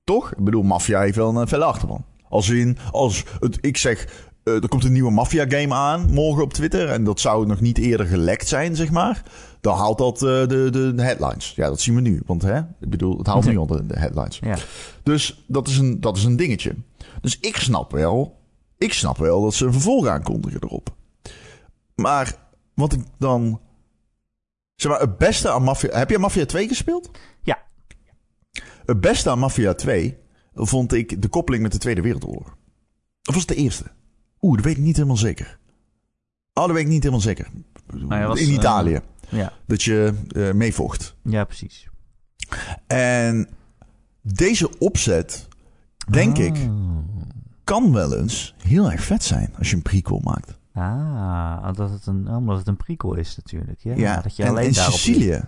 [0.03, 0.31] Toch?
[0.31, 2.05] Ik bedoel, Mafia heeft wel een felle achterban.
[2.29, 4.07] Als in, als het, ik zeg,
[4.43, 7.59] eh, er komt een nieuwe Mafia game aan morgen op Twitter en dat zou nog
[7.61, 9.23] niet eerder gelekt zijn, zeg maar.
[9.63, 11.53] Dan haalt dat eh, de, de, headlines.
[11.55, 12.21] Ja, dat zien we nu.
[12.25, 14.39] Want hè, ik bedoel, het haalt nu al de, de headlines.
[14.39, 14.57] Ja.
[15.03, 16.75] Dus dat is, een, dat is een dingetje.
[17.21, 18.39] Dus ik snap wel,
[18.77, 20.95] ik snap wel dat ze een vervolg aankondigen erop.
[21.95, 22.35] Maar
[22.73, 23.61] wat ik dan.
[24.75, 25.97] Zeg maar, het beste aan Mafia.
[25.97, 27.11] Heb je Mafia 2 gespeeld?
[27.41, 27.63] Ja.
[28.85, 30.17] Het beste aan Mafia 2
[30.53, 32.57] vond ik de koppeling met de Tweede Wereldoorlog.
[33.23, 33.85] Of was het de eerste?
[34.41, 35.59] Oeh, dat weet ik niet helemaal zeker.
[36.53, 37.47] Oh, dat weet ik niet helemaal zeker.
[38.07, 39.01] hij was, In Italië.
[39.33, 41.15] Ja, Dat je eh meevocht.
[41.23, 41.87] ja precies.
[42.87, 43.49] En
[44.21, 45.47] deze opzet,
[46.09, 46.97] denk ik, Oh.
[47.63, 50.57] kan wel eens heel erg vet zijn als je een prequel maakt.
[50.73, 53.79] Ah, dat het een, omdat het een prequel is natuurlijk.
[53.79, 54.73] Ja, dat je en alleen in.
[54.73, 55.41] Sicilië.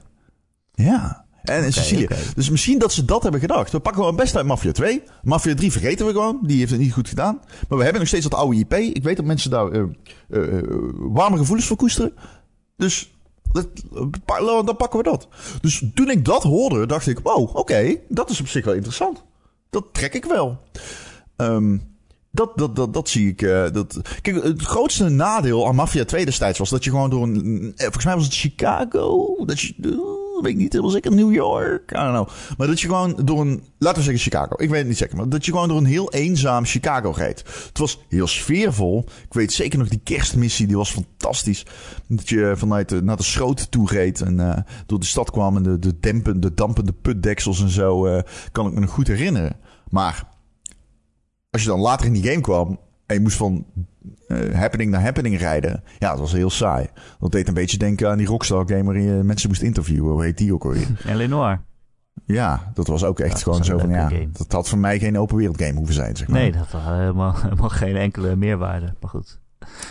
[0.73, 2.07] Ja, en in Sicilië.
[2.35, 3.71] Dus misschien dat ze dat hebben gedacht.
[3.71, 5.03] We pakken gewoon best uit Mafia 2.
[5.23, 6.39] Mafia 3 vergeten we gewoon.
[6.41, 7.39] Die heeft het niet goed gedaan.
[7.69, 8.73] Maar we hebben nog steeds dat oude IP.
[8.73, 9.81] Ik weet dat mensen daar eh,
[10.29, 10.63] eh,
[10.93, 12.13] warme gevoelens voor koesteren.
[12.77, 13.14] Dus
[14.65, 15.27] dan pakken we dat.
[15.61, 17.19] Dus toen ik dat hoorde, dacht ik...
[17.23, 19.23] Wow, oké, dat is op zich wel interessant.
[19.69, 20.57] Dat trek ik wel.
[21.35, 21.77] Ehm,
[22.31, 23.41] dat, dat, dat, dat zie ik.
[23.41, 24.01] eh, dat...
[24.21, 27.73] Kijk, het grootste nadeel aan Mafia 2 destijds was dat je gewoon door een.
[27.75, 29.35] eh, Volgens mij was het Chicago.
[29.45, 29.73] Dat je.
[30.37, 31.11] Eh, weet ik niet helemaal zeker.
[31.13, 31.91] New York.
[31.91, 32.29] I don't.
[32.57, 33.63] Maar dat je gewoon door een.
[33.77, 34.55] Laten we zeggen Chicago.
[34.57, 35.17] Ik weet het niet zeker.
[35.17, 37.43] Maar dat je gewoon door een heel eenzaam Chicago reed.
[37.67, 39.05] Het was heel sfeervol.
[39.23, 40.67] Ik weet zeker nog die kerstmissie.
[40.67, 41.65] Die was fantastisch.
[42.07, 44.21] Dat je vanuit de, naar de schroot toe reed.
[44.21, 45.55] En eh, door de stad kwam.
[45.55, 48.05] En de, de, dempen, de dampende putdeksels en zo.
[48.05, 49.57] eh, kan ik me nog goed herinneren.
[49.89, 50.27] Maar
[51.49, 53.65] als je dan later in die game kwam en je moest van
[54.27, 56.87] eh, happening naar happening rijden, ja, dat was heel saai.
[57.19, 60.11] Dat deed een beetje denken aan die Rockstar game waarin je mensen moest interviewen.
[60.11, 60.87] Hoe heet die ook alweer?
[61.05, 61.61] En Lenoir.
[62.25, 64.29] ja, dat was ook echt gewoon zo van, ja, game.
[64.31, 66.39] dat had voor mij geen open wereld game hoeven zijn, zeg maar.
[66.39, 68.93] Nee, dat had helemaal, helemaal geen enkele meerwaarde.
[68.99, 69.39] Maar goed.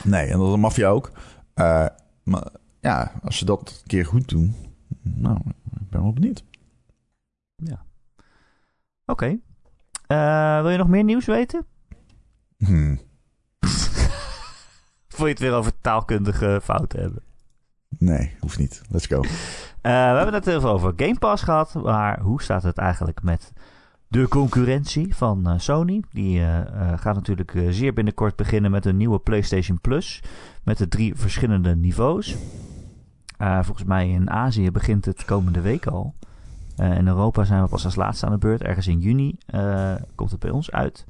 [0.05, 1.13] Nee, en dat is Mafia ook.
[1.55, 1.87] Eh,
[2.23, 2.49] maar
[2.81, 4.55] ja, als ze dat een keer goed doen,
[5.03, 5.37] nou,
[5.81, 6.45] ik ben wel benieuwd.
[9.07, 9.39] Oké.
[10.07, 11.67] Eh, wil je nog meer nieuws weten?
[12.57, 13.01] Hmm.
[15.17, 17.23] Wil je het weer over taalkundige fouten hebben?
[17.99, 18.83] Nee, hoeft niet.
[18.89, 19.21] Let's go.
[19.21, 19.31] Eh,
[19.83, 21.75] we hebben het even over Game Pass gehad.
[21.75, 23.53] Maar hoe staat het eigenlijk met
[24.09, 26.03] de concurrentie van eh, Sony?
[26.13, 30.23] Die eh, gaat natuurlijk zeer binnenkort beginnen met een nieuwe PlayStation Plus.
[30.63, 32.37] Met de drie verschillende niveaus.
[33.39, 36.15] Volgens mij in Azië begint het komende week al.
[36.77, 38.63] In Europa zijn we pas als laatste aan de beurt.
[38.63, 39.39] Ergens in juni
[40.15, 41.07] komt het bij ons uit.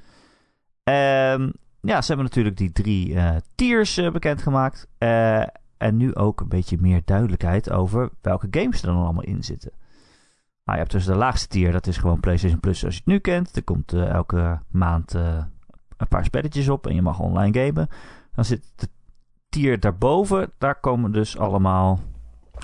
[0.85, 4.89] Ehm, ja, ze hebben natuurlijk die drie eh, tiers eh, bekendgemaakt.
[4.99, 5.43] Eh,
[5.77, 9.71] en nu ook een beetje meer duidelijkheid over welke games er dan allemaal in zitten.
[10.65, 13.13] Nou, je hebt dus de laagste tier, dat is gewoon PlayStation Plus zoals je het
[13.13, 13.57] nu kent.
[13.57, 15.13] Er komt elke maand
[15.97, 17.89] een paar spelletjes op en je mag online gamen.
[18.35, 18.89] Dan zit de
[19.49, 22.01] tier daarboven, daar komen dus allemaal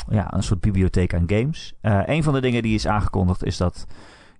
[0.08, 1.74] ja, een soort bibliotheek aan games.
[1.82, 3.86] Een van de dingen die is aangekondigd is dat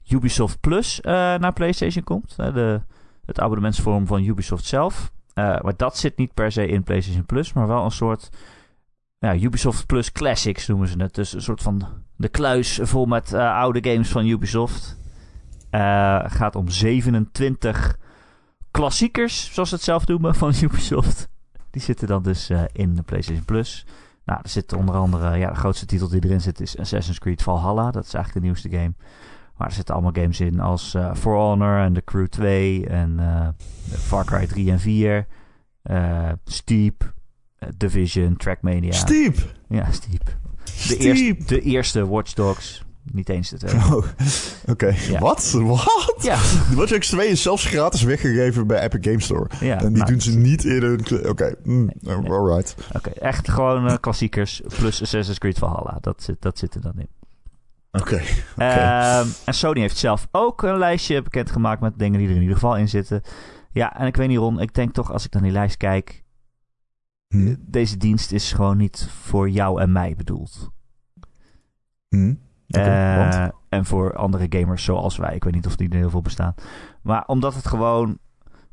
[0.09, 2.37] Ubisoft Plus naar PlayStation komt.
[2.37, 2.81] De,
[3.31, 5.12] het abonnementsvorm van Ubisoft zelf.
[5.35, 8.28] Eh, maar dat zit niet per se in PlayStation Plus, maar wel een soort
[9.18, 11.14] ja, Ubisoft Plus Classics noemen ze het.
[11.14, 14.99] Dus een soort van de kluis vol met eh, oude games van Ubisoft.
[15.70, 17.99] Eh, gaat om 27
[18.70, 21.28] klassiekers, zoals ze het zelf noemen, van Ubisoft.
[21.70, 23.87] Die zitten dan dus in de PlayStation Plus.
[24.24, 27.43] Nou, er zit onder andere, ja, de grootste titel die erin zit is Assassin's Creed
[27.43, 27.91] Valhalla.
[27.91, 28.95] Dat is eigenlijk de nieuwste game.
[29.61, 33.15] Maar er zitten allemaal games in als eh, For Honor en The Crew 2 en
[33.19, 33.49] eh,
[33.99, 35.27] Far Cry 3 en 4.
[35.83, 37.13] eh, Steep,
[37.77, 38.93] Division, Trackmania.
[38.93, 39.37] Steep!
[39.69, 40.37] Ja, Steep.
[40.89, 42.85] De, eerste, de eerste Watch Dogs.
[43.13, 43.79] Niet eens de tweede.
[43.97, 44.05] Oh,
[44.69, 45.19] Oké, Ja.
[45.19, 45.51] wat?
[45.63, 46.15] Wat?
[46.21, 46.39] Ja,
[46.75, 49.51] Watch Dogs 2 is zelfs gratis weggegeven bij Epic Game Store.
[49.61, 51.29] ja en die nou, doen ze niet in hun...
[51.29, 52.31] Oké, mm, Nee, nee.
[52.31, 52.75] alright.
[52.97, 55.99] Oké, echt gewoon klassiekers plus Assassin's Creed Valhalla.
[56.01, 57.09] Dat zit, dat zit er dan in.
[57.93, 58.14] Oké,
[58.53, 58.64] oké.
[58.64, 62.57] Ehm, en Sony heeft zelf ook een lijstje bekendgemaakt met dingen die er in ieder
[62.57, 63.22] geval in zitten.
[63.72, 66.24] Ja, en ik weet niet, Ron, ik denk toch als ik naar die lijst kijk,
[67.34, 70.70] Hm, deze dienst is gewoon niet voor jou en mij bedoeld.
[72.09, 72.34] hm.
[72.66, 73.53] Eh, want?
[73.68, 75.34] en voor andere gamers zoals wij.
[75.34, 76.55] Ik weet niet of die er heel veel bestaan.
[77.03, 78.18] Maar omdat het gewoon...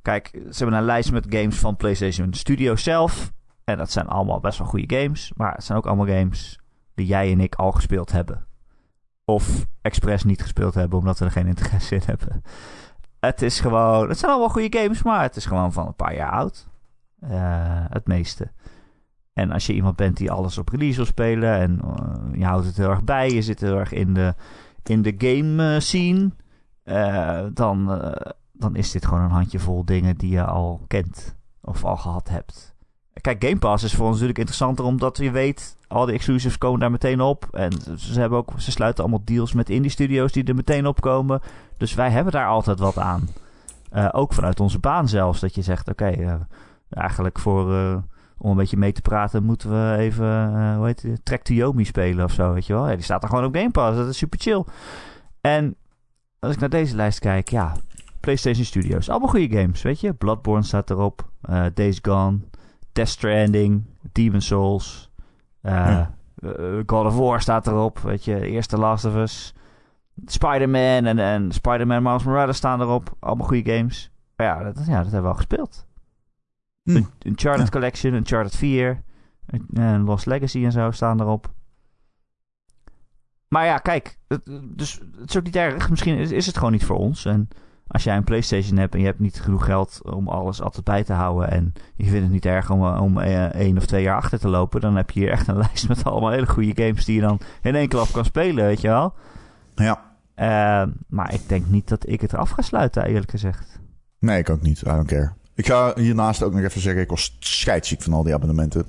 [0.01, 3.31] Kijk, ze hebben een lijst met games van PlayStation Studios zelf.
[3.63, 5.31] En dat zijn allemaal best wel goede games.
[5.35, 6.59] Maar het zijn ook allemaal games
[6.95, 8.47] die jij en ik al gespeeld hebben.
[9.29, 12.43] Of expres niet gespeeld hebben omdat we er geen interesse in hebben.
[13.19, 14.09] Het is gewoon...
[14.09, 16.67] Het zijn allemaal goede games, maar het is gewoon van een paar jaar oud.
[17.19, 18.51] Eh, het meeste.
[19.33, 22.65] En als je iemand bent die alles op release wil spelen en eh, je houdt
[22.65, 24.35] het heel erg bij, je zit heel erg in de,
[24.83, 26.31] in de game eh, scene,
[27.53, 28.01] dan,
[28.51, 32.75] dan is dit gewoon een handjevol dingen die je al kent of al gehad hebt.
[33.21, 36.79] Kijk, Game Pass is voor ons natuurlijk interessanter omdat je weet, al die exclusives komen
[36.79, 37.47] daar meteen op.
[37.51, 41.01] En ze, hebben ook, ze sluiten allemaal deals met indie studios die er meteen op
[41.01, 41.41] komen.
[41.77, 43.27] Dus wij hebben daar altijd wat aan.
[43.89, 46.33] Eh, ook vanuit onze baan zelfs, dat je zegt, oké, eh,
[46.89, 47.73] eigenlijk voor...
[47.73, 47.97] eh,
[48.39, 51.85] om een beetje mee te praten, moeten we even, hoe heet het, Track to Yomi
[51.85, 52.87] spelen of zo, weet je wel.
[52.87, 54.63] Ja, die staat er gewoon op Game Pass, dat is super chill.
[55.41, 55.75] En
[56.39, 57.75] als ik naar deze lijst kijk, ja,
[58.19, 60.13] PlayStation Studios, allemaal goede games, weet je.
[60.13, 61.29] Bloodborne staat erop,
[61.73, 62.39] Days Gone,
[62.97, 65.11] Death Stranding, Demon Souls.
[65.61, 66.15] eh, Ja.
[66.35, 66.49] eh,
[66.85, 67.99] God of War staat erop.
[67.99, 69.53] Weet je, eerste Last of Us.
[70.25, 73.15] Spider-Man en, en Spider-Man Miles Morales staan erop.
[73.19, 74.11] Allemaal goede games.
[74.35, 75.85] Maar ja, dat, ja, dat hebben we al gespeeld.
[76.83, 76.95] Hm.
[76.95, 77.69] Een Uncharted Ja.
[77.71, 79.03] Collection, Uncharted 4,
[79.73, 81.53] en Lost Legacy en zo staan erop.
[83.47, 85.89] Maar ja, kijk, het, dus het is ook niet erg.
[85.89, 87.25] Misschien is, is het gewoon niet voor ons.
[87.25, 87.47] En
[87.87, 91.03] als jij een PlayStation hebt en je hebt niet genoeg geld om alles altijd bij
[91.03, 91.51] te houden.
[91.51, 94.47] en je vindt het niet erg om, om eh, één of twee jaar achter te
[94.47, 94.81] lopen.
[94.81, 97.39] dan heb je hier echt een lijst met allemaal hele goede games die je dan
[97.61, 99.13] in één klap kan spelen, weet je wel.
[99.75, 100.05] Ja.
[100.35, 103.79] Eh, maar ik denk niet dat ik het eraf ga sluiten, eerlijk gezegd.
[104.19, 104.81] Nee, ik ook niet.
[104.81, 105.31] I don't care.
[105.55, 108.85] Ik ga hiernaast ook nog even zeggen, ik was scheidsziek van al die abonnementen.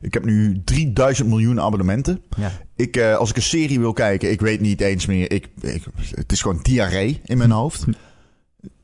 [0.00, 2.22] Ik heb nu 3000 miljoen abonnementen.
[2.36, 2.50] Ja.
[2.76, 5.32] Ik, eh, als ik een serie wil kijken, ik weet niet eens meer.
[5.32, 5.84] Ik, ik,
[6.14, 7.84] het is gewoon diarree in mijn hoofd.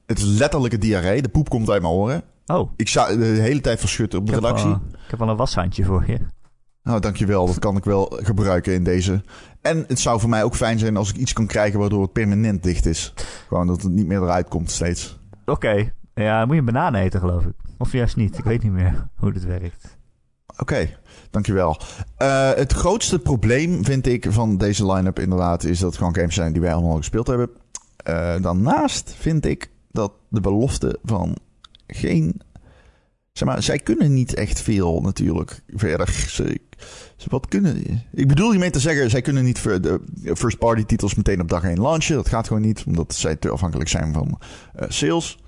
[0.07, 1.23] Het is letterlijke diarree.
[1.23, 2.23] De poep komt uit mijn oren.
[2.47, 4.67] Oh, Ik sta de hele tijd verschutten op de ik redactie.
[4.67, 6.19] al, ik heb al een washandje voor je.
[6.83, 7.47] Nou, dankjewel.
[7.47, 9.23] Dat kan ik wel gebruiken in deze.
[9.61, 12.13] En het zou voor mij ook fijn zijn als ik iets kan krijgen waardoor het
[12.13, 13.15] permanent dicht is.
[13.49, 15.19] Gewoon dat het niet meer eruit komt steeds.
[15.45, 17.55] Oké, ja, dan moet je een banaan eten, geloof ik.
[17.79, 19.97] Of juist niet, ik weet niet meer hoe dit werkt.
[20.59, 20.89] Oké,
[21.31, 21.81] dankjewel.
[22.17, 25.65] Eh het grootste probleem vind ik van deze line-up inderdaad...
[25.65, 27.51] is dat het gewoon games zijn die wij allemaal al gespeeld hebben.
[27.97, 31.37] Eh, daarnaast vind ik dat de belofte van
[31.87, 32.41] geen...
[33.33, 36.09] Zeg maar, zij kunnen niet echt veel natuurlijk verder.
[36.29, 36.61] Ze,
[37.17, 38.03] ze wat kunnen...
[38.13, 41.63] Ik bedoel hiermee te zeggen, zij kunnen niet voor de first-party titels meteen op dag
[41.63, 42.17] 1 launchen.
[42.17, 44.39] Dat gaat gewoon niet, omdat zij te afhankelijk zijn van
[44.75, 45.39] eh, sales.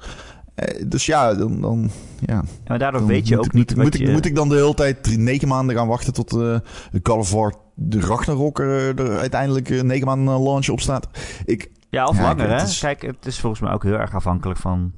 [0.54, 1.60] Eh, dus ja, dan...
[1.60, 1.90] dan
[2.26, 2.34] ja.
[2.34, 4.04] Ja, maar daardoor Dan weet je moet ook niet moet, wat moet, je...
[4.04, 6.56] ik, moet ik dan de hele tijd negen maanden gaan wachten tot eh
[6.90, 10.80] de Call of War de Ragnarok er, er uiteindelijk eh, negen maanden eh, launch op
[10.80, 11.08] staat?
[11.44, 12.62] Ik, Ja, of Ja, langer, hè?
[12.62, 14.92] is- Kijk, het is volgens mij ook heel erg afhankelijk van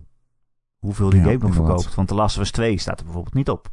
[0.78, 1.94] hoeveel die Ja, game nog verkoopt.
[1.94, 3.68] Want The Last of Us 2 staat er bijvoorbeeld niet op.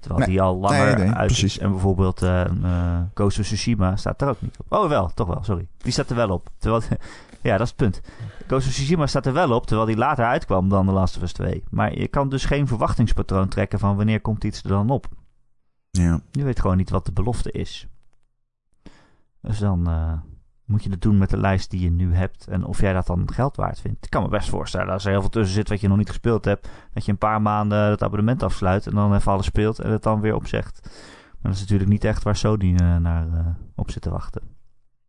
[0.00, 0.28] Terwijl Nee.
[0.28, 1.56] die al langer Nee, nee, uit precies.
[1.56, 1.58] is.
[1.58, 4.72] En bijvoorbeeld eh eh, Ghost of Tsushima staat er ook niet op.
[4.72, 5.68] Oh, wel, toch wel, sorry.
[5.78, 6.48] Die staat er wel op.
[6.58, 6.82] Terwijl,
[7.42, 8.00] ja, dat is het punt.
[8.46, 11.22] Ghost of Tsushima staat er wel op, terwijl die later uitkwam dan The Last of
[11.22, 11.64] Us 2.
[11.70, 15.06] Maar je kan dus geen verwachtingspatroon trekken van wanneer komt iets er dan op.
[15.90, 16.20] ja.
[16.30, 17.86] Je weet gewoon niet wat de belofte is.
[19.40, 20.12] Dus dan eh,
[20.66, 22.46] moet je het doen met de lijst die je nu hebt.
[22.46, 24.04] En of jij dat dan geld waard vindt.
[24.04, 26.08] Ik kan me best voorstellen als er heel veel tussen zit wat je nog niet
[26.08, 26.68] gespeeld hebt.
[26.94, 28.86] Dat je een paar maanden het abonnement afsluit.
[28.86, 30.80] En dan even alles speelt en het dan weer opzegt.
[30.82, 34.42] Maar dat is natuurlijk niet echt waar Sony eh, naar eh, op zit te wachten.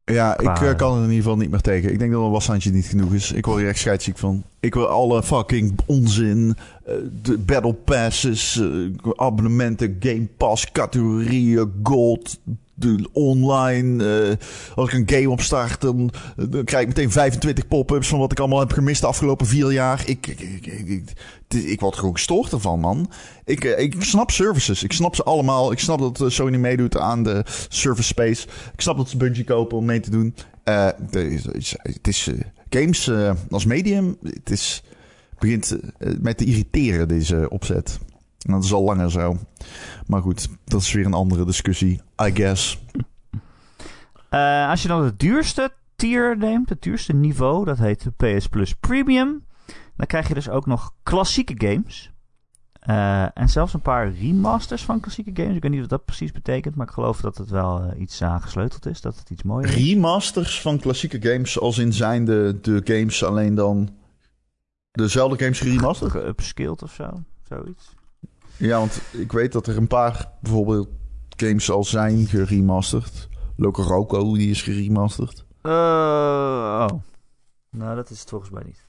[0.03, 1.91] Ja, Qua- ik eh, kan er in ieder geval niet meer tegen.
[1.91, 3.31] Ik denk dat een washandje niet genoeg is.
[3.31, 4.43] Ik word hier echt scheidsziek van.
[4.59, 6.55] Ik wil alle fucking onzin,
[7.21, 8.61] de battle passes,
[9.15, 12.39] abonnementen, game pass, categorieën, gold,
[13.11, 14.05] online.
[14.30, 14.36] eh,
[14.75, 16.11] als ik een game opstart, dan,
[16.49, 19.71] dan krijg ik meteen 25 pop-ups van wat ik allemaal heb gemist de afgelopen vier
[19.71, 20.03] jaar.
[20.05, 21.13] Ik, ik, ik, ik,
[21.63, 23.11] ik, word gewoon gestoord ervan, man.
[23.45, 24.84] Ik, eh, ik snap services.
[24.84, 25.71] Ik snap ze allemaal.
[25.71, 28.47] Ik snap dat eh, Sony meedoet aan de service space.
[28.73, 30.36] Ik snap dat ze Bungie kopen om mee te doen.
[30.63, 32.34] Eh, is- het is eh,
[32.69, 34.17] games eh, als medium.
[34.23, 34.84] Het is,
[35.39, 37.97] begint eh, mij te irriteren, deze opzet.
[38.47, 39.37] En dat is al langer zo.
[40.05, 42.81] Maar goed, dat is weer een andere discussie, I guess.
[44.29, 48.73] Eh, als je dan het duurste tier neemt, het duurste niveau, dat heet PS Plus
[48.73, 49.45] Premium.
[49.95, 52.11] Dan krijg je dus ook nog klassieke games.
[52.79, 55.55] Eh, en zelfs een paar remasters van klassieke games.
[55.55, 58.21] Ik weet niet wat dat precies betekent, maar ik geloof dat het wel eh, iets
[58.21, 59.01] aangesleuteld is.
[59.01, 59.75] Dat het iets mooier is.
[59.75, 63.89] Remasters van klassieke games, als in zijn de, de games alleen dan
[64.91, 66.11] dezelfde games geremasterd?
[66.11, 67.95] Geupskilled of zo, zoiets.
[68.57, 70.89] Ja, want ik weet dat er een paar bijvoorbeeld
[71.29, 73.29] games al zijn geremasterd.
[73.55, 75.45] Loco Roco, die is geremasterd.
[75.61, 76.87] Eh, oh.
[77.71, 78.85] Nou, dat is het volgens mij niet.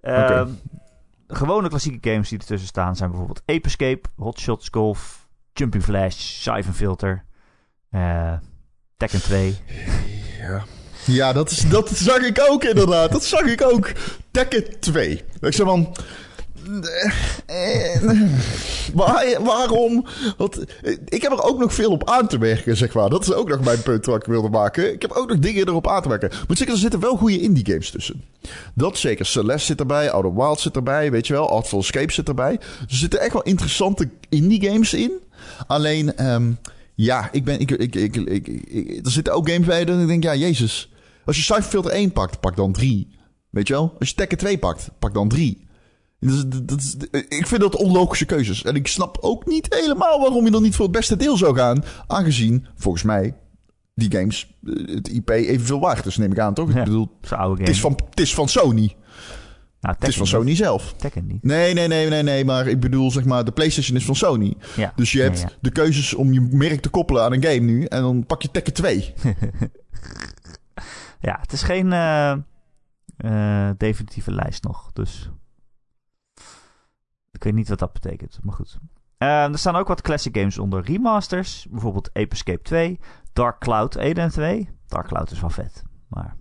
[0.00, 0.48] Ehm,
[1.28, 6.16] gewone klassieke games die ertussen staan zijn bijvoorbeeld Ape Escape, Hot Shots Golf, Jumping Flash,
[6.16, 7.24] Siphon Filter,
[7.90, 8.32] eh
[8.96, 9.56] Tekken 2.
[10.38, 10.64] Ja.
[11.06, 13.12] Ja, dat, is, dat zag ik ook inderdaad.
[13.12, 13.92] Dat zag ik ook.
[14.30, 15.24] Tekken 2.
[15.40, 15.94] Ik zeg van...
[17.46, 18.30] eh, eh,
[18.94, 20.06] Waar, waarom?
[20.38, 23.10] Eh, ik heb er ook nog veel op aan te werken, zeg maar.
[23.10, 24.92] Dat is ook nog mijn punt wat ik wilde maken.
[24.92, 26.30] Ik heb ook nog dingen erop aan te werken.
[26.48, 28.24] Moet zeggen, er zitten wel goede indie games tussen.
[28.74, 29.26] Dat zeker.
[29.26, 31.50] Celeste zit erbij, Outer Wild zit erbij, weet je wel.
[31.50, 32.52] Artful Escape zit erbij.
[32.88, 35.12] Er zitten echt wel interessante indie games in.
[35.66, 36.52] Alleen, ehm,
[36.94, 38.46] ja, ik ben, ik, ik, ik,
[39.04, 40.92] er zitten ook games bij dat ik denk, ja, jezus.
[41.24, 43.08] Als je Cypher Filter 1 pakt, pak dan 3.
[43.50, 43.94] Weet je wel?
[43.98, 45.63] Als je Tekken 2 pakt, pak dan 3.
[46.24, 46.96] Dat is, dat is,
[47.28, 48.64] ik vind dat onlogische keuzes.
[48.64, 51.56] En ik snap ook niet helemaal waarom je dan niet voor het beste deel zou
[51.56, 51.84] gaan.
[52.06, 53.34] Aangezien, volgens mij,
[53.94, 56.72] die games eh, het IP evenveel waard is, neem ik aan, toch?
[56.72, 56.78] Ja.
[56.78, 57.10] Ik bedoel,
[57.58, 58.96] het is, van, het is van Sony.
[59.80, 60.94] Nou, Het is van Sony zelf.
[60.96, 61.42] Tekken niet.
[61.42, 62.44] Nee, nee, nee, nee, nee.
[62.44, 64.54] Maar ik bedoel, zeg maar, de PlayStation is van Sony.
[64.76, 64.92] Ja.
[64.96, 65.48] Dus je hebt ja.
[65.60, 67.84] de keuzes om je merk te koppelen aan een game nu.
[67.84, 69.12] En dan pak je Tekken 2.
[71.24, 72.32] Ja, het is geen eh,
[73.16, 74.90] eh, definitieve lijst nog.
[74.92, 75.30] Dus
[77.34, 78.38] ik weet niet wat dat betekent.
[78.42, 78.78] Maar goed.
[79.18, 81.66] Eh, er staan ook wat classic games onder remasters.
[81.70, 82.98] Bijvoorbeeld Ape Escape 2,
[83.32, 84.68] Dark Cloud 1 en 2.
[84.86, 85.82] Dark Cloud is wel vet.
[86.08, 86.36] Maar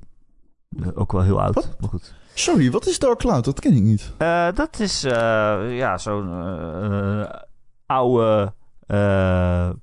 [0.94, 1.54] ook wel heel oud.
[1.54, 1.76] Wat?
[1.80, 2.14] Maar goed.
[2.34, 3.46] Sorry, wat is Dark Cloud?
[3.46, 4.12] Dat ken ik niet.
[4.18, 7.34] Eh, dat is ja, zo'n eh,
[7.86, 8.54] oude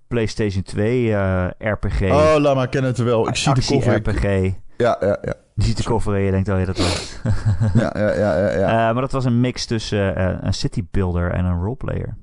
[0.09, 2.01] PlayStation 2 eh, RPG.
[2.03, 3.29] Oh, laat maar, ik ken het wel.
[3.29, 3.95] Ik zie de cover.
[3.95, 4.55] RPG.
[4.77, 5.35] Ja, ja, ja.
[5.63, 7.17] Ziet de cover en je denkt, oh ja, dat was.
[7.83, 8.51] Ja, ja, ja, ja.
[8.51, 8.67] ja.
[8.89, 12.17] Eh, maar dat was een mix tussen eh, een city builder en een roleplayer.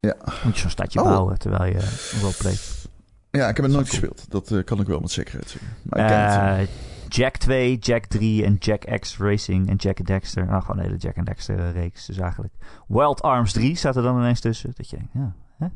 [0.00, 0.14] Ja.
[0.44, 1.06] Moet je zo'n stadje Oh.
[1.08, 2.88] bouwen terwijl je roleplayt.
[3.30, 4.00] ja, ik heb het nooit cool.
[4.00, 4.30] gespeeld.
[4.30, 5.56] Dat eh, kan ik wel met zekerheid
[5.90, 6.68] zeggen.
[7.08, 10.46] Jack 2, Jack 3 en Jack X Racing en Jack Dexter.
[10.46, 12.54] Nou, gewoon een hele Jack Dexter reeks dus eigenlijk.
[12.88, 14.72] Wild Arms 3 staat er dan ineens tussen.
[14.74, 15.66] Dat je denkt, ja, hè?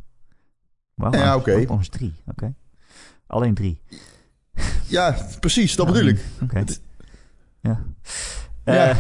[0.95, 1.45] Wild Ja, Arms.
[1.45, 2.55] Wild Arms 3, oké.
[3.27, 3.81] Alleen 3.
[4.87, 6.25] Ja, precies, dat bedoel ik.
[6.43, 6.59] Oké.
[6.59, 6.81] Het-
[7.61, 7.85] Ja.
[8.65, 8.89] Ja.
[8.89, 8.97] Eh,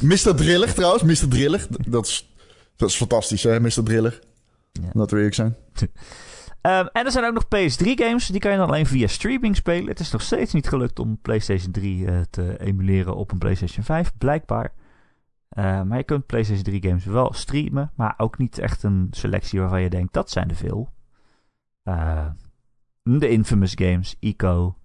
[0.10, 0.34] Mr.
[0.36, 1.28] Driller trouwens, Mr.
[1.28, 1.66] Driller.
[1.88, 2.34] Dat is,
[2.76, 3.82] dat is fantastisch, hè, Mr.
[3.82, 4.20] Driller.
[4.72, 4.90] Ja.
[4.92, 5.56] Laten we eerlijk zijn.
[6.62, 8.26] Ehm, en er zijn ook nog PS3-games.
[8.26, 9.88] Die kan je dan alleen via streaming spelen.
[9.88, 13.84] Het is nog steeds niet gelukt om PlayStation 3 eh, te emuleren op een PlayStation
[13.84, 14.72] 5, blijkbaar.
[15.48, 17.92] Eh, maar je kunt PlayStation 3-games wel streamen.
[17.96, 20.88] Maar ook niet echt een selectie waarvan je denkt: dat zijn er veel.
[21.82, 22.26] Eh,
[23.02, 24.76] de Infamous games, Ico.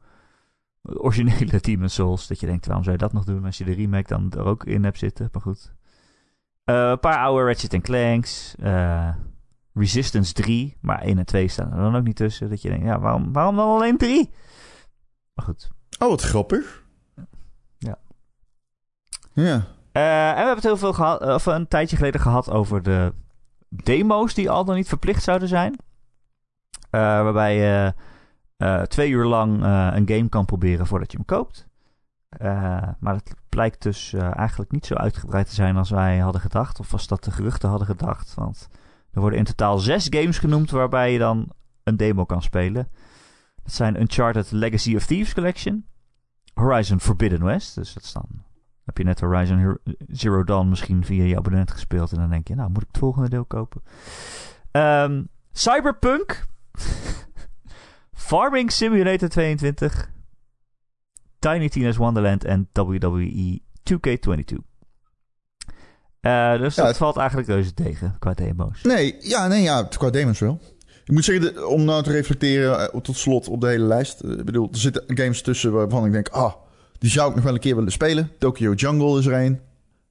[0.93, 2.27] Originele Demon's Souls.
[2.27, 4.43] Dat je denkt: waarom zou je dat nog doen als je de remake dan er
[4.43, 5.29] ook in hebt zitten?
[5.31, 5.73] Maar goed.
[6.63, 8.55] Eh, een paar oude Ratchet Clanks.
[8.59, 9.09] eh
[9.73, 12.49] Resistance 3, maar 1 en 2 staan er dan ook niet tussen.
[12.49, 14.29] Dat je denkt, ja, waarom, waarom dan alleen 3?
[15.33, 15.69] Maar goed.
[15.99, 16.83] Oh, wat grappig.
[17.77, 17.97] Ja.
[19.33, 19.65] Ja.
[19.91, 23.13] Eh, en we hebben het heel veel gehad, of een tijdje geleden gehad over de
[23.69, 25.75] demo's die al dan niet verplicht zouden zijn.
[26.89, 27.93] Waarbij
[28.57, 31.67] eh, twee uur lang eh, een game kan proberen voordat je hem koopt.
[32.29, 36.79] Eh, maar het blijkt dus eigenlijk niet zo uitgebreid te zijn als wij hadden gedacht.
[36.79, 38.33] Of als dat de geruchten hadden gedacht.
[38.33, 38.69] Want
[39.11, 41.51] er worden in totaal zes games genoemd waarbij je dan
[41.83, 42.89] een demo kan spelen.
[43.63, 45.85] Dat zijn Uncharted Legacy of Thieves Collection.
[46.53, 47.75] Horizon Forbidden West.
[47.75, 48.45] Dus dat is dan
[48.87, 49.77] heb je net Horizon
[50.07, 52.11] Zero Dawn misschien via je abonnement gespeeld.
[52.11, 53.81] En dan denk je, nou moet ik het volgende deel kopen.
[54.71, 56.45] Ehm, Cyberpunk.
[58.27, 60.09] Farming Simulator 22.
[61.39, 64.57] Tiny Tina's Wonderland en E WWE 2K22.
[66.19, 68.81] Eh, dus Ja, dat het- valt eigenlijk reuze tegen qua demo's.
[68.81, 70.59] Nee, ja, nee, ja, qua demons wel.
[71.05, 74.19] Ik moet zeggen, om nou te reflecteren eh, tot slot op de hele lijst.
[74.19, 76.53] eh, Ik bedoel, er zitten games tussen waarvan ik denk, ah,
[76.97, 78.31] die zou ik nog wel een keer willen spelen.
[78.39, 79.59] Tokyo Jungle is er een,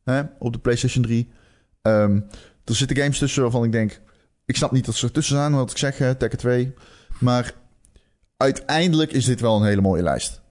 [0.05, 1.31] hè, op de PlayStation 3.
[1.83, 2.21] Ehm,
[2.65, 4.01] er zitten games tussen waarvan ik denk,
[4.45, 6.75] ik snap niet dat ze ertussen zijn, wat ik zeg, Tekken 2.
[7.21, 7.55] Maar
[8.37, 10.43] uiteindelijk is dit wel een hele mooie lijst.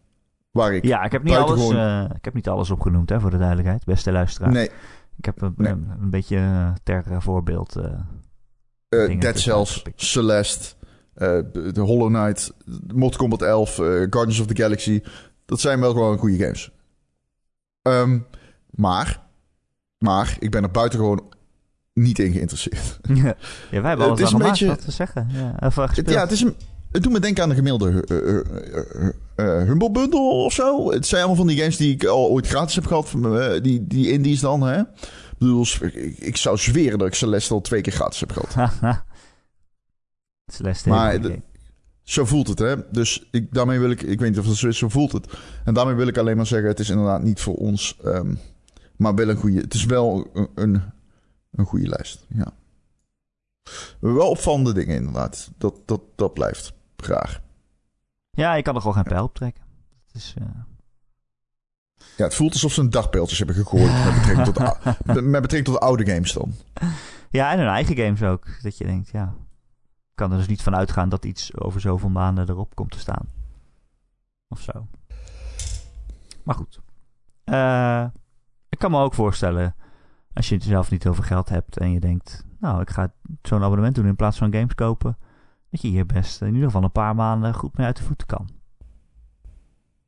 [0.52, 3.30] Waar ik, Ja, ik heb niet, alles, eh, ik heb niet alles opgenoemd, hè, voor
[3.30, 3.86] de duidelijkheid.
[3.86, 4.52] Beste luisteraar.
[4.52, 4.70] nee,
[5.18, 5.72] Ik heb een, Nee.
[5.72, 7.76] een, een beetje eh, ter eh, voorbeeld.
[7.76, 9.84] eh, eh, Dead Cells.
[9.96, 10.76] Celeste,
[11.14, 11.40] eh,
[11.74, 12.54] de Hollow Knight,
[12.94, 15.02] Mortal Kombat 11, eh, Guardians of the Galaxy.
[15.46, 16.72] Dat zijn wel gewoon goede games.
[17.82, 18.20] Ehm,
[18.70, 19.22] maar,
[19.98, 21.34] maar, ik ben er buitengewoon
[21.94, 23.00] niet in geïnteresseerd.
[23.08, 23.34] ja, wij
[23.72, 25.28] hebben Het alles is al een gemaakt beetje- wat te zeggen.
[25.32, 26.56] Ja, of, eh, ja, het, is een,
[26.96, 28.42] het doet me denken aan de gemiddelde eh, eh,
[29.36, 30.92] eh, eh, Humble Bundle of zo.
[30.92, 33.14] Het zijn allemaal van die games die ik al ooit gratis heb gehad.
[33.24, 34.80] eh, die, die indies dan, hè.
[34.80, 38.72] Ik bedoel, ik, ik zou zweren dat ik Celeste al twee keer gratis heb gehad.
[40.54, 40.90] Celeste.
[40.90, 41.20] Maar
[42.04, 42.76] Zo voelt het, hè?
[42.92, 45.28] Dus ik, daarmee wil ik, ik weet niet of het zo is, zo voelt het.
[45.66, 48.36] En daarmee wil ik alleen maar zeggen: het is inderdaad niet voor ons, ehm,
[48.96, 49.60] maar wel een goede.
[49.60, 50.82] Het is wel een, een,
[51.52, 52.26] een goede lijst.
[52.36, 52.54] Ja.
[54.00, 55.50] Wel opvallende dingen, inderdaad.
[55.58, 56.74] Dat, dat, dat blijft
[57.04, 57.42] graag.
[58.32, 59.64] Ja, je kan er gewoon geen pijl op trekken.
[60.08, 60.46] Het is, eh,
[62.18, 64.86] Ja, het voelt alsof ze een dagpeeltjes hebben gegooid met betrekking tot,
[65.32, 66.54] met betrekking tot oude games dan.
[67.30, 68.48] Ja, en hun eigen games ook.
[68.62, 69.34] Dat je denkt, ja.
[70.10, 73.00] Ik kan er dus niet van uitgaan dat iets over zoveel maanden erop komt te
[73.00, 73.30] staan.
[74.48, 74.88] Of zo.
[76.44, 76.80] Maar goed.
[77.44, 78.06] Eh,
[78.70, 79.76] ik kan me ook voorstellen,
[80.34, 83.64] als je zelf niet heel veel geld hebt en je denkt, nou, ik ga zo'n
[83.64, 85.18] abonnement doen in plaats van games kopen,
[85.76, 88.28] dat je hier best in ieder geval een paar maanden goed mee uit de voeten
[88.28, 88.50] kan.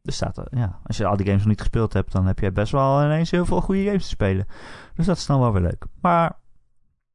[0.03, 2.39] Er staat er, ja, als je al die games nog niet gespeeld hebt, dan heb
[2.39, 4.45] je best wel ineens heel veel goede games te spelen.
[4.95, 5.85] Dus dat is dan wel weer leuk.
[6.01, 6.39] Maar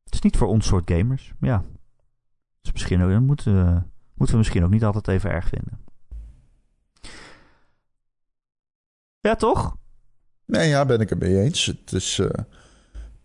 [0.04, 1.32] het is niet voor ons soort gamers.
[1.40, 1.62] Ja.
[2.60, 3.82] Dus misschien ook, dat moeten, we-
[4.14, 5.80] moeten we misschien ook niet altijd even erg vinden.
[9.20, 9.76] Ja, toch?
[10.46, 11.66] Nee, ja, ben ik het mee eens.
[11.66, 12.26] Het is, eh,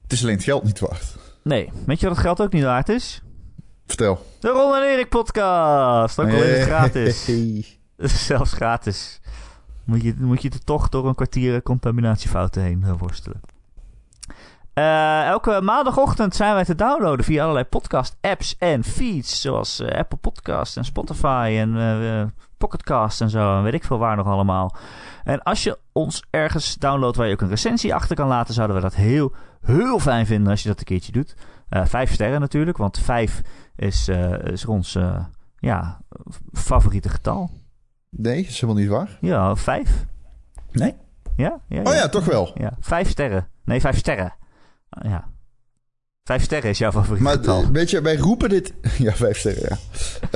[0.01, 1.15] het is alleen het geld niet waard.
[1.43, 3.21] Nee, weet je wat het geld ook niet waard is?
[3.87, 4.25] Vertel.
[4.39, 6.19] De Ron en Erik podcast.
[6.19, 7.29] Ook al is het gratis.
[8.27, 9.21] Zelfs gratis.
[9.83, 13.41] Moet je, moet je er toch door een kwartier contaminatiefouten heen eh, worstelen.
[14.73, 19.41] Eh, elke maandagochtend zijn wij te downloaden via allerlei podcast-apps en feeds.
[19.41, 22.23] Zoals eh, Apple Podcast en Spotify en uh,
[22.57, 23.57] Pocketcast en zo.
[23.57, 24.75] En weet ik veel waar nog allemaal.
[25.23, 28.75] En als je ons ergens downloadt waar je ook een recensie achter kan laten, zouden
[28.75, 31.35] we dat heel, heel fijn vinden als je dat een keertje doet.
[31.69, 33.41] Vijf sterren natuurlijk, want vijf
[33.75, 34.09] is,
[34.43, 34.97] is ons
[35.59, 36.01] ja,
[36.51, 37.49] favoriete getal.
[38.09, 39.17] Nee, is helemaal niet waar.
[39.21, 40.05] Ja, vijf.
[40.71, 40.95] Nee?
[41.35, 41.61] Ja?
[41.67, 41.81] ja, ja.
[41.81, 42.51] Oh ja, toch wel.
[42.55, 43.47] Ja, vijf sterren.
[43.65, 44.33] Nee, vijf sterren.
[44.89, 45.29] Ja.
[46.23, 47.71] Vijf sterren is jouw favoriet maar, getal.
[47.71, 48.73] Weet je, wij roepen dit...
[48.97, 49.77] Ja, vijf sterren, ja.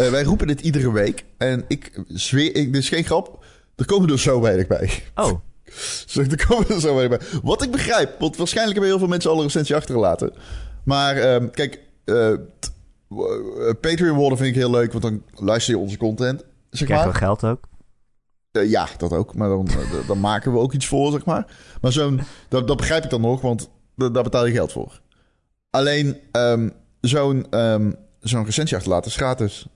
[0.03, 1.25] Uh, wij roepen dit iedere week.
[1.37, 2.55] En ik zweer...
[2.55, 3.43] Ik, dit is geen grap.
[3.75, 5.03] Er komen er zo weinig bij.
[5.15, 5.31] Oh.
[6.05, 7.39] Zeg, er komen er zo weinig bij.
[7.43, 10.33] Wat ik begrijp, want waarschijnlijk hebben heel veel mensen alle recensie achtergelaten.
[10.83, 12.33] Maar um, kijk, uh,
[13.81, 16.43] Patreon worden vind ik heel leuk, want dan luister je onze content.
[16.69, 17.19] Zeg Krijgen maar.
[17.19, 17.67] we geld ook?
[18.51, 19.35] Uh, ja, dat ook.
[19.35, 19.67] Maar dan,
[20.07, 21.57] dan maken we ook iets voor, zeg maar.
[21.81, 22.21] Maar zo'n...
[22.49, 25.01] Dat, dat begrijp ik dan nog, want daar betaal je geld voor.
[25.69, 26.71] Alleen um,
[27.01, 29.67] zo'n um, zo'n recensie achterlaten is gratis.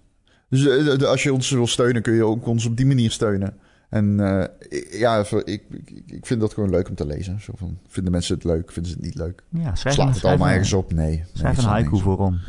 [0.49, 3.57] Dus als je ons wil steunen, kun je ook ons op die manier steunen.
[3.89, 4.43] En uh,
[4.99, 5.63] ja, ik, ik,
[6.05, 7.41] ik, vind dat gewoon leuk om te lezen.
[7.41, 8.71] Zo van, vinden mensen het leuk?
[8.71, 9.43] Vinden ze het niet leuk?
[9.49, 10.93] Ja, schrijf Slaat het allemaal ergens op?
[10.93, 11.23] Nee.
[11.33, 12.39] Schrijf nee, een haiku voor Ron.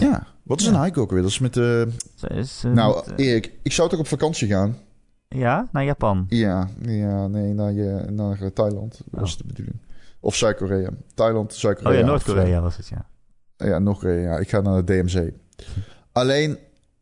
[0.00, 0.72] Ja, wat is ja.
[0.72, 1.22] een haiku ook weer?
[1.22, 1.88] Dat is met de...
[2.28, 4.76] Is, nou, met, Erik, ik zou toch op vakantie gaan?
[5.28, 6.26] Ja, naar Japan?
[6.28, 9.00] Ja, ja nee, naar, je, naar Thailand.
[9.10, 9.38] Dat was oh.
[9.38, 9.76] de bedoeling.
[10.20, 10.90] Of Zuid-Korea.
[11.14, 11.92] Thailand, Zuid-Korea.
[11.92, 13.06] Oh ja, Noord-Korea was het, ja.
[13.56, 14.32] Ja, Noord-Korea.
[14.32, 14.38] Ja.
[14.38, 15.28] Ik ga naar de DMZ.
[16.12, 16.58] Alleen,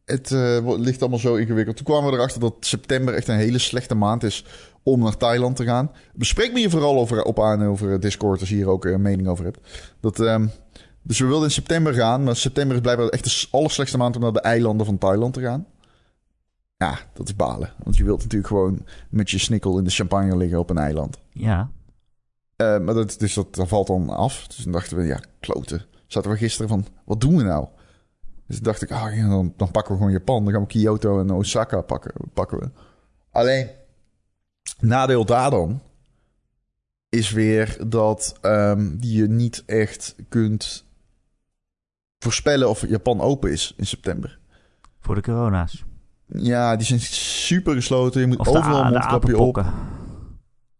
[0.07, 1.77] het uh, ligt allemaal zo ingewikkeld.
[1.77, 4.45] Toen kwamen we erachter dat september echt een hele slechte maand is
[4.83, 5.91] om naar Thailand te gaan.
[6.15, 9.29] Bespreek me hier vooral over, op aan over Discord als je hier ook een mening
[9.29, 9.59] over hebt.
[10.01, 10.51] Dat, um,
[11.03, 14.23] dus we wilden in september gaan, maar september is blijkbaar echt de allerslechtste maand om
[14.23, 15.67] naar de eilanden van Thailand te gaan.
[16.77, 17.73] Ja, dat is balen.
[17.85, 21.19] Want je wilt natuurlijk gewoon met je snikkel in de champagne liggen op een eiland.
[21.33, 21.71] Ja.
[22.57, 24.47] Uh, maar dat, dus dat, dat valt dan af.
[24.47, 25.85] Dus dan dachten we, ja, kloten.
[26.07, 27.67] Zaten we gisteren van, wat doen we nou?
[28.47, 30.45] Dus dacht ik, ah, ja, dan, dan pakken we gewoon Japan.
[30.45, 32.71] Dan gaan we Kyoto en Osaka pakken, pakken we.
[33.31, 33.71] Alleen,
[34.81, 35.83] nadeel daar dan
[37.09, 40.85] is weer dat um, je niet echt kunt
[42.19, 44.39] voorspellen of Japan open is in september.
[45.01, 45.85] Voor de corona's.
[46.27, 48.21] Ja, die zijn super gesloten.
[48.21, 49.65] Je moet of overal mondkapje op.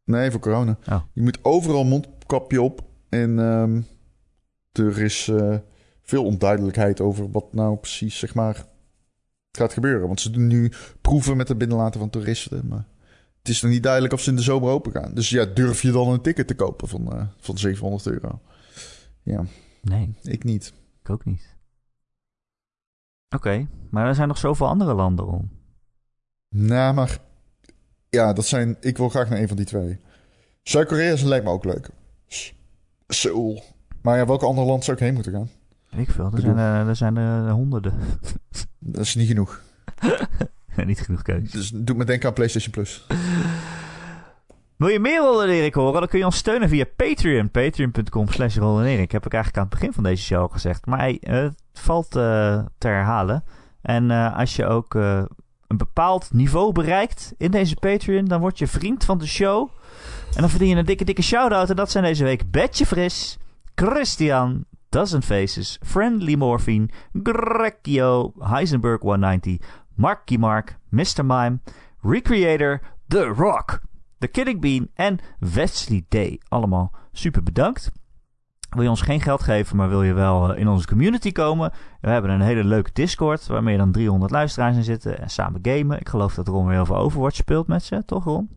[0.05, 0.79] Nee, voor corona.
[0.89, 1.01] Oh.
[1.13, 2.85] Je moet overal mondkapje op.
[3.09, 3.87] En um,
[4.73, 5.57] er is uh,
[6.07, 8.67] veel onduidelijkheid over wat nou precies, zeg maar,
[9.53, 10.07] gaat gebeuren.
[10.07, 12.67] Want ze doen nu proeven met het binnenlaten van toeristen.
[12.69, 12.87] Maar
[13.39, 15.15] het is nog niet duidelijk of ze in de zomer open gaan.
[15.15, 18.41] Dus ja, durf je dan een ticket te kopen van, uh, van 700 euro?
[19.23, 19.45] Ja.
[19.83, 20.15] Nee.
[20.23, 20.73] Ik niet.
[21.03, 21.55] Ik ook niet.
[23.35, 25.51] Oké, okay, maar er zijn nog zoveel andere landen om.
[26.49, 27.19] Nou, maar
[28.09, 28.77] ja, dat zijn.
[28.81, 29.99] Ik wil graag naar een van die twee.
[30.63, 31.91] Zuid-Korea lijkt me ook leuk.
[33.09, 33.63] Seoul.
[34.03, 35.51] Maar ja, welk ander land zou ik heen moeten gaan?
[35.91, 36.31] Ik veel.
[36.35, 37.93] Er zijn, er, er zijn er honderden.
[38.79, 39.61] Dat is niet genoeg.
[40.87, 41.57] niet genoeg keuze.
[41.57, 43.07] Dus doe me denken aan PlayStation Plus.
[44.77, 46.01] Wil je meer Rollen Erik horen?
[46.01, 47.51] Dan kun je ons steunen via Patreon.
[47.51, 49.13] Patreon.com slash Rollen Erik.
[49.13, 50.87] Heb ik eigenlijk aan het begin van deze show al gezegd.
[50.87, 53.45] Maar hey, het valt uh, te herhalen.
[53.83, 55.23] En uh, als je ook uh,
[55.67, 58.25] een bepaald niveau bereikt in deze Patreon...
[58.25, 59.69] dan word je vriend van de show.
[60.35, 61.71] En dan verdien je een dikke, dikke shout-out.
[61.71, 63.39] En dat zijn deze week Betje Fris,
[63.75, 64.65] Christian,
[64.97, 69.61] Dozen Faces, Friendly Morphine, Grekio, Heisenberg 190,
[69.95, 71.23] Marky Mark, Mr.
[71.23, 71.61] Mime,
[72.03, 73.83] Recreator, The Rock...
[74.21, 76.41] The Kidding Bean en Wesley Day.
[76.49, 77.93] Allemaal super bedankt.
[78.71, 81.73] Wil je ons geen geld geven, maar wil je wel in onze community komen?
[82.01, 85.61] We hebben een hele leuke Discord waar meer dan 300 luisteraars in zitten en samen
[85.63, 86.01] gamen.
[86.01, 88.49] Ik geloof dat Ron weer heel veel Overwatch speelt met ze, toch Ron?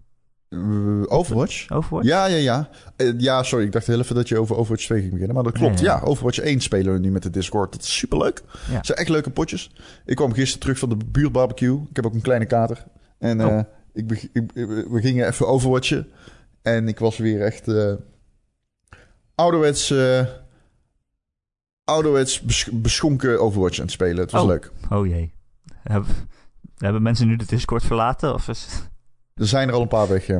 [0.49, 1.69] Uh, Overwatch?
[1.71, 2.07] Overwatch?
[2.07, 2.69] Ja, ja, ja.
[2.97, 5.35] Uh, ja, sorry, ik dacht heel even dat je over Overwatch 2 ging beginnen.
[5.35, 5.95] Maar dat klopt, ja.
[5.95, 6.05] ja.
[6.05, 7.71] Overwatch 1 spelen we nu met de Discord.
[7.71, 8.41] Dat is superleuk.
[8.69, 8.75] Ja.
[8.75, 9.71] Het zijn echt leuke potjes.
[10.05, 11.81] Ik kwam gisteren terug van de buurtbarbecue.
[11.89, 12.85] Ik heb ook een kleine kater.
[13.17, 13.45] En...
[13.45, 13.51] Oh.
[13.51, 13.61] Uh,
[13.93, 14.51] ik, ik,
[14.89, 16.07] we gingen even overwatchen.
[16.61, 17.71] En ik was weer echt
[19.35, 19.93] ouderwets,
[21.83, 24.17] ouderwets bes beschonken Overwatch aan het spelen.
[24.17, 24.47] Het was oh.
[24.47, 24.71] leuk.
[24.89, 25.33] Oh jee.
[25.83, 26.09] Hebben,
[26.77, 28.33] hebben mensen nu de Discord verlaten?
[28.33, 28.88] Of is...
[29.39, 30.37] Er zijn er al een paar weg, ja.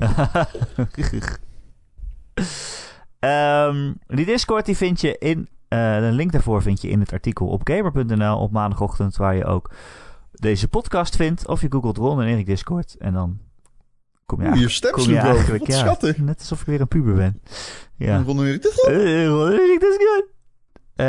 [3.67, 5.39] um, die Discord die vind je in...
[5.69, 9.15] Uh, de link daarvoor vind je in het artikel op gamer.nl op maandagochtend...
[9.17, 9.71] waar je ook
[10.31, 11.47] deze podcast vindt.
[11.47, 12.95] Of je googelt Ron en Erik Discord.
[12.99, 13.39] En dan
[14.25, 16.17] kom je, Oeh, je stem kom je eigenlijk, Wat ja, schattig.
[16.17, 17.41] net alsof ik weer een puber ben.
[17.95, 18.15] Ja.
[18.15, 20.25] En Ron Erik, dit is wel- Eh, Erik Discord.
[20.95, 21.05] Eh,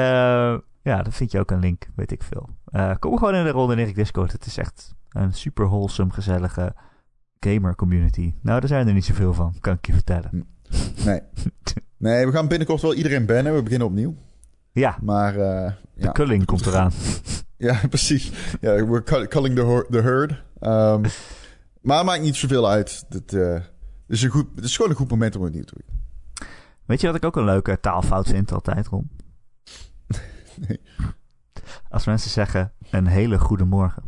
[0.82, 2.48] ja, dan vind je ook een link, weet ik veel.
[2.64, 4.32] Eh, kom gewoon in de Ron en Erik Discord.
[4.32, 6.74] Het is echt een super wholesome, gezellige
[7.40, 8.34] gamer community.
[8.42, 10.46] Nou, daar zijn er niet zoveel van, kan ik je vertellen.
[11.04, 11.20] Nee.
[11.96, 13.54] Nee, we gaan binnenkort wel iedereen bannen.
[13.54, 14.14] We beginnen opnieuw.
[14.72, 16.12] Ja, Maar eh, de ja.
[16.12, 16.92] culling komt eraan.
[17.56, 18.32] ja, precies.
[18.60, 20.42] Ja, we're cu- culling the, the herd.
[20.58, 21.00] Ehm,
[21.82, 23.04] maar het maakt niet zoveel uit.
[23.08, 23.60] Het, eh,
[24.08, 25.98] is een goed, het is gewoon een goed moment om opnieuw te doen.
[26.84, 29.10] Weet je wat ik ook een leuke taalfout vind altijd, Ron?
[30.68, 30.80] Nee.
[31.88, 34.02] Als mensen zeggen een hele goede morgen.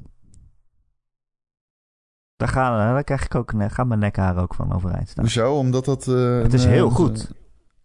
[2.36, 5.24] Daar, gaan, daar krijg ik ook een, gaan mijn nekhaar ook van overeind staan.
[5.24, 5.54] Hoezo?
[5.58, 6.08] Omdat dat...
[6.08, 7.32] eh, Het is heel eh, goed.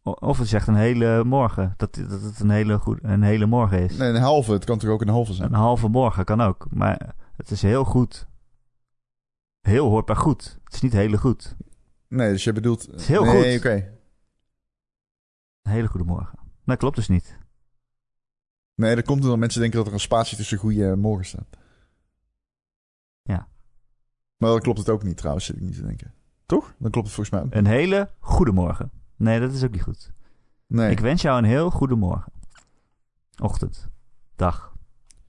[0.03, 1.73] Of het zegt een hele morgen.
[1.77, 3.97] Dat, dat het een hele, goed, een hele morgen is.
[3.97, 4.51] Nee, een halve.
[4.51, 5.47] Het kan toch ook een halve zijn?
[5.53, 6.65] Een halve morgen kan ook.
[6.69, 8.27] Maar het is heel goed.
[9.61, 10.59] Heel hoort bij goed.
[10.63, 11.55] Het is niet hele goed.
[12.07, 12.85] Nee, dus je bedoelt...
[12.85, 13.65] Het is heel nee, goed.
[13.65, 13.73] oké.
[15.61, 16.39] Een hele goede morgen.
[16.65, 17.37] Dat klopt dus niet.
[18.75, 21.57] Nee, dat komt omdat mensen denken dat er een spatie tussen goede en morgen staat.
[24.38, 26.13] Maar dan klopt het ook niet trouwens, zit ik niet te denken.
[26.45, 26.73] Toch?
[26.77, 27.53] Dan klopt het volgens mij ook.
[27.55, 28.91] Een hele goede morgen.
[29.15, 30.11] Nee, dat is ook niet goed.
[30.67, 30.91] Nee.
[30.91, 32.31] Ik wens jou een heel goede morgen.
[33.41, 33.88] Ochtend.
[34.35, 34.73] Dag.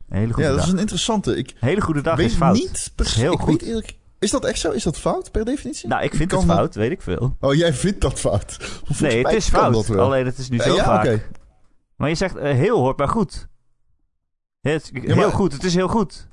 [0.09, 0.67] Een hele goede ja, dat dag.
[0.67, 1.37] is een interessante.
[1.37, 2.55] Ik Hele goede dag weet is fout.
[2.55, 2.93] niet...
[2.97, 3.63] is heel ik goed.
[3.63, 3.97] weet.
[4.19, 4.71] Is dat echt zo?
[4.71, 5.89] Is dat fout per definitie?
[5.89, 7.37] Nou, ik vind het dat- fout, weet ik veel.
[7.41, 8.57] Oh, jij vindt dat fout?
[8.77, 9.91] Volgens Nee, het is fout.
[9.97, 11.05] Alleen het is nu Ja, zo ja, vaak.
[11.05, 11.23] oké.
[11.97, 13.49] Maar je zegt eh, heel hoort bij goed.
[14.61, 16.28] Het, heel maar- goed, het is heel goed.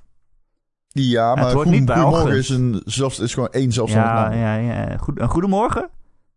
[0.97, 4.11] Ja, Het maar hoort goed, niet bij goedemorgen is, een, zelfs, is gewoon één zelfstandig
[4.11, 4.33] Ja, naam.
[4.39, 4.97] ja, ja.
[4.97, 5.89] Goed, een goedemorgen?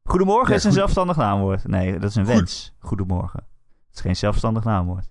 [0.05, 1.67] Goedemorgen Ja, is een goed- zelfstandig naamwoord.
[1.69, 2.75] Nee, dat is een Goed- wens.
[2.79, 3.41] Goedemorgen.
[3.87, 5.11] Het is geen zelfstandig naamwoord.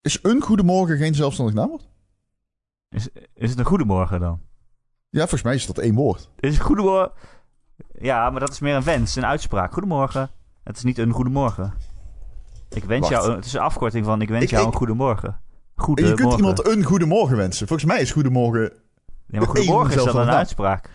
[0.00, 1.88] Is een goedemorgen geen zelfstandig naamwoord?
[2.88, 4.40] Is, is het een goedemorgen dan?
[5.08, 6.30] Ja, volgens mij is dat één woord.
[6.40, 7.12] Is het goedemorgen?
[7.98, 9.72] Ja, maar dat is meer een wens, een uitspraak.
[9.72, 10.30] Goedemorgen.
[10.64, 11.74] Het is niet een goedemorgen.
[12.68, 13.12] Ik wens Wacht.
[13.12, 13.28] jou...
[13.30, 14.78] een- Het is een afkorting van ik wens Ik- jou ik- een
[15.82, 16.18] goedemorgen.
[16.18, 16.48] En Goedemorgen.
[16.48, 17.66] je kunt iemand een goedemorgen wensen.
[17.66, 18.72] Volgens mij is goedemorgen...
[19.26, 20.90] Ja, maar goedemorgen is dan zelfstandig een uitspraak.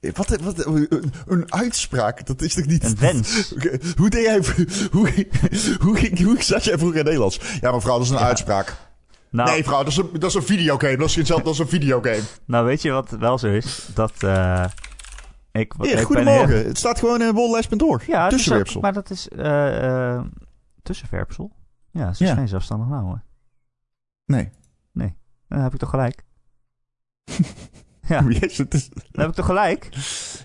[0.00, 2.84] Eh, Wat, wat, een, een uitspraak, dat is toch niet...
[2.84, 3.54] Een wens.
[3.98, 4.40] Hoe deed jij...
[4.92, 5.26] Hoe,
[5.80, 7.40] hoe, hoe zat jij vroeger in Nederlands?
[7.60, 8.24] Ja, mevrouw, dat is een Ja.
[8.26, 8.76] uitspraak.
[9.30, 10.96] Nou, Nee, vrouw, dat is een, dat is een videogame.
[10.96, 12.20] Dat is geen zelf, dat is een videogame.
[12.46, 13.88] nou, weet je wat wel zo is?
[13.94, 14.64] Dat eh
[15.52, 16.56] ik, Hier, ik goedemorgen.
[16.56, 18.06] heel- Het staat gewoon in wollijst.org.
[18.06, 18.76] Ja, het is Tussenwerpsel.
[18.76, 20.20] ook- maar dat is eh eh
[20.82, 21.50] tussenwerpsel.
[21.90, 22.34] Ja, is Ja.
[22.34, 23.22] geen zelfstandig naam hoor.
[24.28, 24.50] Nee.
[25.48, 26.24] Dan heb ik toch gelijk.
[28.08, 28.88] ja, het is...
[28.88, 29.88] dan heb ik toch gelijk.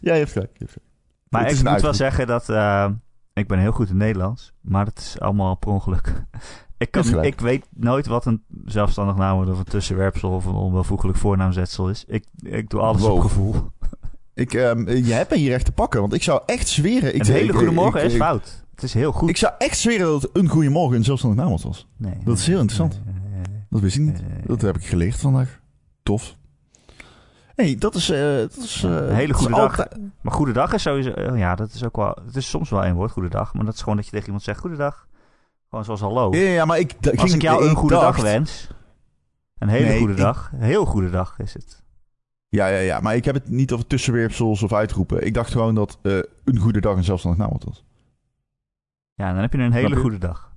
[0.01, 0.51] Ja, je hebt gelijk.
[0.53, 0.91] je hebt gelijk.
[1.29, 2.89] Maar Het ik moet wel zeggen dat eh,
[3.33, 6.23] ik ben heel goed in Nederlands, maar dat is allemaal per ongeluk.
[6.77, 11.17] ik, kan, ik weet nooit wat een zelfstandig naamwoord of een tussenwerpsel of een onwelvoegelijk
[11.17, 12.03] voornaamzetsel is.
[12.07, 13.13] Ik, ik doe alles Wow.
[13.15, 13.55] op gevoel.
[14.33, 17.15] Ik, ehm, je hebt me hier echt te pakken, want ik zou echt zweren...
[17.15, 18.65] Ik, een hele ik- goede morgen ik- is ik- fout.
[18.71, 19.29] Het is heel goed.
[19.29, 21.87] Ik zou echt zweren dat een goede morgen een zelfstandig naamwoord was.
[21.97, 23.01] nee, dat is heel nee, interessant.
[23.05, 23.32] nee, nee, nee.
[23.73, 24.19] Dat wist ik niet.
[24.21, 25.59] Eh, Dat heb ik geleerd vandaag.
[26.03, 26.35] Tof.
[27.55, 28.09] hey, dat is...
[28.09, 29.79] eh, dat is eh, Een hele dat is goede dag.
[29.79, 31.09] altijd- Maar goedendag is sowieso...
[31.11, 32.17] eh, ja, dat is ook wel...
[32.25, 33.53] Het is soms wel één woord, goedendag.
[33.53, 35.07] Maar dat is gewoon dat je tegen iemand zegt goedendag.
[35.69, 36.31] Gewoon zoals hallo.
[36.35, 38.67] Ja, ja, maar ik, d- Als ging, ik jou een goede dag wens...
[39.57, 40.51] Een hele Nee, goede ik- dag.
[40.53, 41.83] Een heel goede dag is het.
[42.49, 45.25] Ja, ja, ja, maar ik heb het niet over tussenwerpsels of uitroepen.
[45.25, 47.83] Ik dacht gewoon dat eh, een goede dag een zelfstandig naamwoord was.
[49.13, 50.51] Ja, dan heb je een hele goede dag.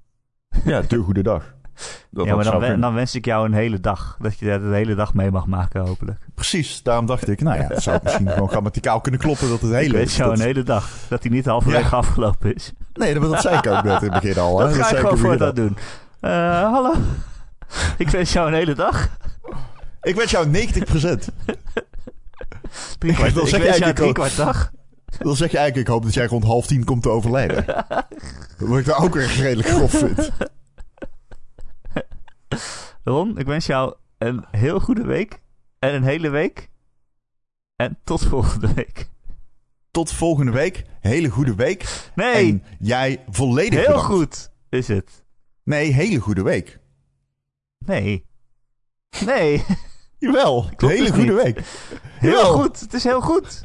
[0.65, 1.55] Ja, de goede dag.
[2.11, 4.17] Dat, ja, dat maar dan, wens ik jou een hele dag.
[4.21, 6.19] Dat je dat de hele dag mee mag maken, hopelijk.
[6.35, 9.71] Precies, daarom dacht ik, nou ja, het zou misschien gewoon grammaticaal kunnen kloppen dat het
[9.71, 9.93] ik hele...
[9.97, 10.91] wens jou dat- een hele dag.
[11.09, 12.73] Dat die niet halverwege afgelopen is.
[12.95, 14.59] Nee, dat, dat zei ik ook net in het begin al.
[14.61, 14.67] Hè?
[14.67, 15.77] dat ga ik ik gewoon voor dat doen.
[16.21, 16.31] Eh,
[16.73, 16.93] hallo.
[17.99, 19.09] ik wens jou een hele dag.
[20.03, 20.51] Ik wens jou 90%.
[22.99, 24.71] Drie kwart, Dan ik jou drie kwart dag.
[25.19, 27.65] Dan zeg je eigenlijk, ik hoop dat jij rond half tien komt te overlijden.
[28.59, 30.31] Wat ik daar ook weer redelijk grof vind.
[33.05, 35.41] Ron, ik wens jou een heel goede week.
[35.79, 36.71] En een hele week.
[37.77, 39.09] En tot volgende week.
[39.91, 40.85] Tot volgende week.
[41.01, 42.11] Hele goede week.
[42.15, 44.07] Nee, En jij volledig heel bedankt.
[44.07, 45.25] goed is het.
[45.63, 46.79] Nee, hele goede week.
[47.79, 48.27] Nee.
[49.25, 49.65] Nee,
[50.19, 51.43] Jawel, Klopt hele dus goede niet.
[51.43, 51.61] week.
[52.19, 52.53] heel Jawel.
[52.53, 52.81] goed.
[52.81, 53.63] Het is heel goed.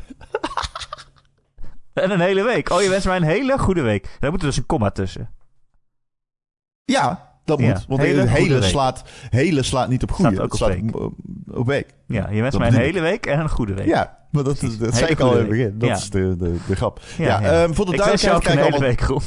[1.94, 2.70] en een hele week.
[2.70, 4.18] Oh, je wenst mij een hele goede week.
[4.20, 5.34] Daar moet er dus een komma tussen.
[6.86, 7.86] Ja, dat Ja, moet.
[7.88, 10.32] Want hele hele, slaat, hele slaat niet op goede.
[10.32, 10.96] Staat ook het op slaat week.
[10.96, 11.14] op,
[11.58, 11.88] op week.
[12.08, 13.88] Ja, je wenst Dat mij een hele week en een goede week.
[13.88, 14.78] Ja, maar dat, Precies.
[14.78, 15.74] dat, zei ik al in het begin.
[15.78, 15.96] Dat Ja.
[15.96, 17.00] is de, de, de grap.
[17.18, 17.64] Ja, Ja, ja.
[17.64, 19.22] ehm, voor de ik wens jou een hele week, Ron.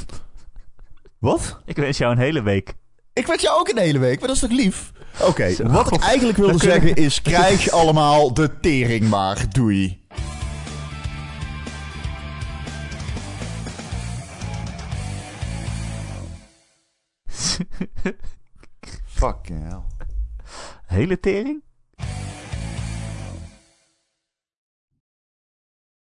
[1.19, 1.59] Wat?
[1.65, 2.75] Ik wens jou een hele week.
[3.13, 4.93] Ik wens jou ook een hele week, maar dat is toch lief?
[5.23, 7.23] Oké, wat ik eigenlijk wilde zeggen is...
[7.23, 9.45] krijg allemaal de tering maar.
[9.49, 10.04] Doei.
[19.07, 19.89] Fucking hell.
[20.89, 21.63] Hele tering?